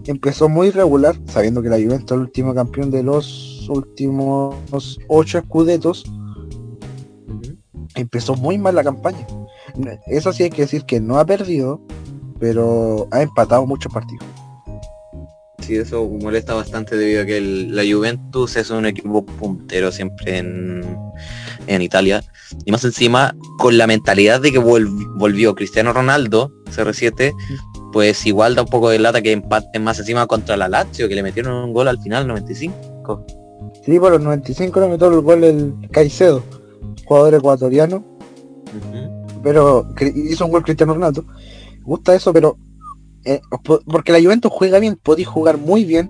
empezó 0.07 0.49
muy 0.49 0.71
regular, 0.71 1.15
sabiendo 1.27 1.61
que 1.61 1.69
la 1.69 1.75
Juventus 1.75 2.05
es 2.05 2.11
el 2.13 2.19
último 2.21 2.55
campeón 2.55 2.89
de 2.89 3.03
los 3.03 3.67
últimos 3.69 4.55
ocho 5.09 5.37
escudetos, 5.37 6.05
empezó 7.95 8.35
muy 8.35 8.57
mal 8.57 8.75
la 8.75 8.83
campaña. 8.83 9.27
Eso 10.07 10.33
sí 10.33 10.43
hay 10.43 10.49
que 10.49 10.63
decir 10.63 10.85
que 10.85 10.99
no 10.99 11.19
ha 11.19 11.25
perdido, 11.25 11.81
pero 12.39 13.07
ha 13.11 13.21
empatado 13.21 13.65
muchos 13.65 13.91
partidos. 13.93 14.25
Sí, 15.65 15.77
eso 15.77 16.05
molesta 16.05 16.53
bastante 16.53 16.97
debido 16.97 17.21
a 17.21 17.25
que 17.25 17.37
el- 17.37 17.75
la 17.75 17.83
Juventus 17.89 18.55
es 18.57 18.69
un 18.69 18.85
equipo 18.85 19.25
puntero 19.25 19.91
siempre 19.91 20.37
en, 20.39 20.83
en 21.67 21.81
Italia. 21.81 22.21
Y 22.65 22.71
más 22.71 22.83
encima, 22.83 23.33
con 23.59 23.77
la 23.77 23.87
mentalidad 23.87 24.41
de 24.41 24.51
que 24.51 24.59
volv- 24.59 25.17
volvió 25.17 25.55
Cristiano 25.55 25.93
Ronaldo, 25.93 26.51
CR7, 26.75 27.33
pues 27.93 28.25
igual 28.25 28.55
da 28.55 28.63
un 28.63 28.67
poco 28.67 28.89
de 28.89 28.99
lata 28.99 29.21
que 29.21 29.31
empaten 29.31 29.83
más 29.83 29.99
encima 29.99 30.27
contra 30.27 30.57
la 30.57 30.67
Lazio, 30.67 31.07
que 31.07 31.15
le 31.15 31.23
metieron 31.23 31.53
un 31.63 31.73
gol 31.73 31.87
al 31.87 32.01
final, 32.01 32.27
95. 32.27 33.25
Sí, 33.85 33.97
por 33.99 34.11
los 34.11 34.21
95 34.21 34.79
le 34.81 34.87
metió 34.89 35.07
el 35.07 35.21
gol 35.21 35.43
el 35.45 35.73
Caicedo, 35.91 36.43
jugador 37.05 37.35
ecuatoriano, 37.35 38.03
pero 39.41 39.87
hizo 40.15 40.45
un 40.45 40.51
gol 40.51 40.63
Cristiano 40.63 40.93
Ronaldo. 40.93 41.23
Gusta 41.83 42.15
eso, 42.15 42.33
pero 42.33 42.57
eh, 43.25 43.41
po- 43.63 43.81
porque 43.85 44.11
la 44.11 44.21
Juventus 44.21 44.51
juega 44.53 44.79
bien, 44.79 44.97
podéis 45.01 45.27
jugar 45.27 45.57
muy 45.57 45.83
bien, 45.85 46.09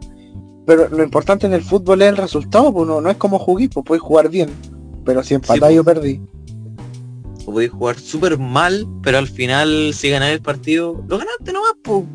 pero 0.65 0.87
lo 0.89 1.03
importante 1.03 1.45
en 1.45 1.53
el 1.53 1.61
fútbol 1.61 2.01
es 2.01 2.09
el 2.09 2.17
resultado, 2.17 2.73
pues 2.73 2.87
no, 2.87 3.01
no 3.01 3.09
es 3.09 3.17
como 3.17 3.39
juguís, 3.39 3.69
pues 3.73 3.85
podéis 3.85 4.01
jugar 4.03 4.29
bien, 4.29 4.49
pero 5.05 5.23
si 5.23 5.33
empatáis 5.33 5.79
o 5.79 5.83
perdí. 5.83 6.21
O 7.45 7.51
podéis 7.51 7.71
jugar 7.71 7.99
súper 7.99 8.37
mal, 8.37 8.87
pero 9.01 9.17
al 9.17 9.27
final, 9.27 9.93
si 9.93 10.09
ganáis 10.09 10.33
el 10.35 10.41
partido, 10.41 11.03
lo 11.07 11.17
ganaste 11.17 11.51
nomás, 11.51 11.73
po. 11.83 12.05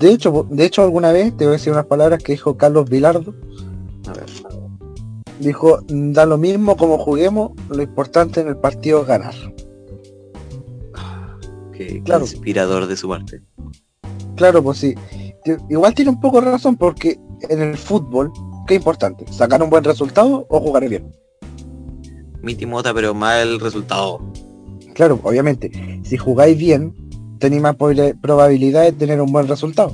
De 0.00 0.10
hecho, 0.10 0.46
de 0.50 0.64
hecho 0.66 0.82
alguna 0.82 1.12
vez 1.12 1.34
te 1.36 1.44
voy 1.44 1.54
a 1.54 1.56
decir 1.56 1.72
unas 1.72 1.86
palabras 1.86 2.22
que 2.22 2.32
dijo 2.32 2.56
Carlos 2.58 2.90
Vilardo, 2.90 3.34
A 4.08 4.12
ver. 4.12 4.26
dijo, 5.40 5.80
da 5.88 6.26
lo 6.26 6.36
mismo 6.36 6.76
como 6.76 6.98
juguemos, 6.98 7.52
lo 7.70 7.80
importante 7.82 8.40
en 8.40 8.48
el 8.48 8.56
partido 8.58 9.00
es 9.02 9.06
ganar. 9.06 9.34
Qué, 11.72 11.86
qué 11.86 12.02
Claro. 12.02 12.22
inspirador 12.24 12.86
de 12.86 12.96
su 12.96 13.08
parte. 13.08 13.42
Claro, 14.36 14.62
pues 14.62 14.78
sí. 14.78 14.94
Igual 15.68 15.94
tiene 15.94 16.10
un 16.10 16.20
poco 16.20 16.40
de 16.40 16.50
razón 16.50 16.76
porque 16.76 17.18
en 17.48 17.60
el 17.60 17.76
fútbol, 17.76 18.32
¿qué 18.66 18.74
importante? 18.74 19.24
¿Sacar 19.30 19.62
un 19.62 19.70
buen 19.70 19.84
resultado 19.84 20.46
o 20.48 20.60
jugar 20.60 20.88
bien? 20.88 21.12
Mi 22.42 22.54
Timota, 22.54 22.92
pero 22.94 23.14
mal 23.14 23.60
resultado. 23.60 24.20
Claro, 24.94 25.18
obviamente, 25.22 25.70
si 26.04 26.16
jugáis 26.16 26.56
bien, 26.56 26.94
tenéis 27.38 27.62
más 27.62 27.76
probabilidad 27.76 28.84
de 28.84 28.92
tener 28.92 29.20
un 29.20 29.32
buen 29.32 29.48
resultado. 29.48 29.92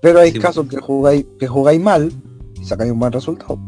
Pero 0.00 0.20
hay 0.20 0.32
Sí. 0.32 0.38
casos 0.38 0.68
que 0.68 0.78
jugáis, 0.78 1.26
que 1.38 1.46
jugáis 1.46 1.80
mal 1.80 2.12
y 2.60 2.64
sacáis 2.64 2.92
un 2.92 2.98
buen 3.00 3.12
resultado. 3.12 3.58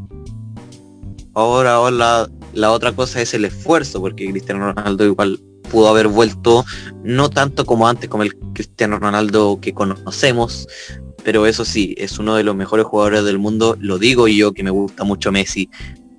Ahora, 1.35 1.75
ahora 1.75 1.91
la, 1.97 2.31
la 2.53 2.73
otra 2.73 2.93
cosa 2.93 3.21
es 3.21 3.35
el 3.35 3.45
esfuerzo, 3.45 4.01
porque 4.01 4.31
Cristiano 4.31 4.73
Ronaldo 4.73 5.05
igual 5.05 5.41
pudo 5.71 5.89
haber 5.89 6.09
vuelto, 6.09 6.65
no 7.03 7.31
tanto 7.31 7.65
como 7.65 7.89
antes, 7.89 8.09
como 8.09 8.23
el 8.23 8.37
Cristiano 8.55 8.99
Ronaldo 8.99 9.59
que 9.61 9.73
conocemos, 9.73 10.67
pero 11.25 11.47
eso 11.47 11.65
sí, 11.65 11.95
es 11.99 12.19
uno 12.19 12.35
de 12.35 12.45
los 12.45 12.55
mejores 12.57 12.87
jugadores 12.87 13.25
del 13.25 13.39
mundo, 13.39 13.77
lo 13.79 13.99
digo 13.99 14.29
yo 14.29 14.53
que 14.53 14.63
me 14.63 14.71
gusta 14.71 15.05
mucho 15.05 15.33
Messi, 15.33 15.69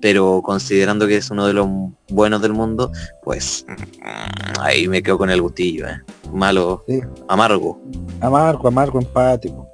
pero 0.00 0.42
considerando 0.42 1.06
que 1.06 1.16
es 1.16 1.30
uno 1.30 1.46
de 1.46 1.52
los 1.52 1.68
buenos 2.08 2.42
del 2.42 2.52
mundo, 2.52 2.90
pues 3.22 3.64
mm, 3.68 4.60
ahí 4.60 4.88
me 4.88 5.02
quedo 5.02 5.18
con 5.18 5.30
el 5.30 5.40
gustillo, 5.40 5.86
eh. 5.86 6.00
malo, 6.32 6.84
Sí. 6.88 7.00
amargo. 7.28 7.80
Amargo, 8.20 8.68
amargo, 8.68 8.98
empático. 8.98 9.68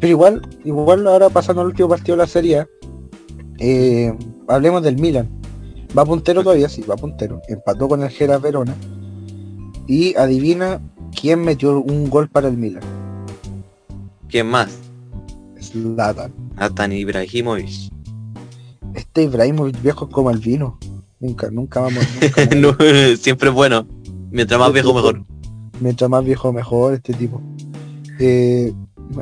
Pero 0.00 0.10
igual, 0.10 0.42
igual 0.64 1.06
ahora 1.06 1.28
pasando 1.28 1.60
al 1.62 1.68
último 1.68 1.88
partido 1.88 2.16
de 2.16 2.22
la 2.22 2.28
serie, 2.28 2.66
eh, 3.58 4.16
hablemos 4.48 4.82
del 4.82 4.96
Milan. 4.96 5.28
Va 5.96 6.04
puntero 6.04 6.42
todavía, 6.42 6.68
sí, 6.68 6.82
va 6.82 6.96
puntero. 6.96 7.40
Empató 7.48 7.88
con 7.88 8.02
el 8.02 8.10
Gera 8.10 8.38
Verona. 8.38 8.74
Y 9.88 10.14
adivina 10.16 10.80
quién 11.18 11.42
metió 11.42 11.80
un 11.80 12.08
gol 12.08 12.28
para 12.28 12.46
el 12.48 12.56
Milan. 12.56 12.82
¿Quién 14.28 14.46
más? 14.46 14.78
Zlatan. 15.60 16.32
Atan 16.56 16.92
Ibrahimovic. 16.92 17.90
Este 18.94 19.22
Ibrahimovic 19.22 19.80
viejo 19.82 20.06
es 20.06 20.14
como 20.14 20.30
el 20.30 20.38
vino. 20.38 20.78
Nunca, 21.18 21.50
nunca 21.50 21.80
vamos. 21.80 22.06
Nunca 22.20 22.44
muere. 22.54 22.60
No, 22.60 23.16
siempre 23.16 23.48
es 23.48 23.54
bueno. 23.54 23.86
Mientras 24.30 24.60
más 24.60 24.72
viejo 24.72 24.94
mejor. 24.94 25.24
Mientras 25.80 26.10
más 26.10 26.24
viejo 26.24 26.52
mejor 26.52 26.94
este 26.94 27.14
tipo. 27.14 27.40
Eh, 28.20 28.72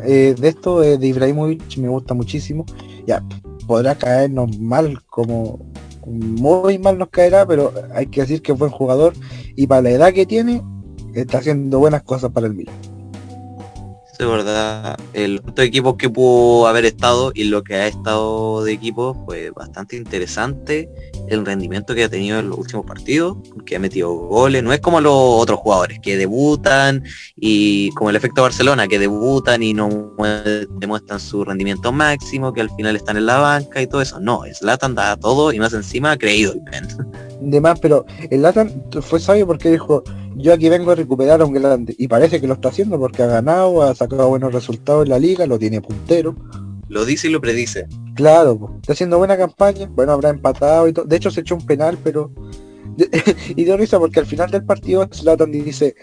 eh, 0.05 0.35
de 0.39 0.49
esto 0.49 0.83
eh, 0.83 0.99
de 0.99 1.07
Ibrahimovic 1.07 1.77
me 1.79 1.89
gusta 1.89 2.13
muchísimo. 2.15 2.67
Ya, 3.07 3.23
podrá 3.67 3.95
caernos 3.95 4.59
mal 4.59 5.01
como 5.07 5.61
muy 6.07 6.79
mal 6.79 6.99
nos 6.99 7.09
caerá, 7.09 7.47
pero 7.47 7.73
hay 7.95 8.07
que 8.07 8.23
decir 8.23 8.41
que 8.41 8.53
es 8.53 8.59
buen 8.59 8.71
jugador 8.71 9.15
y 9.57 9.67
para 9.67 9.83
la 9.83 9.91
edad 9.91 10.13
que 10.13 10.25
tiene 10.25 10.63
está 11.15 11.39
haciendo 11.39 11.79
buenas 11.79 12.03
cosas 12.03 12.31
para 12.31 12.47
el 12.47 12.55
Milan. 12.55 12.75
Sí, 14.19 14.25
verdad. 14.25 14.97
El 15.13 15.39
resto 15.39 15.61
de 15.61 15.69
equipos 15.69 15.97
que 15.97 16.09
pudo 16.09 16.67
haber 16.67 16.87
estado 16.87 17.33
y 17.35 17.45
lo 17.45 17.63
que 17.63 17.75
ha 17.75 17.87
estado 17.87 18.65
de 18.65 18.73
equipo 18.73 19.15
fue 19.27 19.51
bastante 19.51 19.97
interesante. 19.97 20.89
El 21.29 21.45
rendimiento 21.45 21.95
que 21.95 22.05
ha 22.05 22.09
tenido 22.09 22.39
en 22.39 22.49
los 22.51 22.59
últimos 22.59 22.87
partidos, 22.87 23.37
que 23.65 23.77
ha 23.77 23.79
metido 23.79 24.11
goles. 24.13 24.63
No 24.63 24.73
es 24.73 24.81
como 24.81 25.01
los 25.01 25.13
otros 25.15 25.59
jugadores 25.61 25.99
que 26.01 26.17
debutan 26.17 27.03
y 27.37 27.91
como 27.91 28.11
el 28.11 28.17
efecto 28.17 28.43
Barcelona, 28.43 28.87
que 28.87 28.99
debutan 28.99 29.63
y 29.63 29.75
no 29.75 29.89
mue- 29.89 30.69
demuestran 30.79 31.19
su 31.21 31.45
rendimiento 31.45 31.91
máximo, 31.93 32.53
que 32.53 32.61
al 32.61 32.71
final 32.77 32.95
están 32.97 33.17
en 33.17 33.27
la 33.27 33.39
banca 33.39 33.83
y 33.83 33.87
todo 33.87 34.03
eso. 34.03 34.21
No, 34.21 34.43
Zlatan 34.55 34.95
da 34.95 35.17
todo 35.17 35.53
y 35.53 35.59
más 35.59 35.73
encima 35.73 36.17
creído 36.17 36.53
el. 36.53 36.87
De 37.51 37.61
más, 37.61 37.79
pero 37.81 38.07
el 38.31 38.41
Latan 38.43 38.85
fue 39.03 39.21
sabio 39.21 39.47
porque 39.47 39.71
dijo, 39.71 40.03
yo 40.37 40.55
aquí 40.55 40.69
vengo 40.69 40.91
a 40.91 40.95
recuperar 40.95 41.43
a 41.43 41.45
un 41.45 41.53
grande. 41.53 41.95
Y 41.99 42.09
parece 42.09 42.41
que 42.41 42.47
lo 42.47 42.55
está 42.55 42.69
haciendo 42.71 42.99
porque 42.99 43.23
ha 43.23 43.27
ganado, 43.27 43.83
ha 43.83 43.95
sacado 43.95 44.29
buenos 44.29 44.53
resultados 44.55 45.05
en 45.05 45.11
la 45.11 45.19
liga, 45.19 45.47
lo 45.47 45.59
tiene 45.59 45.81
puntero. 45.83 46.35
Lo 46.89 47.05
dice 47.05 47.29
y 47.29 47.31
lo 47.31 47.41
predice. 47.41 47.87
Claro, 48.17 48.59
po. 48.59 48.75
está 48.81 48.95
haciendo 48.95 49.19
buena 49.19 49.37
campaña. 49.37 49.87
Bueno, 49.91 50.13
habrá 50.13 50.31
empatado 50.31 50.89
y 50.89 50.93
todo. 50.93 51.05
De 51.05 51.17
hecho, 51.17 51.31
se 51.31 51.43
echó 51.43 51.55
un 51.55 51.67
penal, 51.67 51.99
pero. 52.03 52.33
y 53.49 53.65
dio 53.65 53.77
risa 53.77 53.99
porque 53.99 54.21
al 54.21 54.27
final 54.27 54.51
del 54.51 54.65
partido 54.65 55.07
Zlatan 55.13 55.53
dice: 55.53 55.95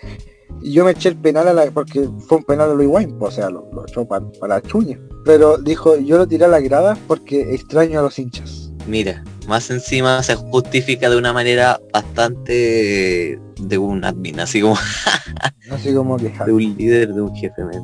Yo 0.61 0.85
me 0.85 0.91
eché 0.91 1.09
el 1.09 1.17
penal 1.17 1.47
a 1.47 1.53
la... 1.53 1.71
porque 1.71 2.07
fue 2.27 2.37
un 2.37 2.43
penal 2.43 2.69
a 2.69 2.73
Luis 2.75 2.87
Wayne, 2.87 3.13
po, 3.15 3.25
o 3.25 3.31
sea, 3.31 3.49
lo, 3.49 3.67
lo 3.73 3.85
echó 3.87 4.07
para 4.07 4.25
la 4.47 4.61
chuña. 4.61 4.99
Pero 5.25 5.57
dijo: 5.57 5.97
Yo 5.97 6.17
lo 6.17 6.27
tiré 6.27 6.45
a 6.45 6.49
la 6.49 6.59
grada 6.59 6.97
porque 7.07 7.53
extraño 7.53 7.99
a 7.99 8.03
los 8.03 8.19
hinchas. 8.19 8.71
Mira, 8.87 9.23
más 9.47 9.69
encima 9.71 10.21
se 10.23 10.35
justifica 10.35 11.09
de 11.09 11.17
una 11.17 11.33
manera 11.33 11.79
bastante 11.91 13.39
de 13.59 13.77
un 13.77 14.03
admin, 14.03 14.39
así 14.39 14.61
como 14.61 14.75
Así 15.71 15.93
como 15.93 16.17
que. 16.17 16.31
de 16.45 16.51
un 16.51 16.77
líder, 16.77 17.13
de 17.13 17.21
un 17.21 17.35
jefe. 17.35 17.63
men. 17.63 17.81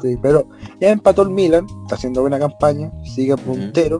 Sí, 0.00 0.16
pero 0.20 0.48
ya 0.80 0.90
empató 0.90 1.22
el 1.22 1.30
Milan, 1.30 1.66
está 1.82 1.96
haciendo 1.96 2.20
buena 2.20 2.38
campaña, 2.38 2.92
sigue 3.04 3.36
puntero 3.36 3.98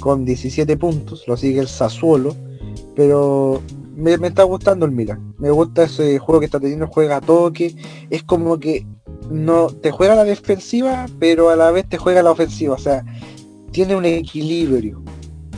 con 0.00 0.24
17 0.24 0.76
puntos, 0.76 1.24
lo 1.26 1.36
sigue 1.36 1.60
el 1.60 1.68
Sassuolo, 1.68 2.34
pero 2.94 3.62
me, 3.94 4.18
me 4.18 4.28
está 4.28 4.42
gustando 4.42 4.86
el 4.86 4.92
Milan. 4.92 5.34
Me 5.38 5.50
gusta 5.50 5.84
ese 5.84 6.18
juego 6.18 6.40
que 6.40 6.46
está 6.46 6.60
teniendo, 6.60 6.86
juega 6.86 7.16
a 7.16 7.20
toque, 7.20 7.74
es 8.10 8.22
como 8.22 8.58
que 8.58 8.86
no 9.30 9.68
te 9.68 9.90
juega 9.90 10.14
la 10.14 10.24
defensiva, 10.24 11.06
pero 11.18 11.50
a 11.50 11.56
la 11.56 11.70
vez 11.70 11.88
te 11.88 11.98
juega 11.98 12.22
la 12.22 12.30
ofensiva, 12.30 12.74
o 12.74 12.78
sea, 12.78 13.04
tiene 13.72 13.96
un 13.96 14.04
equilibrio. 14.04 15.02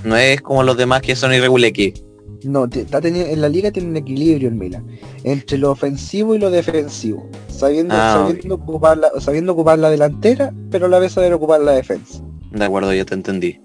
No 0.05 0.17
es 0.17 0.41
como 0.41 0.63
los 0.63 0.77
demás 0.77 1.03
que 1.03 1.17
son 1.17 1.33
irregulares. 1.33 2.05
No, 2.45 2.69
te- 2.69 2.83
está 2.83 3.01
teniendo, 3.01 3.33
en 3.33 3.41
la 3.41 3.49
liga 3.49 3.71
tiene 3.73 3.89
un 3.89 3.97
equilibrio 3.97 4.49
el 4.49 4.55
Milan, 4.55 4.87
entre 5.25 5.59
lo 5.59 5.71
ofensivo 5.73 6.35
y 6.35 6.39
lo 6.39 6.51
defensivo, 6.51 7.29
sabiendo, 7.49 7.95
Ah, 7.97 8.27
sabiendo, 8.27 8.55
ocupar 8.55 8.97
la, 8.99 9.09
sabiendo 9.21 9.53
ocupar 9.53 9.79
la 9.79 9.91
delantera, 9.91 10.53
pero 10.71 10.87
a 10.87 10.89
la 10.89 10.99
vez 10.99 11.13
saber 11.13 11.33
ocupar 11.33 11.61
la 11.61 11.73
defensa. 11.73 12.23
De 12.53 12.65
acuerdo, 12.65 12.93
ya 12.95 13.05
te 13.05 13.15
entendí. 13.15 13.61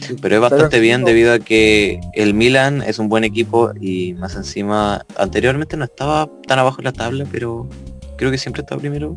Sí, 0.00 0.16
Pero 0.20 0.34
es 0.36 0.40
bastante 0.42 0.76
en 0.76 0.82
bien 0.82 1.04
debido 1.04 1.32
a 1.32 1.38
que 1.38 1.98
el 2.12 2.34
Milan 2.34 2.82
es 2.82 2.98
un 2.98 3.08
buen 3.08 3.24
equipo 3.24 3.72
y 3.80 4.12
más 4.14 4.36
encima 4.36 5.04
anteriormente 5.16 5.76
no 5.78 5.84
estaba 5.84 6.30
tan 6.46 6.58
abajo 6.58 6.80
en 6.80 6.84
la 6.84 6.92
tabla, 6.92 7.24
pero 7.32 7.66
creo 8.16 8.30
que 8.30 8.36
siempre 8.38 8.60
estaba 8.62 8.80
primero. 8.80 9.16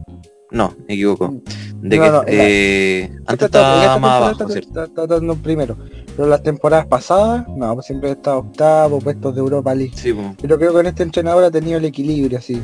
No, 0.52 0.74
me 0.88 0.94
equivoco. 0.94 1.42
De 1.82 1.98
No, 1.98 2.04
que 2.04 2.10
no, 2.10 2.24
la- 2.24 2.24
eh, 2.28 3.12
antes 3.26 3.46
estaba 3.48 3.82
esta 3.82 3.98
más 4.00 4.12
abajo, 4.14 4.32
está- 4.32 4.48
¿cierto? 4.48 4.68
está- 4.70 4.84
está 4.86 5.08
dando 5.08 5.36
primero. 5.36 5.78
Pero 6.16 6.28
las 6.30 6.42
temporadas 6.42 6.86
pasadas, 6.88 7.46
no, 7.50 7.74
pues 7.76 7.86
siempre 7.86 8.12
está 8.12 8.38
octavo, 8.38 9.00
puestos 9.00 9.36
de 9.36 9.42
Europa 9.42 9.76
League. 9.76 9.94
Sí. 9.96 10.14
Pero 10.42 10.58
creo 10.58 10.70
que 10.72 10.78
con 10.78 10.88
este 10.88 11.04
entrenador 11.04 11.44
ha 11.44 11.52
tenido 11.52 11.78
el 11.78 11.86
equilibrio, 11.86 12.38
así. 12.40 12.62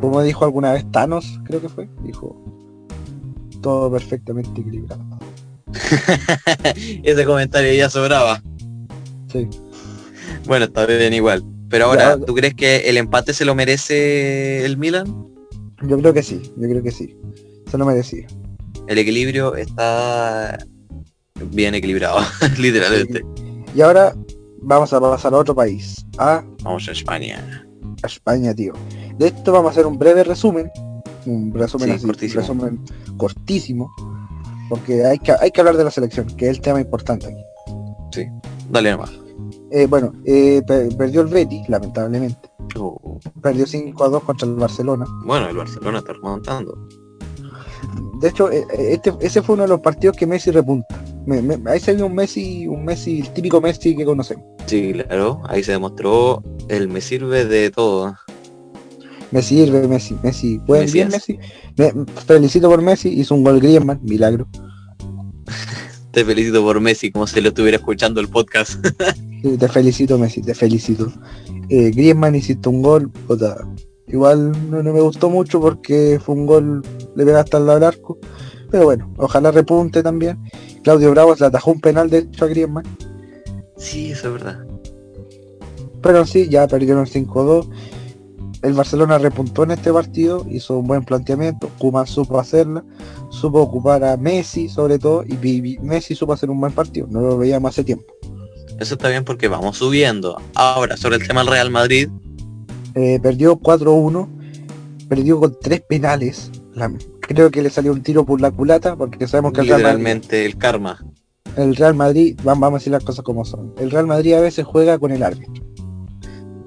Como 0.00 0.20
dijo 0.22 0.44
alguna 0.44 0.72
vez 0.72 0.84
Thanos, 0.90 1.40
creo 1.44 1.60
que 1.62 1.68
fue, 1.68 1.88
dijo 2.02 2.36
todo 3.62 3.90
perfectamente 3.90 4.60
equilibrado. 4.60 5.02
Ese 7.02 7.24
comentario 7.24 7.72
ya 7.74 7.88
sobraba. 7.88 8.42
Sí. 9.32 9.48
Bueno, 10.46 10.66
está 10.66 10.84
bien 10.86 11.14
igual. 11.14 11.42
Pero 11.70 11.86
ahora, 11.86 12.18
¿tú 12.18 12.34
crees 12.34 12.54
que 12.54 12.88
el 12.90 12.96
empate 12.98 13.32
se 13.32 13.44
lo 13.44 13.54
merece 13.54 14.64
el 14.64 14.76
Milan? 14.76 15.26
Yo 15.86 15.98
creo 15.98 16.12
que 16.14 16.22
sí, 16.22 16.40
yo 16.56 16.68
creo 16.68 16.82
que 16.82 16.90
sí. 16.90 17.16
Se 17.70 17.78
lo 17.78 17.84
merecía. 17.86 18.26
El 18.86 18.98
equilibrio 18.98 19.54
está 19.56 20.58
bien 21.50 21.74
equilibrado, 21.74 22.18
literalmente. 22.58 23.24
Y 23.74 23.80
ahora 23.80 24.14
vamos 24.62 24.92
a 24.92 25.00
pasar 25.00 25.34
a 25.34 25.38
otro 25.38 25.54
país. 25.54 26.04
A, 26.18 26.44
Vamos 26.62 26.88
a 26.88 26.92
España. 26.92 27.66
a 28.02 28.06
España, 28.06 28.54
tío. 28.54 28.72
De 29.18 29.28
esto 29.28 29.52
vamos 29.52 29.70
a 29.70 29.72
hacer 29.72 29.86
un 29.86 29.98
breve 29.98 30.24
resumen. 30.24 30.70
Un 31.26 31.52
resumen 31.54 31.88
Sí, 31.88 31.94
así, 31.96 32.06
cortísimo. 32.06 32.40
un 32.40 32.46
resumen 32.46 32.84
cortísimo. 33.16 33.90
Porque 34.68 35.04
hay 35.04 35.18
que, 35.18 35.32
hay 35.32 35.50
que 35.50 35.60
hablar 35.60 35.76
de 35.76 35.84
la 35.84 35.90
selección, 35.90 36.26
que 36.36 36.46
es 36.48 36.56
el 36.56 36.60
tema 36.60 36.80
importante 36.80 37.26
aquí. 37.26 37.42
Sí. 38.12 38.26
Dale 38.70 38.90
nomás. 38.92 39.10
Eh, 39.76 39.86
bueno, 39.88 40.12
eh, 40.24 40.62
pe- 40.64 40.88
perdió 40.96 41.22
el 41.22 41.26
Betis, 41.26 41.68
lamentablemente. 41.68 42.48
Oh, 42.78 43.18
Perdió 43.42 43.66
5 43.66 44.04
a 44.04 44.08
2 44.08 44.22
contra 44.22 44.46
el 44.46 44.54
Barcelona. 44.54 45.04
Bueno, 45.24 45.48
el 45.48 45.56
Barcelona 45.56 45.98
está 45.98 46.12
remontando. 46.12 46.86
De 48.20 48.28
hecho, 48.28 48.52
eh, 48.52 48.64
este, 48.78 49.12
ese 49.20 49.42
fue 49.42 49.54
uno 49.54 49.64
de 49.64 49.70
los 49.70 49.80
partidos 49.80 50.16
que 50.16 50.28
Messi 50.28 50.52
repunta. 50.52 51.02
Me- 51.26 51.42
me- 51.42 51.58
ahí 51.68 51.80
se 51.80 51.92
vio 51.94 52.06
un 52.06 52.14
Messi, 52.14 52.68
un 52.68 52.84
Messi, 52.84 53.18
el 53.20 53.30
típico 53.30 53.60
Messi 53.60 53.96
que 53.96 54.04
conocemos. 54.04 54.44
Sí, 54.66 54.92
claro. 54.92 55.42
Ahí 55.48 55.64
se 55.64 55.72
demostró 55.72 56.40
el 56.68 56.88
me 56.88 57.00
sirve 57.00 57.44
de 57.44 57.70
todo. 57.70 58.14
Me 59.32 59.42
sirve 59.42 59.88
Messi, 59.88 60.16
Messi, 60.22 60.58
buen 60.58 60.88
bien 60.90 61.08
Mesías. 61.08 61.40
Messi. 61.76 61.94
Me- 61.96 62.06
felicito 62.26 62.70
por 62.70 62.80
Messi, 62.80 63.08
hizo 63.08 63.34
un 63.34 63.42
gol 63.42 63.58
Griezmann, 63.60 63.98
milagro. 64.04 64.46
Te 66.14 66.24
felicito 66.24 66.62
por 66.62 66.80
Messi, 66.80 67.10
como 67.10 67.26
si 67.26 67.40
lo 67.40 67.48
estuviera 67.48 67.76
escuchando 67.76 68.20
el 68.20 68.28
podcast. 68.28 68.84
Sí, 69.44 69.58
Te 69.58 69.68
felicito 69.68 70.16
Messi, 70.16 70.40
te 70.40 70.54
felicito. 70.54 71.12
Eh, 71.68 71.90
Griezmann 71.90 72.34
hiciste 72.34 72.66
un 72.70 72.80
gol, 72.80 73.10
puta, 73.10 73.58
igual 74.06 74.52
no, 74.70 74.82
no 74.82 74.90
me 74.94 75.02
gustó 75.02 75.28
mucho 75.28 75.60
porque 75.60 76.18
fue 76.24 76.34
un 76.34 76.46
gol, 76.46 76.82
le 77.14 77.24
pegaste 77.26 77.58
al 77.58 77.66
lado 77.66 77.78
del 77.78 77.88
arco. 77.88 78.18
Pero 78.70 78.84
bueno, 78.84 79.12
ojalá 79.18 79.50
repunte 79.50 80.02
también. 80.02 80.38
Claudio 80.82 81.10
Bravo 81.10 81.34
le 81.38 81.44
atajó 81.44 81.72
un 81.72 81.80
penal 81.82 82.08
de 82.08 82.18
hecho 82.20 82.46
a 82.46 82.48
Griezmann. 82.48 82.86
sí, 83.76 84.12
eso 84.12 84.28
es 84.28 84.32
verdad. 84.42 84.64
Pero 86.00 86.24
sí, 86.24 86.48
ya 86.48 86.66
perdieron 86.66 87.04
5-2. 87.04 87.68
El 88.64 88.72
Barcelona 88.72 89.18
repuntó 89.18 89.62
en 89.64 89.72
este 89.72 89.92
partido, 89.92 90.46
hizo 90.50 90.78
un 90.78 90.86
buen 90.86 91.04
planteamiento, 91.04 91.68
Koeman 91.78 92.06
supo 92.06 92.40
hacerla, 92.40 92.82
supo 93.28 93.60
ocupar 93.60 94.02
a 94.02 94.16
Messi 94.16 94.68
sobre 94.70 94.98
todo, 94.98 95.22
y 95.22 95.78
Messi 95.82 96.14
supo 96.14 96.32
hacer 96.32 96.48
un 96.50 96.58
buen 96.58 96.72
partido, 96.72 97.06
no 97.10 97.20
lo 97.20 97.36
veíamos 97.36 97.68
hace 97.68 97.84
tiempo. 97.84 98.06
Eso 98.80 98.94
está 98.94 99.10
bien 99.10 99.22
porque 99.22 99.48
vamos 99.48 99.76
subiendo. 99.76 100.40
Ahora, 100.54 100.96
sobre 100.96 101.16
el 101.16 101.26
tema 101.28 101.42
del 101.42 101.50
Real 101.52 101.70
Madrid, 101.70 102.08
Eh, 102.96 103.18
perdió 103.22 103.56
4-1, 103.56 104.28
perdió 105.08 105.38
con 105.40 105.56
tres 105.60 105.80
penales, 105.82 106.50
La- 106.74 106.90
creo 107.20 107.50
que 107.50 107.60
le 107.62 107.68
salió 107.70 107.92
un 107.92 108.02
tiro 108.02 108.24
por 108.24 108.40
la 108.40 108.50
culata, 108.50 108.96
porque 108.96 109.28
sabemos 109.28 109.52
que 109.52 109.60
el 109.60 109.66
Real 109.68 109.82
Madrid, 109.82 109.98
literalmente 109.98 110.44
el 110.46 110.56
karma. 110.56 111.04
el 111.56 111.76
Real 111.76 111.94
Madrid, 111.94 112.36
vam- 112.38 112.58
vamos 112.60 112.72
a 112.72 112.78
decir 112.78 112.92
las 112.92 113.04
cosas 113.04 113.24
como 113.24 113.44
son, 113.44 113.74
el 113.78 113.90
Real 113.90 114.06
Madrid 114.06 114.32
a 114.34 114.40
veces 114.40 114.64
juega 114.64 114.98
con 114.98 115.10
el 115.12 115.22
árbitro, 115.22 115.62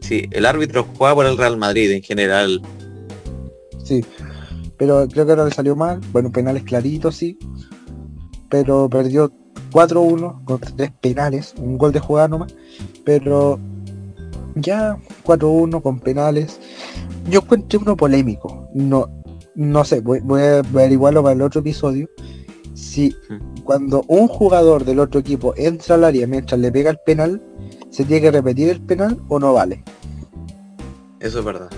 Sí, 0.07 0.25
el 0.31 0.45
árbitro 0.45 0.87
juega 0.97 1.15
por 1.15 1.25
el 1.25 1.37
Real 1.37 1.57
Madrid 1.57 1.91
en 1.91 2.01
general. 2.01 2.61
sí, 3.83 4.05
pero 4.77 5.05
creo 5.09 5.25
que 5.25 5.31
ahora 5.33 5.43
le 5.43 5.51
salió 5.51 5.75
mal, 5.75 5.99
bueno, 6.13 6.31
penales 6.31 6.63
claritos, 6.63 7.17
sí, 7.17 7.37
pero 8.49 8.89
perdió 8.89 9.33
4-1 9.73 10.45
con 10.45 10.59
tres 10.59 10.93
penales, 11.01 11.55
un 11.57 11.77
gol 11.77 11.91
de 11.91 11.99
jugada 11.99 12.29
nomás, 12.29 12.55
pero 13.03 13.59
ya 14.55 14.97
4-1 15.25 15.81
con 15.81 15.99
penales, 15.99 16.57
yo 17.29 17.41
encuentro 17.41 17.81
uno 17.81 17.97
polémico, 17.97 18.69
no, 18.73 19.09
no 19.55 19.83
sé, 19.83 19.99
voy, 19.99 20.21
voy 20.21 20.41
a 20.41 20.59
averiguarlo 20.59 21.21
para 21.21 21.35
el 21.35 21.41
otro 21.41 21.59
episodio, 21.59 22.07
si 22.75 23.13
cuando 23.65 24.05
un 24.07 24.29
jugador 24.29 24.85
del 24.85 24.99
otro 24.99 25.19
equipo 25.19 25.53
entra 25.57 25.95
al 25.95 26.05
área 26.05 26.27
mientras 26.27 26.61
le 26.61 26.71
pega 26.71 26.91
el 26.91 26.99
penal, 27.05 27.41
se 27.97 28.05
tiene 28.05 28.21
que 28.21 28.31
repetir 28.31 28.69
el 28.69 28.79
penal 28.79 29.17
o 29.27 29.39
no 29.39 29.53
vale, 29.53 29.83
Eso 31.19 31.39
es 31.39 31.45
verdad. 31.45 31.69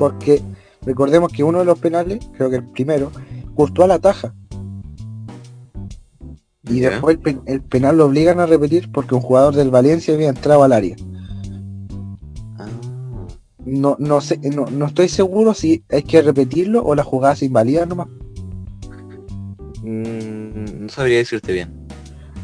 porque 0.00 0.42
recordemos 0.82 1.30
que 1.32 1.44
uno 1.44 1.60
de 1.60 1.64
los 1.64 1.78
penales, 1.78 2.28
creo 2.36 2.50
que 2.50 2.56
el 2.56 2.64
primero, 2.64 3.12
Courtois 3.54 3.86
la 3.88 4.00
taja. 4.00 4.34
Y 6.68 6.80
después 6.80 7.14
el, 7.16 7.22
pen- 7.22 7.42
el 7.46 7.60
penal 7.62 7.98
lo 7.98 8.06
obligan 8.06 8.40
a 8.40 8.46
repetir 8.46 8.90
porque 8.90 9.14
un 9.14 9.20
jugador 9.20 9.54
del 9.54 9.70
Valencia 9.70 10.12
había 10.14 10.30
entrado 10.30 10.64
al 10.64 10.72
área. 10.72 10.96
Ah, 12.58 12.66
No, 13.64 13.94
no 14.00 14.20
sé, 14.20 14.38
no, 14.38 14.64
no 14.66 14.86
estoy 14.86 15.08
seguro 15.08 15.54
si 15.54 15.84
hay 15.90 16.02
que 16.02 16.20
repetirlo 16.20 16.82
o 16.82 16.94
la 16.96 17.04
jugada 17.04 17.36
se 17.36 17.44
invalida 17.44 17.86
nomás. 17.86 18.08
mm, 19.84 20.80
no 20.80 20.88
sabría 20.88 21.18
decirte 21.18 21.52
bien. 21.52 21.86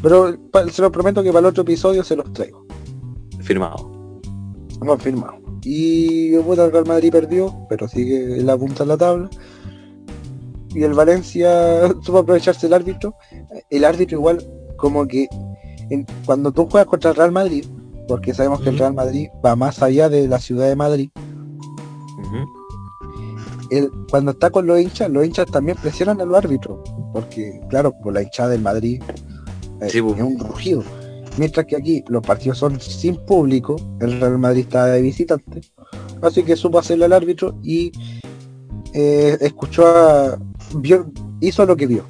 Pero 0.01 0.35
pa- 0.51 0.67
se 0.69 0.81
lo 0.81 0.91
prometo 0.91 1.21
que 1.23 1.29
para 1.29 1.39
el 1.41 1.45
otro 1.47 1.63
episodio 1.63 2.03
se 2.03 2.15
los 2.15 2.31
traigo. 2.31 2.60
Firmado. 3.51 3.91
Confirmado. 4.79 5.33
Y 5.63 6.35
puta, 6.37 6.65
el 6.65 6.71
Real 6.71 6.85
Madrid 6.87 7.11
perdió, 7.11 7.53
pero 7.69 7.87
sigue 7.87 8.39
en 8.39 8.45
la 8.45 8.57
punta 8.57 8.83
de 8.83 8.87
la 8.87 8.97
tabla. 8.97 9.29
Y 10.73 10.83
el 10.83 10.93
Valencia 10.93 11.87
supo 12.01 12.19
aprovecharse 12.19 12.67
el 12.67 12.73
árbitro. 12.73 13.15
El 13.69 13.83
árbitro 13.85 14.17
igual 14.17 14.43
como 14.77 15.05
que 15.05 15.27
en- 15.89 16.05
cuando 16.25 16.51
tú 16.51 16.67
juegas 16.69 16.87
contra 16.87 17.11
el 17.11 17.17
Real 17.17 17.31
Madrid, 17.31 17.65
porque 18.07 18.33
sabemos 18.33 18.61
que 18.61 18.69
el. 18.69 18.77
Real 18.79 18.93
Madrid 18.93 19.27
va 19.45 19.55
más 19.55 19.81
allá 19.83 20.07
de 20.09 20.27
la 20.27 20.39
ciudad 20.39 20.67
de 20.67 20.75
Madrid, 20.75 21.09
el- 23.69 23.89
cuando 24.09 24.31
está 24.31 24.49
con 24.49 24.65
los 24.67 24.79
hinchas, 24.79 25.09
los 25.09 25.25
hinchas 25.25 25.45
también 25.47 25.77
presionan 25.81 26.19
a 26.21 26.25
los 26.25 26.37
árbitros, 26.37 26.79
porque 27.13 27.61
claro, 27.69 27.93
por 28.03 28.13
la 28.13 28.21
hinchada 28.23 28.49
del 28.49 28.61
Madrid 28.61 29.01
eh, 29.81 29.89
Sí, 29.89 29.99
bu. 29.99 30.13
es 30.13 30.21
un 30.21 30.39
rugido. 30.39 30.83
Mientras 31.37 31.65
que 31.65 31.75
aquí 31.75 32.03
los 32.07 32.21
partidos 32.25 32.57
son 32.57 32.79
sin 32.79 33.15
público, 33.25 33.75
el 34.01 34.19
Real 34.19 34.37
Madrid 34.37 34.61
está 34.61 34.85
de 34.85 35.01
visitante, 35.01 35.61
así 36.21 36.43
que 36.43 36.55
supo 36.55 36.79
hacerle 36.79 37.05
al 37.05 37.13
árbitro 37.13 37.57
y 37.63 37.91
eh, 38.93 39.37
escuchó 39.39 39.87
a, 39.87 40.37
vio, 40.75 41.11
hizo 41.39 41.65
lo 41.65 41.75
que 41.75 41.87
vio. 41.87 42.05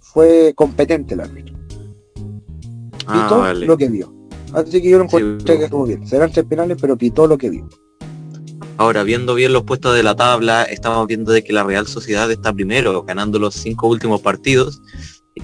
Fue 0.00 0.52
competente 0.54 1.14
el 1.14 1.20
árbitro. 1.20 1.56
Ah, 3.06 3.24
Pitó 3.24 3.40
vale. 3.40 3.66
lo 3.66 3.76
que 3.76 3.88
vio. 3.88 4.12
Así 4.52 4.82
que 4.82 4.90
yo 4.90 4.98
lo 4.98 5.04
encontré 5.04 5.58
que 5.58 5.64
estuvo 5.64 5.86
bien. 5.86 6.06
Serán 6.06 6.30
tres 6.30 6.44
penales, 6.44 6.76
pero 6.80 6.96
pitó 6.96 7.26
lo 7.26 7.38
que 7.38 7.50
vio. 7.50 7.68
Ahora, 8.76 9.02
viendo 9.02 9.34
bien 9.34 9.52
los 9.52 9.64
puestos 9.64 9.94
de 9.94 10.02
la 10.02 10.14
tabla, 10.14 10.64
estamos 10.64 11.06
viendo 11.06 11.32
de 11.32 11.42
que 11.42 11.52
la 11.52 11.64
Real 11.64 11.86
Sociedad 11.86 12.30
está 12.30 12.52
primero, 12.52 13.02
ganando 13.02 13.38
los 13.38 13.54
cinco 13.54 13.88
últimos 13.88 14.20
partidos. 14.20 14.82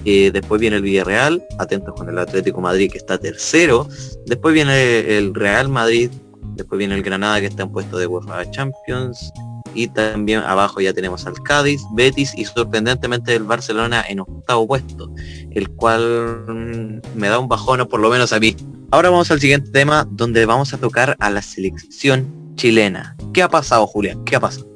Eh, 0.05 0.31
después 0.31 0.61
viene 0.61 0.77
el 0.77 0.83
Villarreal, 0.83 1.43
atentos 1.57 1.93
con 1.95 2.09
el 2.09 2.17
Atlético 2.17 2.61
Madrid 2.61 2.91
que 2.91 2.97
está 2.97 3.17
tercero. 3.17 3.87
Después 4.25 4.53
viene 4.53 5.17
el 5.17 5.33
Real 5.33 5.69
Madrid, 5.69 6.11
después 6.55 6.77
viene 6.77 6.95
el 6.95 7.03
Granada 7.03 7.39
que 7.39 7.47
está 7.47 7.63
en 7.63 7.71
puesto 7.71 7.97
de 7.97 8.07
UEFA 8.07 8.49
Champions. 8.51 9.31
Y 9.75 9.87
también 9.87 10.39
abajo 10.39 10.81
ya 10.81 10.93
tenemos 10.93 11.27
al 11.27 11.39
Cádiz, 11.43 11.81
Betis 11.93 12.33
y 12.35 12.45
sorprendentemente 12.45 13.35
el 13.35 13.43
Barcelona 13.43 14.03
en 14.09 14.21
octavo 14.21 14.67
puesto, 14.67 15.13
el 15.51 15.69
cual 15.69 16.43
mm, 16.47 17.17
me 17.17 17.27
da 17.29 17.37
un 17.37 17.47
bajón, 17.47 17.87
por 17.87 17.99
lo 17.99 18.09
menos 18.09 18.33
a 18.33 18.39
mí. 18.39 18.55
Ahora 18.91 19.11
vamos 19.11 19.29
al 19.29 19.39
siguiente 19.39 19.69
tema, 19.69 20.07
donde 20.09 20.45
vamos 20.47 20.73
a 20.73 20.79
tocar 20.79 21.15
a 21.19 21.29
la 21.29 21.43
selección 21.43 22.53
chilena. 22.55 23.15
¿Qué 23.31 23.43
ha 23.43 23.49
pasado, 23.49 23.85
Julián? 23.85 24.23
¿Qué 24.25 24.35
ha 24.35 24.39
pasado? 24.39 24.67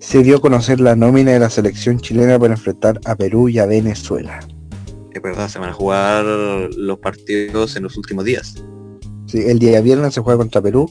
Se 0.00 0.22
dio 0.22 0.36
a 0.36 0.40
conocer 0.40 0.80
la 0.80 0.94
nómina 0.94 1.32
de 1.32 1.40
la 1.40 1.50
selección 1.50 1.98
chilena 1.98 2.38
para 2.38 2.54
enfrentar 2.54 3.00
a 3.04 3.16
Perú 3.16 3.48
y 3.48 3.58
a 3.58 3.66
Venezuela. 3.66 4.38
Es 5.12 5.20
verdad, 5.20 5.48
se 5.48 5.58
van 5.58 5.70
a 5.70 5.72
jugar 5.72 6.24
los 6.24 6.98
partidos 6.98 7.74
en 7.76 7.82
los 7.82 7.96
últimos 7.96 8.24
días. 8.24 8.54
Sí, 9.26 9.42
el 9.46 9.58
día 9.58 9.80
viernes 9.80 10.14
se 10.14 10.20
juega 10.20 10.38
contra 10.38 10.62
Perú 10.62 10.90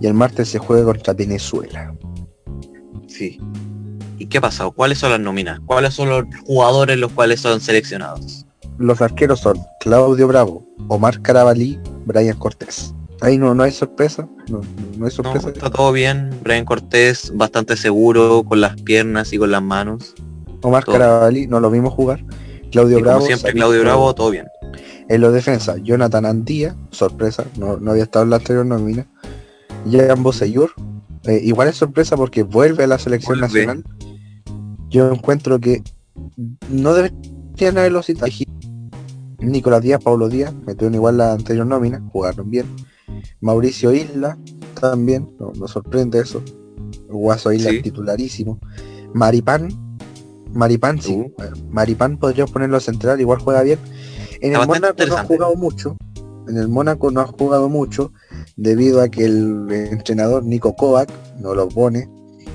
y 0.00 0.06
el 0.06 0.14
martes 0.14 0.48
se 0.48 0.58
juega 0.58 0.84
contra 0.84 1.14
Venezuela. 1.14 1.94
Sí. 3.06 3.40
¿Y 4.18 4.26
qué 4.26 4.38
ha 4.38 4.42
pasado? 4.42 4.72
¿Cuáles 4.72 4.98
son 4.98 5.12
las 5.12 5.20
nóminas? 5.20 5.60
¿Cuáles 5.64 5.94
son 5.94 6.10
los 6.10 6.24
jugadores 6.44 6.98
los 6.98 7.12
cuales 7.12 7.40
son 7.40 7.60
seleccionados? 7.60 8.46
Los 8.78 9.00
arqueros 9.00 9.40
son 9.40 9.58
Claudio 9.78 10.26
Bravo, 10.26 10.66
Omar 10.88 11.22
Carabalí, 11.22 11.78
Brian 12.04 12.36
Cortés. 12.36 12.94
Ahí 13.22 13.36
no, 13.38 13.54
no 13.54 13.62
hay 13.62 13.70
sorpresa, 13.72 14.28
no, 14.48 14.58
no 14.58 14.62
hay 14.94 14.98
No, 14.98 15.10
sorpresa. 15.10 15.50
está 15.50 15.70
todo 15.70 15.92
bien. 15.92 16.30
Brian 16.42 16.64
Cortés 16.64 17.32
bastante 17.34 17.76
seguro 17.76 18.42
con 18.44 18.60
las 18.60 18.80
piernas 18.80 19.32
y 19.32 19.38
con 19.38 19.50
las 19.50 19.62
manos. 19.62 20.14
Omar 20.62 20.84
todo. 20.84 20.96
Carabalí 20.98 21.46
no 21.46 21.60
lo 21.60 21.70
vimos 21.70 21.92
jugar. 21.92 22.24
Claudio 22.70 22.98
Y 22.98 23.02
Bravo. 23.02 23.18
como 23.18 23.26
siempre, 23.26 23.52
Claudio 23.52 23.80
Bravo, 23.82 24.14
todo 24.14 24.30
bien. 24.30 24.46
En 25.08 25.20
los 25.20 25.32
defensa, 25.32 25.76
Jonathan 25.78 26.24
Andía, 26.24 26.76
sorpresa, 26.92 27.44
no, 27.56 27.78
no 27.78 27.90
había 27.90 28.04
estado 28.04 28.24
en 28.24 28.30
la 28.30 28.36
anterior 28.36 28.64
nómina. 28.64 29.06
Jan 29.90 30.22
Boseyur, 30.22 30.70
eh, 31.24 31.40
igual 31.42 31.68
es 31.68 31.76
sorpresa 31.76 32.16
porque 32.16 32.42
vuelve 32.44 32.84
a 32.84 32.86
la 32.86 32.98
selección 32.98 33.38
Vuelve. 33.40 33.66
nacional. 33.66 33.84
Yo 34.88 35.12
encuentro 35.12 35.58
que 35.58 35.82
no 36.68 36.94
deberían 36.94 37.76
haberlo 37.78 38.02
citado. 38.02 38.30
Nicolás 39.38 39.82
Díaz, 39.82 40.00
Pablo 40.02 40.28
Díaz, 40.28 40.54
metieron 40.66 40.94
igual 40.94 41.16
la 41.16 41.32
anterior 41.32 41.66
nómina, 41.66 42.00
jugaron 42.12 42.50
bien. 42.50 42.66
Mauricio 43.40 43.92
Isla, 43.92 44.38
también, 44.80 45.30
no, 45.38 45.52
nos 45.58 45.70
sorprende 45.72 46.20
eso. 46.20 46.42
Guaso 47.08 47.52
Isla 47.52 47.70
Sí. 47.70 47.82
titularísimo. 47.82 48.58
Maripán, 49.14 49.68
Maripán 50.52 51.00
sí, 51.00 51.14
Uh. 51.14 51.32
Maripán 51.70 52.18
podríamos 52.18 52.50
ponerlo 52.52 52.80
central, 52.80 53.20
igual 53.20 53.38
juega 53.40 53.62
bien. 53.62 53.78
En 54.40 54.52
Está 54.52 54.62
el 54.62 54.68
Mónaco 54.68 55.06
no 55.06 55.16
ha 55.16 55.24
jugado 55.24 55.54
mucho, 55.56 55.96
en 56.48 56.56
el 56.56 56.68
Mónaco 56.68 57.10
no 57.10 57.20
ha 57.20 57.26
jugado 57.26 57.68
mucho, 57.68 58.12
debido 58.56 59.00
a 59.00 59.08
que 59.08 59.24
el 59.24 59.66
entrenador 59.70 60.44
Nico 60.44 60.74
Kovac 60.74 61.10
no 61.38 61.54
lo 61.54 61.68
pone, 61.68 62.08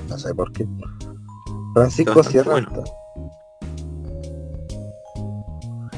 no 0.08 0.18
sé 0.18 0.34
por 0.34 0.52
qué. 0.52 0.66
Francisco 1.74 2.22
Sierra 2.22 2.52
bueno. 2.52 2.68
Alta. 2.68 2.90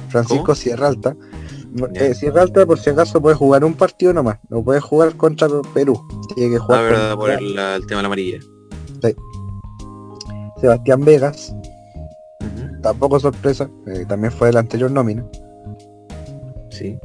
Francisco 0.08 0.44
¿Cómo? 0.44 0.54
Sierra 0.56 0.88
Alta. 0.88 1.16
Eh, 1.94 2.14
Sierra 2.14 2.42
Alta 2.42 2.64
por 2.66 2.78
si 2.78 2.90
acaso 2.90 3.20
puede 3.20 3.36
jugar 3.36 3.64
un 3.64 3.74
partido 3.74 4.12
nomás, 4.12 4.38
no 4.48 4.62
puede 4.62 4.80
jugar 4.80 5.14
contra 5.16 5.48
Perú. 5.74 6.00
Tiene 6.34 6.52
que 6.54 6.58
jugar 6.58 6.82
verdad, 6.84 7.10
contra 7.14 7.16
por 7.16 7.30
el, 7.30 7.54
la- 7.54 7.76
el 7.76 7.86
tema 7.86 7.98
de 7.98 8.02
la 8.02 8.06
amarilla. 8.06 8.38
Sebastián 10.60 11.04
Vegas, 11.04 11.54
tampoco 12.82 13.20
sorpresa, 13.20 13.70
eh, 13.86 14.04
también 14.08 14.32
fue 14.32 14.48
de 14.48 14.54
la 14.54 14.60
anterior 14.60 14.90
nómina. 14.90 15.24
Sí. 16.70 16.98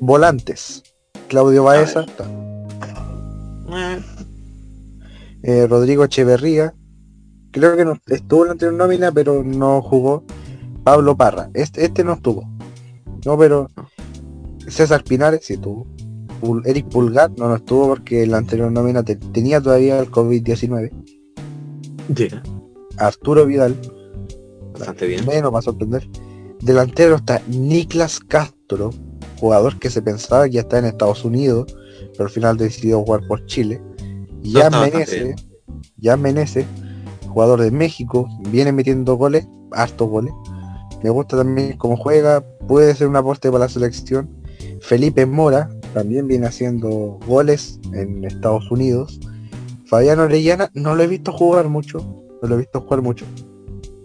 Volantes. 0.00 0.82
Claudio 1.28 1.64
Baeza, 1.64 2.04
Eh, 3.76 4.00
eh, 5.42 5.66
Rodrigo 5.68 6.04
Echeverría, 6.04 6.74
creo 7.50 7.76
que 7.76 7.84
no, 7.84 7.94
estuvo 8.06 8.42
en 8.42 8.46
la 8.48 8.52
anterior 8.52 8.74
nómina, 8.76 9.12
pero 9.12 9.42
no 9.44 9.80
jugó. 9.82 10.24
Pablo 10.84 11.16
Parra, 11.16 11.48
este, 11.54 11.84
este 11.84 12.04
no 12.04 12.12
estuvo. 12.12 12.42
No, 13.24 13.38
pero 13.38 13.68
César 14.68 15.02
Pinares 15.04 15.40
sí 15.44 15.54
estuvo. 15.54 15.86
Pul- 16.40 16.62
Eric 16.66 16.88
Pulgar 16.88 17.30
no, 17.38 17.48
no 17.48 17.56
estuvo 17.56 17.86
porque 17.88 18.26
la 18.26 18.38
anterior 18.38 18.70
nómina 18.70 19.02
te- 19.02 19.16
tenía 19.16 19.60
todavía 19.60 19.98
el 20.00 20.10
COVID-19. 20.10 20.90
ya, 22.08 22.42
Arturo 22.98 23.46
Vidal, 23.46 23.74
Bastante 24.78 25.06
bien. 25.06 25.26
menos 25.26 25.54
va 25.54 25.60
a 25.60 25.62
sorprender. 25.62 26.08
Delantero 26.60 27.16
está 27.16 27.40
Niklas 27.48 28.20
Castro, 28.20 28.90
jugador 29.38 29.78
que 29.78 29.90
se 29.90 30.02
pensaba 30.02 30.44
que 30.46 30.52
ya 30.52 30.60
está 30.60 30.78
en 30.78 30.86
Estados 30.86 31.24
Unidos, 31.24 31.74
pero 32.12 32.24
al 32.24 32.30
final 32.30 32.56
decidió 32.56 33.02
jugar 33.02 33.26
por 33.26 33.44
Chile. 33.46 33.80
bastante 34.52 34.90
Menezes, 34.92 35.46
Jan 36.02 36.20
Menezes, 36.22 36.66
jugador 37.28 37.60
de 37.62 37.70
México, 37.70 38.28
viene 38.50 38.72
metiendo 38.72 39.16
goles, 39.16 39.46
hartos 39.72 40.08
goles. 40.08 40.32
Me 41.04 41.10
gusta 41.10 41.36
también 41.36 41.76
cómo 41.76 41.98
juega, 41.98 42.40
puede 42.66 42.94
ser 42.94 43.08
un 43.08 43.16
aporte 43.16 43.50
para 43.50 43.66
la 43.66 43.68
selección. 43.68 44.26
Felipe 44.80 45.26
Mora 45.26 45.68
también 45.92 46.26
viene 46.26 46.46
haciendo 46.46 47.18
goles 47.26 47.78
en 47.92 48.24
Estados 48.24 48.70
Unidos. 48.70 49.20
Fabián 49.84 50.18
Orellana 50.18 50.70
no 50.72 50.94
lo 50.94 51.02
he 51.02 51.06
visto 51.06 51.30
jugar 51.30 51.68
mucho, 51.68 51.98
no 52.40 52.48
lo 52.48 52.54
he 52.54 52.58
visto 52.60 52.80
jugar 52.80 53.02
mucho. 53.02 53.26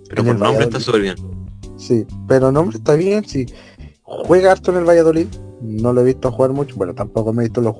Pero 0.09 0.25
por 0.25 0.37
nombre 0.37 0.65
está 0.65 0.81
súper 0.81 1.03
bien. 1.03 1.15
Sí, 1.77 2.05
pero 2.27 2.51
no 2.51 2.69
está 2.69 2.95
bien, 2.95 3.25
sí. 3.25 3.45
Juega 4.03 4.51
harto 4.51 4.71
en 4.71 4.79
el 4.79 4.83
Valladolid. 4.83 5.27
No 5.61 5.93
lo 5.93 6.01
he 6.01 6.03
visto 6.03 6.33
jugar 6.33 6.51
mucho. 6.51 6.75
Bueno, 6.75 6.93
tampoco 6.95 7.31
me 7.31 7.43
he 7.43 7.45
visto 7.45 7.61
los, 7.61 7.77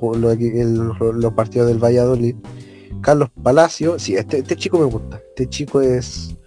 los 1.14 1.34
partidos 1.34 1.68
del 1.68 1.84
Valladolid. 1.84 2.38
Carlos 3.02 3.30
Palacio, 3.44 4.00
sí, 4.00 4.16
este, 4.16 4.38
este 4.38 4.56
chico 4.56 4.80
me 4.80 4.86
gusta. 4.86 5.18
Este 5.36 5.50
chico 5.50 5.82
es, 5.82 6.38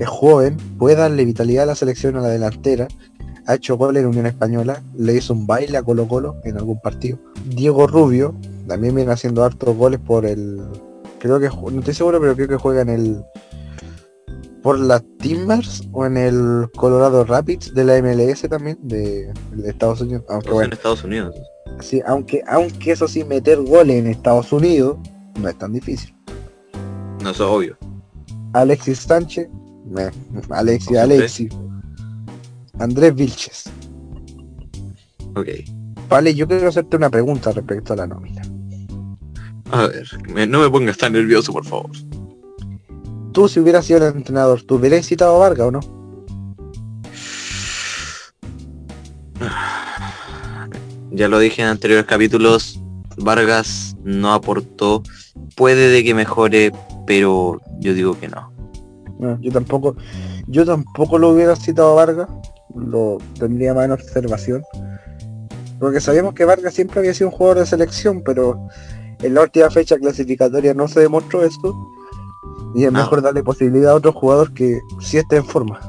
es 0.00 0.08
joven, 0.08 0.56
puede 0.78 0.96
darle 0.96 1.26
vitalidad 1.26 1.64
a 1.64 1.66
la 1.66 1.74
selección 1.74 2.16
a 2.16 2.22
la 2.22 2.28
delantera. 2.28 2.88
Ha 3.46 3.54
hecho 3.54 3.76
goles 3.76 4.02
en 4.02 4.08
Unión 4.08 4.24
Española, 4.24 4.82
le 4.96 5.14
hizo 5.14 5.34
un 5.34 5.46
baile 5.46 5.76
a 5.76 5.82
Colo 5.82 6.08
Colo 6.08 6.36
en 6.44 6.56
algún 6.56 6.80
partido. 6.80 7.18
Diego 7.44 7.86
Rubio 7.86 8.34
también 8.66 8.94
viene 8.94 9.12
haciendo 9.12 9.44
hartos 9.44 9.76
goles 9.76 10.00
por 10.00 10.24
el. 10.24 10.58
Creo 11.18 11.38
que 11.38 11.48
no 11.48 11.80
estoy 11.80 11.92
seguro, 11.92 12.18
pero 12.18 12.34
creo 12.34 12.48
que 12.48 12.56
juega 12.56 12.80
en 12.80 12.88
el 12.88 13.22
por 14.62 14.78
las 14.78 15.02
Timbers 15.18 15.86
o 15.92 16.06
en 16.06 16.16
el 16.16 16.70
Colorado 16.76 17.24
Rapids 17.24 17.74
de 17.74 17.84
la 17.84 18.00
MLS 18.00 18.42
también 18.48 18.78
de, 18.82 19.32
de 19.52 19.70
Estados 19.70 20.02
Unidos 20.02 20.22
aunque 20.28 20.50
en 20.50 20.72
Estados 20.72 21.02
Unidos. 21.02 21.34
sí, 21.80 22.02
aunque 22.06 22.42
aunque 22.46 22.92
eso 22.92 23.08
sí 23.08 23.24
meter 23.24 23.58
goles 23.62 23.96
en 23.96 24.06
Estados 24.06 24.52
Unidos 24.52 24.98
no 25.40 25.48
es 25.48 25.56
tan 25.56 25.72
difícil 25.72 26.14
No, 27.22 27.30
eso 27.30 27.44
es 27.44 27.50
obvio. 27.50 27.78
Alexis 28.52 28.98
Sánchez 28.98 29.48
me- 29.90 30.10
Alexis 30.50 30.96
Alexis 30.96 31.50
Andrés 32.78 33.14
Vilches 33.14 33.64
Ok. 35.36 35.48
vale 36.08 36.34
yo 36.34 36.46
quiero 36.48 36.68
hacerte 36.68 36.96
una 36.96 37.10
pregunta 37.10 37.52
respecto 37.52 37.92
a 37.92 37.96
la 37.96 38.06
nómina 38.06 38.42
A 39.70 39.86
ver, 39.86 40.08
me- 40.32 40.46
no 40.46 40.60
me 40.60 40.70
pongas 40.70 40.96
tan 40.98 41.12
nervioso, 41.12 41.52
por 41.52 41.64
favor. 41.64 41.90
tú 43.32 43.48
si 43.48 43.60
hubieras 43.60 43.84
sido 43.86 44.06
el 44.08 44.16
entrenador 44.16 44.62
¿tú 44.62 44.76
hubieras 44.76 45.06
citado 45.06 45.36
a 45.36 45.38
Vargas 45.38 45.66
o 45.68 45.70
no? 45.72 45.80
Ya 51.12 51.26
lo 51.28 51.38
dije 51.40 51.62
en 51.62 51.68
anteriores 51.68 52.06
capítulos, 52.06 52.78
Vargas 53.16 53.96
no 54.04 54.32
aportó. 54.32 55.02
Puede 55.56 55.88
de 55.88 56.04
que 56.04 56.14
mejore, 56.14 56.70
pero 57.04 57.60
yo 57.80 57.94
digo 57.94 58.18
que 58.18 58.28
no. 58.28 58.52
No, 59.20 59.38
yo 59.40 59.52
tampoco, 59.52 59.96
yo 60.46 60.64
tampoco 60.64 61.18
lo 61.18 61.30
hubiera 61.30 61.54
citado 61.54 61.90
a 61.92 62.06
Vargas, 62.06 62.28
lo 62.74 63.18
tendría 63.38 63.74
más 63.74 63.84
en 63.84 63.92
observación. 63.92 64.62
Porque 65.78 66.00
sabíamos 66.00 66.34
que 66.34 66.44
Vargas 66.46 66.72
siempre 66.74 67.00
había 67.00 67.12
sido 67.14 67.28
un 67.30 67.36
jugador 67.36 67.58
de 67.58 67.66
selección, 67.66 68.22
pero 68.24 68.68
en 69.22 69.34
la 69.34 69.42
última 69.42 69.68
fecha 69.70 69.98
clasificatoria 69.98 70.72
no 70.74 70.88
se 70.88 71.00
demostró 71.00 71.44
esto. 71.44 71.74
Y 72.74 72.84
es 72.84 72.92
No. 72.92 73.00
mejor 73.00 73.20
darle 73.20 73.42
posibilidad 73.42 73.92
a 73.92 73.96
otro 73.96 74.12
jugador 74.12 74.54
que 74.54 74.80
sí 75.00 75.18
esté 75.18 75.36
en 75.36 75.44
forma. 75.44 75.80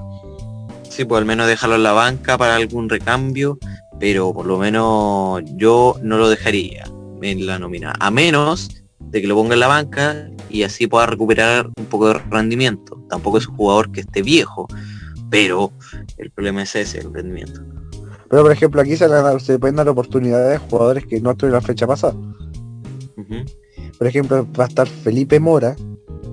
Sí, 0.89 1.06
pues 1.06 1.20
al 1.20 1.26
menos 1.26 1.48
dejarlo 1.48 1.76
en 1.76 1.84
la 1.84 1.94
banca 1.94 2.38
para 2.38 2.56
algún 2.58 2.89
recambio, 2.89 3.58
pero 4.00 4.34
por 4.34 4.46
lo 4.46 4.58
menos 4.58 5.41
yo 5.56 5.96
no 6.02 6.17
lo 6.17 6.28
dejaría 6.30 6.84
en 7.22 7.46
la 7.46 7.60
nómina. 7.60 7.94
A 8.00 8.12
menos 8.12 8.81
de 9.12 9.21
que 9.21 9.28
lo 9.28 9.36
ponga 9.36 9.54
en 9.54 9.60
la 9.60 9.67
banca 9.67 10.30
y 10.50 10.63
así 10.63 10.88
pueda 10.88 11.06
recuperar 11.06 11.69
un 11.78 11.86
poco 11.86 12.08
de 12.08 12.13
rendimiento. 12.13 13.04
Tampoco 13.10 13.38
es 13.38 13.47
un 13.47 13.56
jugador 13.56 13.91
que 13.91 14.02
esté 14.02 14.21
viejo, 14.21 14.67
pero 15.30 15.71
el 16.17 16.32
problema 16.32 16.63
es 16.63 16.76
ese, 16.76 17.00
el 17.00 17.13
rendimiento. 17.13 17.62
Pero 18.30 18.43
por 18.43 18.52
ejemplo 18.52 18.82
aquí 18.82 18.95
se, 18.95 19.08
se 19.39 19.60
pueden 19.60 19.76
dar 19.76 19.89
oportunidades 19.89 20.58
a 20.58 20.60
jugadores 20.60 21.06
que 21.06 21.19
no 21.19 21.32
estuvieron 21.32 21.62
la 21.62 21.67
fecha 21.67 21.86
pasada. 21.86 22.15
Por 23.97 24.08
ejemplo, 24.08 24.47
va 24.60 24.65
a 24.65 24.67
estar 24.67 24.88
Felipe 24.88 25.39
Mora, 25.39 25.76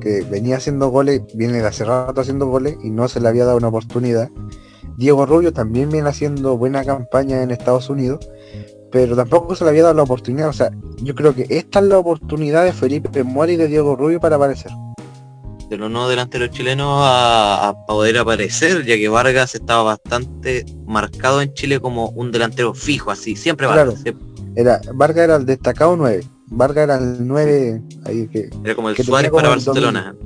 que 0.00 0.22
venía 0.22 0.56
haciendo 0.56 0.88
goles, 0.88 1.22
viene 1.34 1.58
de 1.58 1.66
hace 1.66 1.84
rato 1.84 2.20
haciendo 2.20 2.46
goles 2.46 2.76
y 2.82 2.90
no 2.90 3.08
se 3.08 3.20
le 3.20 3.28
había 3.28 3.44
dado 3.44 3.58
una 3.58 3.68
oportunidad. 3.68 4.30
Diego 4.96 5.26
Rubio 5.26 5.52
también 5.52 5.90
viene 5.90 6.08
haciendo 6.08 6.56
buena 6.56 6.84
campaña 6.84 7.42
en 7.42 7.50
Estados 7.50 7.90
Unidos, 7.90 8.26
pero 8.90 9.14
tampoco 9.16 9.54
se 9.54 9.64
le 9.64 9.70
había 9.70 9.82
dado 9.82 9.94
la 9.94 10.02
oportunidad. 10.02 10.48
O 10.48 10.52
sea, 10.52 10.70
yo 11.02 11.14
creo 11.14 11.34
que 11.34 11.46
esta 11.48 11.78
es 11.80 11.86
la 11.86 11.98
oportunidad 11.98 12.64
de 12.64 12.72
Felipe 12.72 13.22
Mora 13.24 13.52
y 13.52 13.56
de 13.56 13.68
Diego 13.68 13.96
Rubio 13.96 14.20
para 14.20 14.36
aparecer. 14.36 14.70
de 15.68 15.76
los 15.76 15.90
no 15.90 16.08
delanteros 16.08 16.50
chilenos 16.50 16.88
a, 17.02 17.68
a 17.68 17.86
poder 17.86 18.18
aparecer, 18.18 18.84
ya 18.86 18.96
que 18.96 19.08
Vargas 19.08 19.54
estaba 19.54 19.82
bastante 19.82 20.64
marcado 20.86 21.42
en 21.42 21.52
Chile 21.54 21.78
como 21.80 22.08
un 22.10 22.32
delantero 22.32 22.72
fijo, 22.74 23.10
así, 23.10 23.36
siempre 23.36 23.66
Vargas. 23.66 23.84
Claro. 23.86 24.02
siempre. 24.02 24.24
Era, 24.56 24.80
Vargas 24.94 25.24
era 25.24 25.36
el 25.36 25.44
destacado 25.46 25.96
9. 25.96 26.24
Vargas 26.50 26.84
era 26.84 26.96
el 26.96 27.26
9 27.26 27.82
ahí 28.06 28.26
que. 28.28 28.48
Era 28.64 28.74
como 28.74 28.88
el 28.88 28.96
Que 28.96 29.04
Suárez 29.04 29.30
como 29.30 29.42
para 29.42 29.54
el 29.54 29.60
Barcelona. 29.64 30.16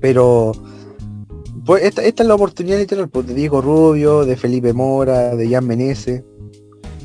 Pero 0.00 0.52
pues 1.66 1.84
esta, 1.84 2.02
esta 2.02 2.22
es 2.22 2.28
la 2.28 2.34
oportunidad 2.34 2.78
literal 2.78 3.08
pues, 3.10 3.26
de 3.26 3.34
Diego 3.34 3.60
Rubio, 3.60 4.24
de 4.24 4.36
Felipe 4.36 4.72
Mora, 4.72 5.36
de 5.36 5.48
Jan 5.48 5.66
Menezes. 5.66 6.20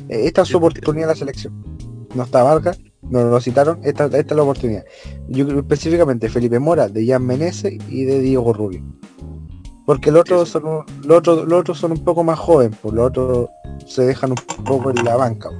Eh, 0.08 0.26
Esta 0.26 0.42
es 0.42 0.48
su 0.48 0.58
porque- 0.60 0.78
oportunidad 0.78 1.04
en 1.04 1.08
la 1.10 1.14
selección. 1.16 1.75
No 2.16 2.22
está 2.24 2.42
Vargas, 2.42 2.78
no 3.02 3.22
lo 3.24 3.40
citaron, 3.40 3.78
esta, 3.84 4.06
esta 4.06 4.18
es 4.18 4.32
la 4.36 4.42
oportunidad. 4.42 4.84
Yo 5.28 5.46
creo 5.46 5.60
específicamente 5.60 6.28
Felipe 6.28 6.58
Mora, 6.58 6.88
de 6.88 7.06
Jan 7.06 7.24
Menezes 7.24 7.74
y 7.88 8.04
de 8.04 8.20
Diego 8.20 8.52
Rubio. 8.52 8.82
Porque 9.84 10.10
los 10.10 10.22
otros 10.22 10.48
son 10.48 10.64
un- 10.66 10.84
los 11.04 11.18
otros, 11.18 11.46
los 11.46 11.60
otros 11.60 11.78
son 11.78 11.92
un 11.92 12.02
poco 12.02 12.24
más 12.24 12.38
jóvenes, 12.38 12.76
pues 12.82 12.92
los 12.94 13.06
otros 13.08 13.48
se 13.86 14.04
dejan 14.04 14.30
un 14.30 14.64
poco 14.64 14.90
en 14.90 15.04
la 15.04 15.14
banca. 15.16 15.50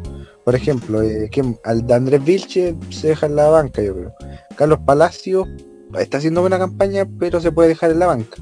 Por 0.45 0.55
ejemplo, 0.55 1.03
eh, 1.03 1.29
¿quién? 1.31 1.57
al 1.65 1.87
de 1.87 1.95
Andrés 1.95 2.25
Vilche 2.25 2.75
se 2.91 3.09
deja 3.09 3.27
en 3.27 3.37
la 3.37 3.49
banca, 3.49 3.83
yo 3.83 3.95
creo. 3.95 4.13
Carlos 4.57 4.79
Palacio 4.85 5.47
está 5.99 6.19
haciendo 6.19 6.41
buena 6.41 6.59
campaña, 6.59 7.07
pero 7.19 7.41
se 7.41 7.53
puede 7.53 7.69
dejar 7.69 7.91
en 7.93 7.99
la 8.01 8.07
banca. 8.07 8.37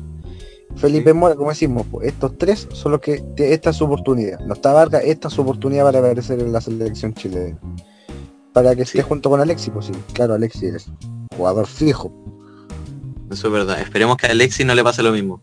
Felipe 0.77 1.11
Sí. 1.11 1.17
Mora, 1.17 1.35
como 1.35 1.51
decimos, 1.51 1.87
pues, 1.91 2.09
estos 2.09 2.37
tres 2.39 2.67
son 2.73 2.93
los 2.93 3.01
que 3.01 3.23
esta 3.37 3.71
es 3.71 3.77
su 3.77 3.85
oportunidad. 3.85 4.41
No 4.41 4.55
está 4.55 4.73
Vargas, 4.73 5.03
esta 5.05 5.29
es 5.29 5.35
su 5.35 5.43
oportunidad 5.43 5.85
para 5.85 5.99
aparecer 5.99 6.41
en 6.41 6.53
la 6.53 6.61
selección 6.61 7.13
chilena. 7.15 7.59
Para 8.55 8.75
que 8.75 8.87
Sí. 8.87 8.99
esté 8.99 9.03
junto 9.03 9.29
con 9.29 9.41
Alexis, 9.41 9.71
pues 9.75 9.87
sí, 9.87 9.93
claro, 10.15 10.33
Alexis 10.35 10.75
es 10.75 10.87
jugador 11.37 11.67
fijo. 11.67 12.11
Eso 13.31 13.49
es 13.49 13.53
verdad. 13.53 13.81
Esperemos 13.81 14.17
que 14.17 14.27
a 14.27 14.31
Alexis 14.31 14.65
no 14.65 14.75
le 14.75 14.83
pase 14.83 15.03
lo 15.03 15.13
mismo. 15.13 15.43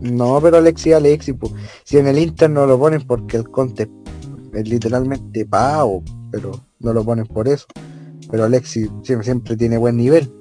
No, 0.00 0.38
pero 0.40 0.58
Alexis 0.58 0.94
Alexis, 0.94 1.34
pues, 1.38 1.52
si 1.84 1.98
en 1.98 2.06
el 2.06 2.18
Inter 2.18 2.50
no 2.50 2.66
lo 2.66 2.78
ponen 2.78 3.02
porque 3.02 3.36
el 3.38 3.48
Conte 3.50 3.90
es 4.54 4.68
literalmente 4.68 5.44
pago, 5.46 6.02
pero 6.30 6.60
no 6.80 6.92
lo 6.92 7.04
ponen 7.04 7.26
por 7.26 7.48
eso. 7.48 7.66
Pero 8.30 8.44
Alexis 8.44 8.88
siempre, 9.02 9.24
siempre 9.24 9.56
tiene 9.56 9.78
buen 9.78 9.96
nivel. 9.96 10.32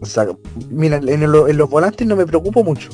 O 0.00 0.06
sea, 0.06 0.26
mira, 0.70 0.96
en, 0.96 1.30
los 1.30 1.70
volantes 1.70 2.06
no 2.06 2.16
me 2.16 2.26
preocupo 2.26 2.64
mucho. 2.64 2.90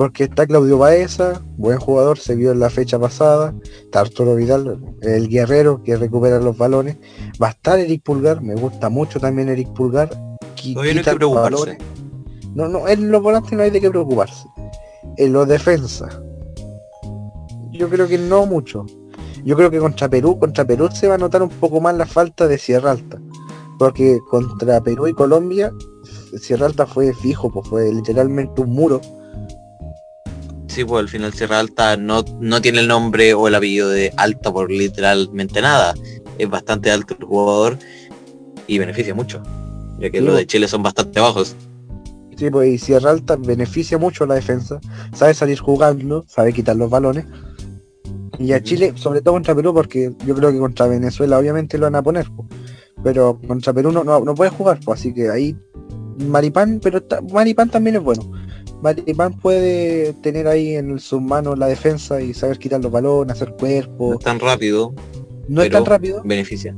Porque 0.00 0.24
está 0.24 0.46
Claudio 0.46 0.78
Baeza, 0.78 1.42
buen 1.58 1.78
jugador, 1.78 2.18
se 2.18 2.34
vio 2.34 2.52
en 2.52 2.58
la 2.58 2.70
fecha 2.70 2.98
pasada. 2.98 3.54
Está 3.82 4.00
Arturo 4.00 4.34
Vidal, 4.34 4.80
el 5.02 5.28
guerrero 5.28 5.82
que 5.82 5.94
recupera 5.94 6.40
los 6.40 6.56
balones. 6.56 6.96
Va 7.40 7.48
a 7.48 7.50
estar 7.50 7.78
Eric 7.78 8.02
Pulgar, 8.02 8.40
me 8.40 8.54
gusta 8.54 8.88
mucho 8.88 9.20
también 9.20 9.50
Eric 9.50 9.68
Pulgar. 9.74 10.08
No 10.74 10.80
hay 10.80 11.02
que 11.02 11.02
preocuparse. 11.02 11.76
No, 12.54 12.66
no, 12.66 12.88
en 12.88 13.10
los 13.10 13.22
volantes 13.22 13.52
no 13.52 13.62
hay 13.62 13.68
de 13.68 13.78
qué 13.78 13.90
preocuparse. 13.90 14.48
En 15.18 15.34
los 15.34 15.46
defensas. 15.46 16.18
Yo 17.70 17.90
creo 17.90 18.08
que 18.08 18.16
no 18.16 18.46
mucho. 18.46 18.86
Yo 19.44 19.54
creo 19.54 19.70
que 19.70 19.80
contra 19.80 20.08
Perú, 20.08 20.38
contra 20.38 20.64
Perú 20.64 20.88
se 20.94 21.08
va 21.08 21.16
a 21.16 21.18
notar 21.18 21.42
un 21.42 21.50
poco 21.50 21.78
más 21.82 21.94
la 21.94 22.06
falta 22.06 22.48
de 22.48 22.56
Sierra 22.56 22.92
Alta. 22.92 23.20
Porque 23.78 24.18
contra 24.30 24.80
Perú 24.80 25.08
y 25.08 25.12
Colombia, 25.12 25.70
Sierra 26.40 26.64
Alta 26.64 26.86
fue 26.86 27.12
fijo, 27.12 27.52
pues 27.52 27.68
fue 27.68 27.92
literalmente 27.92 28.62
un 28.62 28.70
muro. 28.70 29.02
Sí, 30.70 30.84
pues 30.84 31.00
al 31.00 31.08
final 31.08 31.32
Sierra 31.32 31.58
Alta 31.58 31.96
no, 31.96 32.24
no 32.38 32.62
tiene 32.62 32.78
el 32.78 32.86
nombre 32.86 33.34
o 33.34 33.48
el 33.48 33.56
apellido 33.56 33.88
de 33.88 34.12
Alta 34.16 34.52
por 34.52 34.70
literalmente 34.70 35.60
nada. 35.60 35.94
Es 36.38 36.48
bastante 36.48 36.92
alto 36.92 37.16
el 37.18 37.26
jugador 37.26 37.76
y 38.68 38.78
beneficia 38.78 39.12
mucho, 39.12 39.42
ya 39.98 40.10
que 40.10 40.20
los 40.20 40.36
de 40.36 40.46
Chile 40.46 40.68
son 40.68 40.84
bastante 40.84 41.18
bajos. 41.18 41.56
Sí, 42.36 42.50
pues 42.50 42.70
y 42.72 42.78
Sierra 42.78 43.10
Alta 43.10 43.34
beneficia 43.34 43.98
mucho 43.98 44.22
a 44.24 44.28
la 44.28 44.36
defensa, 44.36 44.80
sabe 45.12 45.34
salir 45.34 45.58
jugando, 45.58 46.24
sabe 46.28 46.52
quitar 46.52 46.76
los 46.76 46.88
balones 46.88 47.26
y 48.38 48.52
a 48.52 48.62
Chile, 48.62 48.92
sobre 48.94 49.22
todo 49.22 49.34
contra 49.34 49.56
Perú, 49.56 49.74
porque 49.74 50.14
yo 50.24 50.34
creo 50.36 50.52
que 50.52 50.58
contra 50.58 50.86
Venezuela 50.86 51.36
obviamente 51.36 51.78
lo 51.78 51.86
van 51.86 51.96
a 51.96 52.02
poner, 52.02 52.26
pero 53.02 53.40
contra 53.46 53.72
Perú 53.72 53.90
no, 53.90 54.04
no, 54.04 54.34
puede 54.36 54.50
jugar, 54.50 54.78
pues, 54.84 55.00
así 55.00 55.12
que 55.12 55.30
ahí 55.30 55.56
Maripán, 56.16 56.78
pero 56.80 57.02
Maripán 57.32 57.70
también 57.70 57.96
es 57.96 58.02
bueno. 58.02 58.22
Maripán 58.82 59.34
puede 59.34 60.14
tener 60.14 60.48
ahí 60.48 60.74
en 60.74 60.98
sus 60.98 61.20
manos 61.20 61.58
la 61.58 61.66
defensa 61.66 62.20
y 62.20 62.32
saber 62.32 62.58
quitar 62.58 62.80
los 62.80 62.90
balones, 62.90 63.36
hacer 63.36 63.54
cuerpo. 63.58 64.10
No 64.10 64.18
es 64.18 64.24
tan 64.24 64.40
rápido. 64.40 64.94
No 65.48 65.62
es 65.62 65.70
tan 65.70 65.84
rápido. 65.84 66.22
Beneficia. 66.24 66.76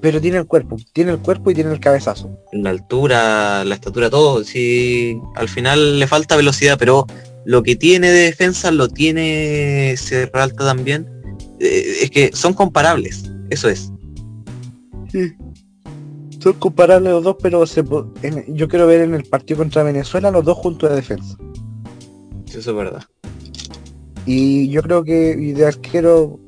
Pero 0.00 0.20
tiene 0.20 0.38
el 0.38 0.46
cuerpo, 0.46 0.76
tiene 0.92 1.12
el 1.12 1.18
cuerpo 1.18 1.50
y 1.50 1.54
tiene 1.54 1.72
el 1.72 1.78
cabezazo. 1.78 2.36
La 2.52 2.70
altura, 2.70 3.64
la 3.64 3.74
estatura, 3.76 4.10
todo. 4.10 4.42
Sí, 4.42 5.16
al 5.36 5.48
final 5.48 6.00
le 6.00 6.06
falta 6.08 6.34
velocidad, 6.34 6.76
pero 6.76 7.06
lo 7.44 7.62
que 7.62 7.76
tiene 7.76 8.10
de 8.10 8.24
defensa 8.24 8.72
lo 8.72 8.88
tiene 8.88 9.94
Alta 10.32 10.64
también. 10.64 11.08
Eh, 11.60 11.98
es 12.02 12.10
que 12.10 12.30
son 12.34 12.52
comparables, 12.52 13.30
eso 13.50 13.68
es. 13.68 13.92
Sí. 15.12 15.32
Son 16.42 16.54
comparables 16.54 17.12
los 17.12 17.22
dos, 17.22 17.36
pero 17.40 17.64
yo 18.48 18.68
quiero 18.68 18.86
ver 18.88 19.02
en 19.02 19.14
el 19.14 19.22
partido 19.22 19.58
contra 19.58 19.84
Venezuela 19.84 20.32
los 20.32 20.44
dos 20.44 20.58
juntos 20.58 20.90
de 20.90 20.96
defensa. 20.96 21.36
Eso 22.48 22.58
es 22.58 22.76
verdad. 22.76 23.04
Y 24.26 24.68
yo 24.68 24.82
creo 24.82 25.04
que 25.04 25.36
de 25.36 25.64
arquero 25.64 26.40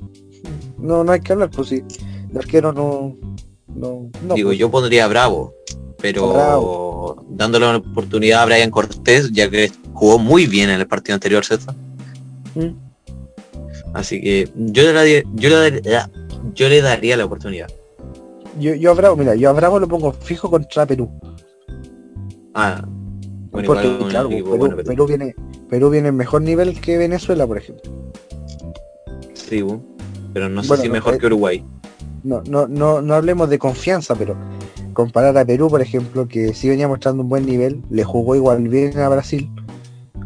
no, 0.78 1.04
no 1.04 1.12
hay 1.12 1.20
que 1.20 1.32
hablar, 1.32 1.50
pues 1.50 1.68
sí. 1.68 1.84
De 2.28 2.40
arquero 2.40 2.72
no. 2.72 3.16
no, 3.68 4.10
Digo, 4.34 4.48
pues. 4.48 4.58
yo 4.58 4.68
pondría 4.68 5.06
Bravo, 5.06 5.54
pero 6.00 7.24
dándole 7.28 7.68
una 7.68 7.76
oportunidad 7.76 8.42
a 8.42 8.46
Brian 8.46 8.72
Cortés, 8.72 9.30
ya 9.30 9.48
que 9.48 9.70
jugó 9.92 10.18
muy 10.18 10.48
bien 10.48 10.70
en 10.70 10.80
el 10.80 10.88
partido 10.88 11.14
anterior, 11.14 11.44
¿cierto? 11.44 11.72
Mm. 12.56 12.74
Así 13.92 14.20
que 14.20 14.50
yo 14.56 14.82
le, 14.82 14.92
daría, 14.92 15.22
yo, 15.34 15.50
le 15.50 15.70
daría, 15.70 16.10
yo 16.52 16.68
le 16.68 16.82
daría 16.82 17.16
la 17.16 17.26
oportunidad. 17.26 17.68
Yo, 18.58 18.74
yo 18.74 18.90
a 18.90 18.94
Bravo, 18.94 19.16
mira, 19.16 19.34
yo 19.34 19.50
a 19.50 19.52
Bravo 19.52 19.78
lo 19.78 19.88
pongo 19.88 20.12
fijo 20.12 20.50
contra 20.50 20.86
Perú. 20.86 21.10
Ah, 22.54 22.84
bueno, 23.50 23.66
Porque, 23.66 23.98
claro, 24.08 24.28
Perú, 24.28 25.06
viene, 25.06 25.34
Perú 25.68 25.90
viene 25.90 26.08
en 26.08 26.16
mejor 26.16 26.42
nivel 26.42 26.80
que 26.80 26.98
Venezuela, 26.98 27.46
por 27.46 27.58
ejemplo. 27.58 27.92
Sí, 29.34 29.64
pero 30.32 30.48
no 30.48 30.62
sé 30.62 30.76
si 30.76 30.88
mejor 30.88 31.14
eh, 31.14 31.18
que 31.18 31.26
Uruguay. 31.26 31.64
No, 32.24 32.42
no, 32.48 32.66
no, 32.66 33.00
no 33.00 33.14
hablemos 33.14 33.48
de 33.48 33.58
confianza, 33.58 34.14
pero 34.14 34.36
comparar 34.92 35.36
a 35.36 35.44
Perú, 35.44 35.68
por 35.68 35.80
ejemplo, 35.80 36.26
que 36.26 36.54
sí 36.54 36.68
venía 36.68 36.88
mostrando 36.88 37.22
un 37.22 37.28
buen 37.28 37.46
nivel, 37.46 37.82
le 37.90 38.02
jugó 38.02 38.34
igual 38.34 38.68
bien 38.68 38.98
a 38.98 39.08
Brasil, 39.08 39.50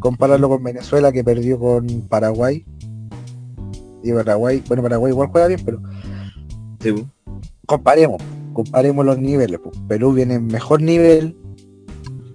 compararlo 0.01 0.49
con 0.49 0.62
Venezuela 0.62 1.12
que 1.12 1.24
perdió 1.24 1.59
con 1.59 1.87
Paraguay. 2.09 2.64
Y 4.03 4.12
Paraguay, 4.12 4.62
bueno, 4.68 4.83
Paraguay 4.83 5.12
igual 5.12 5.29
juega 5.31 5.49
bien, 5.49 5.61
pero 5.64 5.83
comparemos, 7.68 8.20
comparemos 8.54 9.04
los 9.04 9.18
niveles. 9.18 9.60
Pues. 9.62 9.78
Perú 9.86 10.14
viene 10.14 10.34
en 10.34 10.46
mejor 10.46 10.82
nivel 10.82 11.36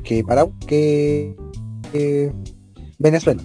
que 0.04 0.24
Paraguay, 0.24 0.56
que, 0.68 2.34
Venezuela. 3.00 3.42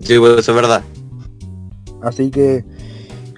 Sí, 0.00 0.18
pues 0.18 0.38
eso 0.38 0.50
es 0.50 0.54
verdad. 0.54 0.82
Así 2.02 2.30
que 2.30 2.64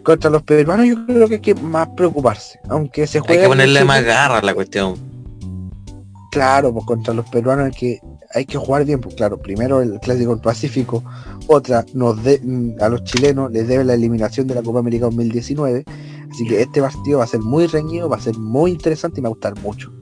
contra 0.04 0.30
los 0.30 0.42
peruanos 0.44 0.86
yo 0.86 1.04
creo 1.04 1.28
que 1.28 1.34
hay 1.34 1.40
que 1.40 1.54
más 1.54 1.88
preocuparse, 1.96 2.60
aunque 2.68 3.06
se 3.06 3.18
juegue. 3.20 3.34
Hay 3.34 3.42
que 3.42 3.48
ponerle 3.48 3.84
más 3.84 4.04
garra 4.04 4.38
a 4.38 4.42
la 4.42 4.54
cuestión. 4.54 4.94
Claro, 6.30 6.72
pues 6.72 6.86
contra 6.86 7.12
los 7.12 7.28
peruanos 7.28 7.66
hay 7.66 7.72
que, 7.72 8.00
hay 8.34 8.44
que 8.44 8.58
jugar 8.58 8.84
bien, 8.84 9.00
pues 9.00 9.14
claro, 9.14 9.38
primero 9.38 9.82
el 9.82 9.98
clásico 10.00 10.30
del 10.32 10.40
Pacífico, 10.40 11.02
otra 11.46 11.84
nos 11.94 12.22
de, 12.22 12.40
a 12.80 12.88
los 12.88 13.04
chilenos 13.04 13.52
les 13.52 13.68
debe 13.68 13.84
la 13.84 13.94
eliminación 13.94 14.46
de 14.46 14.54
la 14.54 14.62
Copa 14.62 14.80
América 14.80 15.06
2019, 15.06 15.84
así 16.30 16.46
que 16.46 16.62
este 16.62 16.80
partido 16.80 17.18
va 17.18 17.24
a 17.24 17.28
ser 17.28 17.40
muy 17.40 17.66
reñido, 17.66 18.08
va 18.08 18.16
a 18.16 18.20
ser 18.20 18.36
muy 18.36 18.72
interesante 18.72 19.20
y 19.20 19.22
me 19.22 19.28
va 19.28 19.30
a 19.30 19.34
gustar 19.34 19.58
mucho. 19.60 19.92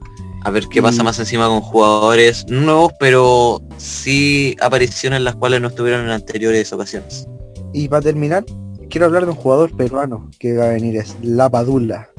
A 0.43 0.49
ver 0.49 0.67
qué 0.67 0.81
pasa 0.81 1.03
más 1.03 1.19
encima 1.19 1.47
con 1.47 1.61
jugadores 1.61 2.47
nuevos, 2.49 2.93
pero 2.99 3.61
sí 3.77 4.55
apariciones 4.59 5.21
las 5.21 5.35
cuales 5.35 5.61
no 5.61 5.67
estuvieron 5.67 6.01
en 6.05 6.09
anteriores 6.09 6.73
ocasiones. 6.73 7.27
Y 7.73 7.87
para 7.87 8.01
terminar, 8.01 8.43
quiero 8.89 9.05
hablar 9.05 9.25
de 9.25 9.31
un 9.31 9.37
jugador 9.37 9.75
peruano 9.75 10.31
que 10.39 10.57
va 10.57 10.65
a 10.65 10.69
venir, 10.69 10.97
es 10.97 11.15
La 11.21 11.47
Padula. 11.47 12.09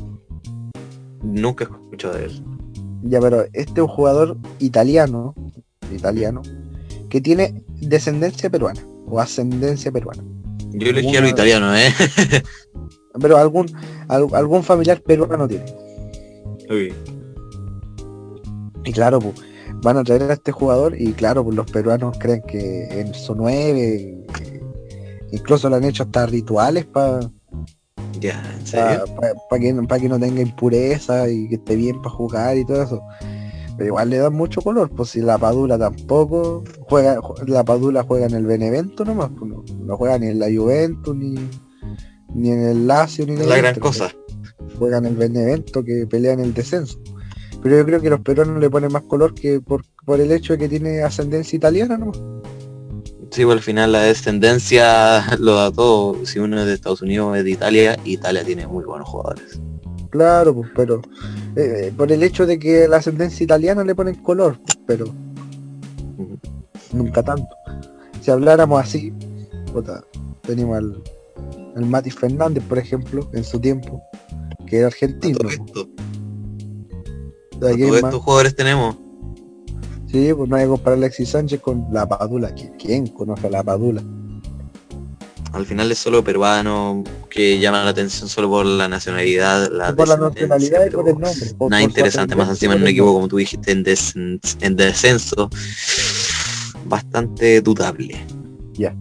Nunca 1.22 1.64
he 1.64 1.66
escuchado 1.66 2.14
de 2.14 2.26
él. 2.26 2.44
Ya, 3.02 3.20
pero 3.20 3.42
este 3.52 3.72
es 3.72 3.78
un 3.78 3.88
jugador 3.88 4.38
italiano, 4.60 5.34
italiano, 5.93 6.43
que 7.09 7.20
tiene 7.20 7.62
descendencia 7.80 8.51
peruana 8.51 8.80
o 9.07 9.20
ascendencia 9.20 9.90
peruana. 9.93 10.22
Yo 10.72 10.90
elegí 10.90 11.16
a 11.16 11.20
lo 11.20 11.28
italiano, 11.28 11.76
¿eh? 11.76 11.93
pero 13.20 13.36
algún 13.36 13.70
algún 14.09 14.62
familiar 14.62 15.01
peruano 15.03 15.47
tiene. 15.47 15.66
Y 18.84 18.93
claro, 18.93 19.20
pues, 19.20 19.34
van 19.82 19.99
a 19.99 20.05
traer 20.05 20.22
a 20.22 20.34
este 20.34 20.53
jugador 20.53 20.95
y 20.99 21.12
claro, 21.12 21.45
pues 21.45 21.57
los 21.57 21.70
peruanos 21.70 22.16
creen 22.18 22.43
que 22.43 23.01
en 23.01 23.12
su 23.14 23.34
9, 23.34 24.26
incluso 25.32 25.68
le 25.68 25.76
han 25.76 25.84
hecho 25.84 26.05
hasta 26.05 26.26
rituales 26.26 26.86
para 26.86 27.30
Para 29.49 29.61
que, 29.61 30.03
que 30.03 30.09
no 30.09 30.18
tenga 30.18 30.43
impureza 30.43 31.28
y 31.28 31.49
que 31.49 31.57
esté 31.57 31.76
bien 31.76 32.01
para 32.01 32.14
jugar 32.14 32.57
y 32.57 32.64
todo 32.64 32.82
eso. 32.82 33.03
Pero 33.77 33.87
igual 33.87 34.11
le 34.11 34.18
dan 34.18 34.35
mucho 34.35 34.61
color, 34.61 34.91
pues 34.91 35.11
si 35.11 35.20
la 35.20 35.39
Padula 35.39 35.79
tampoco 35.79 36.62
juega, 36.89 37.20
la 37.47 37.64
Padula 37.64 38.03
juega 38.03 38.27
en 38.27 38.35
el 38.35 38.47
Benevento 38.47 39.05
nomás, 39.05 39.31
pues 39.39 39.51
no, 39.51 39.97
juega 39.97 40.18
ni 40.18 40.27
en 40.27 40.39
la 40.39 40.47
Juventus, 40.47 41.16
ni, 41.16 41.35
ni 42.35 42.51
en 42.51 42.62
el 42.62 42.87
Lazio, 42.87 43.27
ni 43.27 43.33
en 43.33 43.41
el 43.41 43.49
La 43.49 43.57
gran 43.57 43.75
cosa. 43.77 44.11
Juega 44.79 44.99
en 44.99 45.07
el 45.07 45.16
Benevento 45.16 45.83
que 45.85 46.07
pelea 46.07 46.33
en 46.33 46.41
el 46.41 46.55
descenso. 46.55 47.01
Pero 47.62 47.77
yo 47.79 47.87
creo 47.87 48.01
que 48.01 48.11
los 48.11 48.20
peruanos 48.20 48.61
le 48.61 48.68
ponen 48.68 48.93
más 48.93 49.03
color 49.03 49.35
que 49.35 49.61
por, 49.61 49.85
por 50.05 50.20
el 50.20 50.33
hecho 50.33 50.53
de 50.53 50.59
que 50.59 50.68
tiene 50.68 51.03
ascendencia 51.03 51.57
italiana 51.57 51.97
nomás. 51.97 52.20
Sí, 53.33 53.45
pues, 53.45 53.57
al 53.57 53.62
final 53.62 53.93
la 53.93 54.03
descendencia 54.03 55.25
lo 55.39 55.55
da 55.55 55.73
todo. 55.73 56.27
Si 56.27 56.39
uno 56.39 56.61
es 56.61 56.66
de 56.66 56.75
Estados 56.75 57.01
Unidos 57.01 57.37
es 57.39 57.45
de 57.45 57.51
Italia, 57.51 57.99
Italia 58.05 58.45
tiene 58.45 58.66
muy 58.66 58.85
buenos 58.85 59.09
jugadores. 59.09 59.59
Claro, 60.12 60.54
pues, 60.54 60.70
pero 60.76 61.00
eh, 61.56 61.90
por 61.96 62.12
el 62.12 62.22
hecho 62.22 62.44
de 62.44 62.58
que 62.58 62.86
la 62.86 62.98
ascendencia 62.98 63.42
italiana 63.42 63.82
le 63.82 63.94
ponen 63.94 64.16
color, 64.16 64.58
pero 64.86 65.06
nunca 66.92 67.22
tanto. 67.22 67.48
Si 68.20 68.30
habláramos 68.30 68.78
así, 68.78 69.10
tenemos 70.42 70.76
al, 70.76 71.02
al 71.74 71.86
Mati 71.86 72.10
Fernández, 72.10 72.62
por 72.68 72.78
ejemplo, 72.78 73.30
en 73.32 73.42
su 73.42 73.58
tiempo, 73.58 74.02
que 74.66 74.78
era 74.78 74.88
argentino. 74.88 75.38
¿Cuántos 77.58 78.22
jugadores 78.22 78.54
tenemos? 78.54 78.96
Sí, 80.08 80.30
pues 80.34 80.50
no 80.50 80.56
hay 80.56 80.64
que 80.64 80.68
comparar 80.68 80.98
a 80.98 80.98
Alexis 80.98 81.30
Sánchez 81.30 81.60
con 81.62 81.86
la 81.90 82.06
Padula. 82.06 82.54
¿Quién 82.78 83.06
conoce 83.06 83.46
a 83.46 83.50
la 83.50 83.62
Padula? 83.62 84.02
Al 85.53 85.66
final 85.66 85.92
es 85.92 85.98
solo 85.98 86.24
peruano 86.24 87.05
que 87.28 87.59
llama 87.59 87.84
la 87.84 87.90
atención 87.90 88.28
solo 88.28 88.48
por 88.48 88.64
la 88.64 88.88
nacionalidad, 88.88 89.70
la 89.70 89.94
por 89.94 90.09
la 90.09 90.16
nacionalidad 90.16 90.86
y 90.86 90.90
por 90.90 91.09
el 91.09 91.18
nombre. 91.18 91.46
nada 91.68 91.82
interesante, 91.82 92.34
más 92.34 92.48
encima 92.48 92.74
en 92.74 92.82
un 92.82 92.88
equipo 92.88 93.12
como 93.12 93.28
tú 93.28 93.36
dijiste 93.36 93.70
en, 93.70 93.82
descenso. 94.76 95.50
bastante 96.86 97.61
dudable. 97.61 98.24
Ya. 98.74 98.94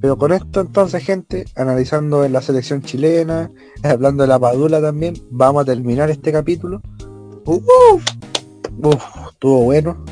Pero 0.00 0.16
con 0.16 0.32
esto 0.32 0.60
entonces, 0.60 1.04
gente, 1.04 1.44
analizando 1.56 2.24
en 2.24 2.32
la 2.32 2.40
selección 2.40 2.82
chilena, 2.82 3.50
hablando 3.82 4.22
de 4.22 4.28
la 4.28 4.38
Padula 4.38 4.80
también, 4.80 5.14
vamos 5.30 5.62
a 5.62 5.64
terminar 5.66 6.10
este 6.10 6.32
capítulo. 6.32 6.80
Uf, 7.44 7.62
uf, 8.82 9.02
estuvo 9.30 9.64
bueno. 9.64 10.02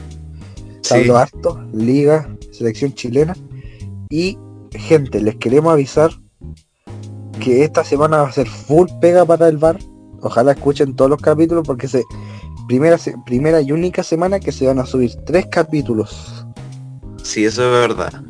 Sí. 0.82 0.94
Habló 0.94 1.16
harto, 1.16 1.64
liga, 1.72 2.36
selección 2.52 2.92
chilena. 2.92 3.34
Y 4.10 4.36
gente, 4.78 5.20
les 5.20 5.36
queremos 5.36 5.72
avisar 5.72 6.10
que 7.40 7.64
esta 7.64 7.84
semana 7.84 8.18
va 8.22 8.28
a 8.28 8.32
ser 8.32 8.48
full 8.48 8.88
pega 9.00 9.24
para 9.24 9.48
el 9.48 9.56
bar. 9.58 9.78
Ojalá 10.22 10.52
escuchen 10.52 10.94
todos 10.94 11.10
los 11.10 11.20
capítulos 11.20 11.64
porque 11.66 11.88
se 11.88 12.04
primera 12.68 12.98
primera 13.24 13.60
y 13.62 13.72
única 13.72 14.02
semana 14.02 14.38
que 14.38 14.52
se 14.52 14.66
van 14.66 14.78
a 14.78 14.86
subir 14.86 15.14
tres 15.24 15.46
capítulos. 15.46 16.44
Sí, 17.22 17.44
eso 17.44 17.64
es 17.64 17.88
verdad. 17.88 18.22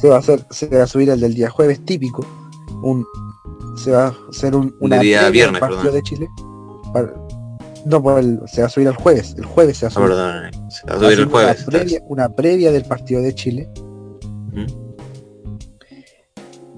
Se 0.00 0.08
va 0.08 0.16
a 0.16 0.18
hacer, 0.18 0.44
se 0.50 0.66
va 0.68 0.84
a 0.84 0.86
subir 0.86 1.10
el 1.10 1.20
del 1.20 1.34
día 1.34 1.50
jueves 1.50 1.84
típico. 1.84 2.24
Un 2.82 3.04
se 3.76 3.90
va 3.90 4.06
a 4.06 4.14
hacer 4.30 4.54
un 4.56 4.74
una 4.80 4.98
día 5.00 5.28
viernes, 5.30 5.60
partido 5.60 5.92
de 5.92 6.02
Chile. 6.02 6.28
Para- 6.92 7.12
no, 7.84 8.02
pues 8.02 8.24
el- 8.24 8.40
se 8.46 8.62
va 8.62 8.66
a 8.66 8.70
subir 8.70 8.88
el 8.88 8.96
jueves. 8.96 9.34
El 9.36 9.44
jueves 9.44 9.76
se 9.78 9.86
va 9.86 9.88
a 9.88 9.90
Ah, 9.90 9.94
subir. 9.94 10.08
perdón, 10.08 10.70
se 10.70 10.86
va 10.86 10.94
a 10.94 10.98
subir 10.98 11.18
el 11.20 11.24
jueves. 11.26 11.60
Una 11.68 11.78
previa, 11.78 12.00
una 12.08 12.28
previa 12.30 12.72
del 12.72 12.84
partido 12.84 13.20
de 13.22 13.34
Chile. 13.34 13.70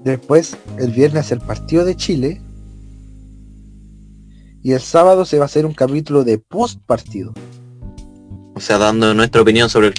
Después, 0.03 0.57
el 0.77 0.91
viernes 0.91 1.31
el 1.31 1.39
partido 1.41 1.85
de 1.85 1.95
Chile. 1.95 2.41
Y 4.61 4.73
el 4.73 4.81
sábado 4.81 5.25
se 5.25 5.37
va 5.37 5.43
a 5.43 5.45
hacer 5.45 5.65
un 5.65 5.73
capítulo 5.73 6.23
de 6.23 6.37
post 6.37 6.79
partido. 6.85 7.33
O 8.55 8.59
sea, 8.59 8.77
dando 8.77 9.13
nuestra 9.13 9.41
opinión 9.41 9.69
sobre 9.69 9.87
el, 9.87 9.93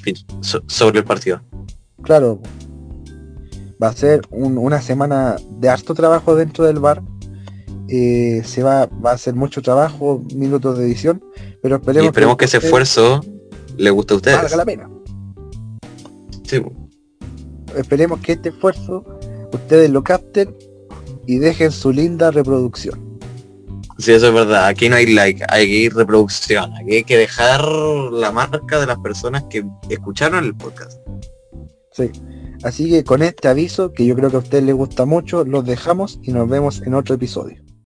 sobre 0.67 0.99
el 0.99 1.05
partido. 1.05 1.41
Claro. 2.03 2.41
Va 3.83 3.89
a 3.89 3.93
ser 3.95 4.21
un- 4.31 4.59
una 4.59 4.83
semana 4.83 5.37
de 5.59 5.69
harto 5.71 5.95
trabajo 5.95 6.35
dentro 6.37 6.65
del 6.67 6.79
bar. 6.79 7.03
Eh, 7.89 8.43
se 8.45 8.63
va, 8.63 8.87
va 8.87 9.13
a 9.13 9.15
hacer 9.15 9.35
mucho 9.35 9.63
trabajo, 9.63 10.23
minutos 10.35 10.79
de 10.79 10.85
edición. 10.85 11.25
Pero 11.63 11.77
Y 11.77 11.79
esperemos, 11.79 12.07
esperemos 12.09 12.37
que 12.37 12.45
ese 12.45 12.59
esfuerzo 12.59 13.25
le 13.79 13.91
guste 13.91 14.13
a 14.13 14.17
ustedes. 14.17 14.37
valga 14.43 14.57
la 14.57 14.65
pena. 14.67 14.91
Sí, 16.45 16.61
po. 16.61 16.73
Esperemos 17.77 18.21
que 18.21 18.33
este 18.33 18.51
esfuerzo 18.51 19.05
ustedes 19.53 19.91
lo 19.91 20.03
capten 20.03 20.55
y 21.27 21.39
dejen 21.39 21.71
su 21.71 21.93
linda 21.93 22.31
reproducción. 22.31 23.19
Sí, 23.99 24.13
eso 24.13 24.29
es 24.29 24.35
verdad. 24.35 24.67
Aquí 24.67 24.89
no 24.89 24.97
hay 24.97 25.07
like, 25.07 25.45
hay 25.49 25.89
reproducción. 25.91 26.73
Aquí 26.75 26.97
hay 26.97 27.05
que 27.05 27.19
dejar 27.19 27.63
la 27.65 28.33
marca 28.33 28.81
de 28.81 28.87
las 28.87 28.99
personas 28.99 29.45
que 29.51 29.65
escucharon 29.91 30.45
el 30.45 30.55
podcast. 30.55 30.99
Sí. 31.93 32.11
Así 32.63 32.91
que 32.91 33.05
con 33.05 33.23
este 33.23 33.49
aviso, 33.49 33.93
que 33.93 34.07
yo 34.07 34.15
creo 34.15 34.31
que 34.31 34.37
a 34.37 34.41
ustedes 34.41 34.65
les 34.65 34.75
gusta 34.75 35.05
mucho, 35.05 35.45
los 35.45 35.65
dejamos 35.65 36.19
y 36.23 36.33
nos 36.33 36.49
vemos 36.49 36.83
en 36.83 36.95
otro 36.95 37.15
episodio. 37.15 37.63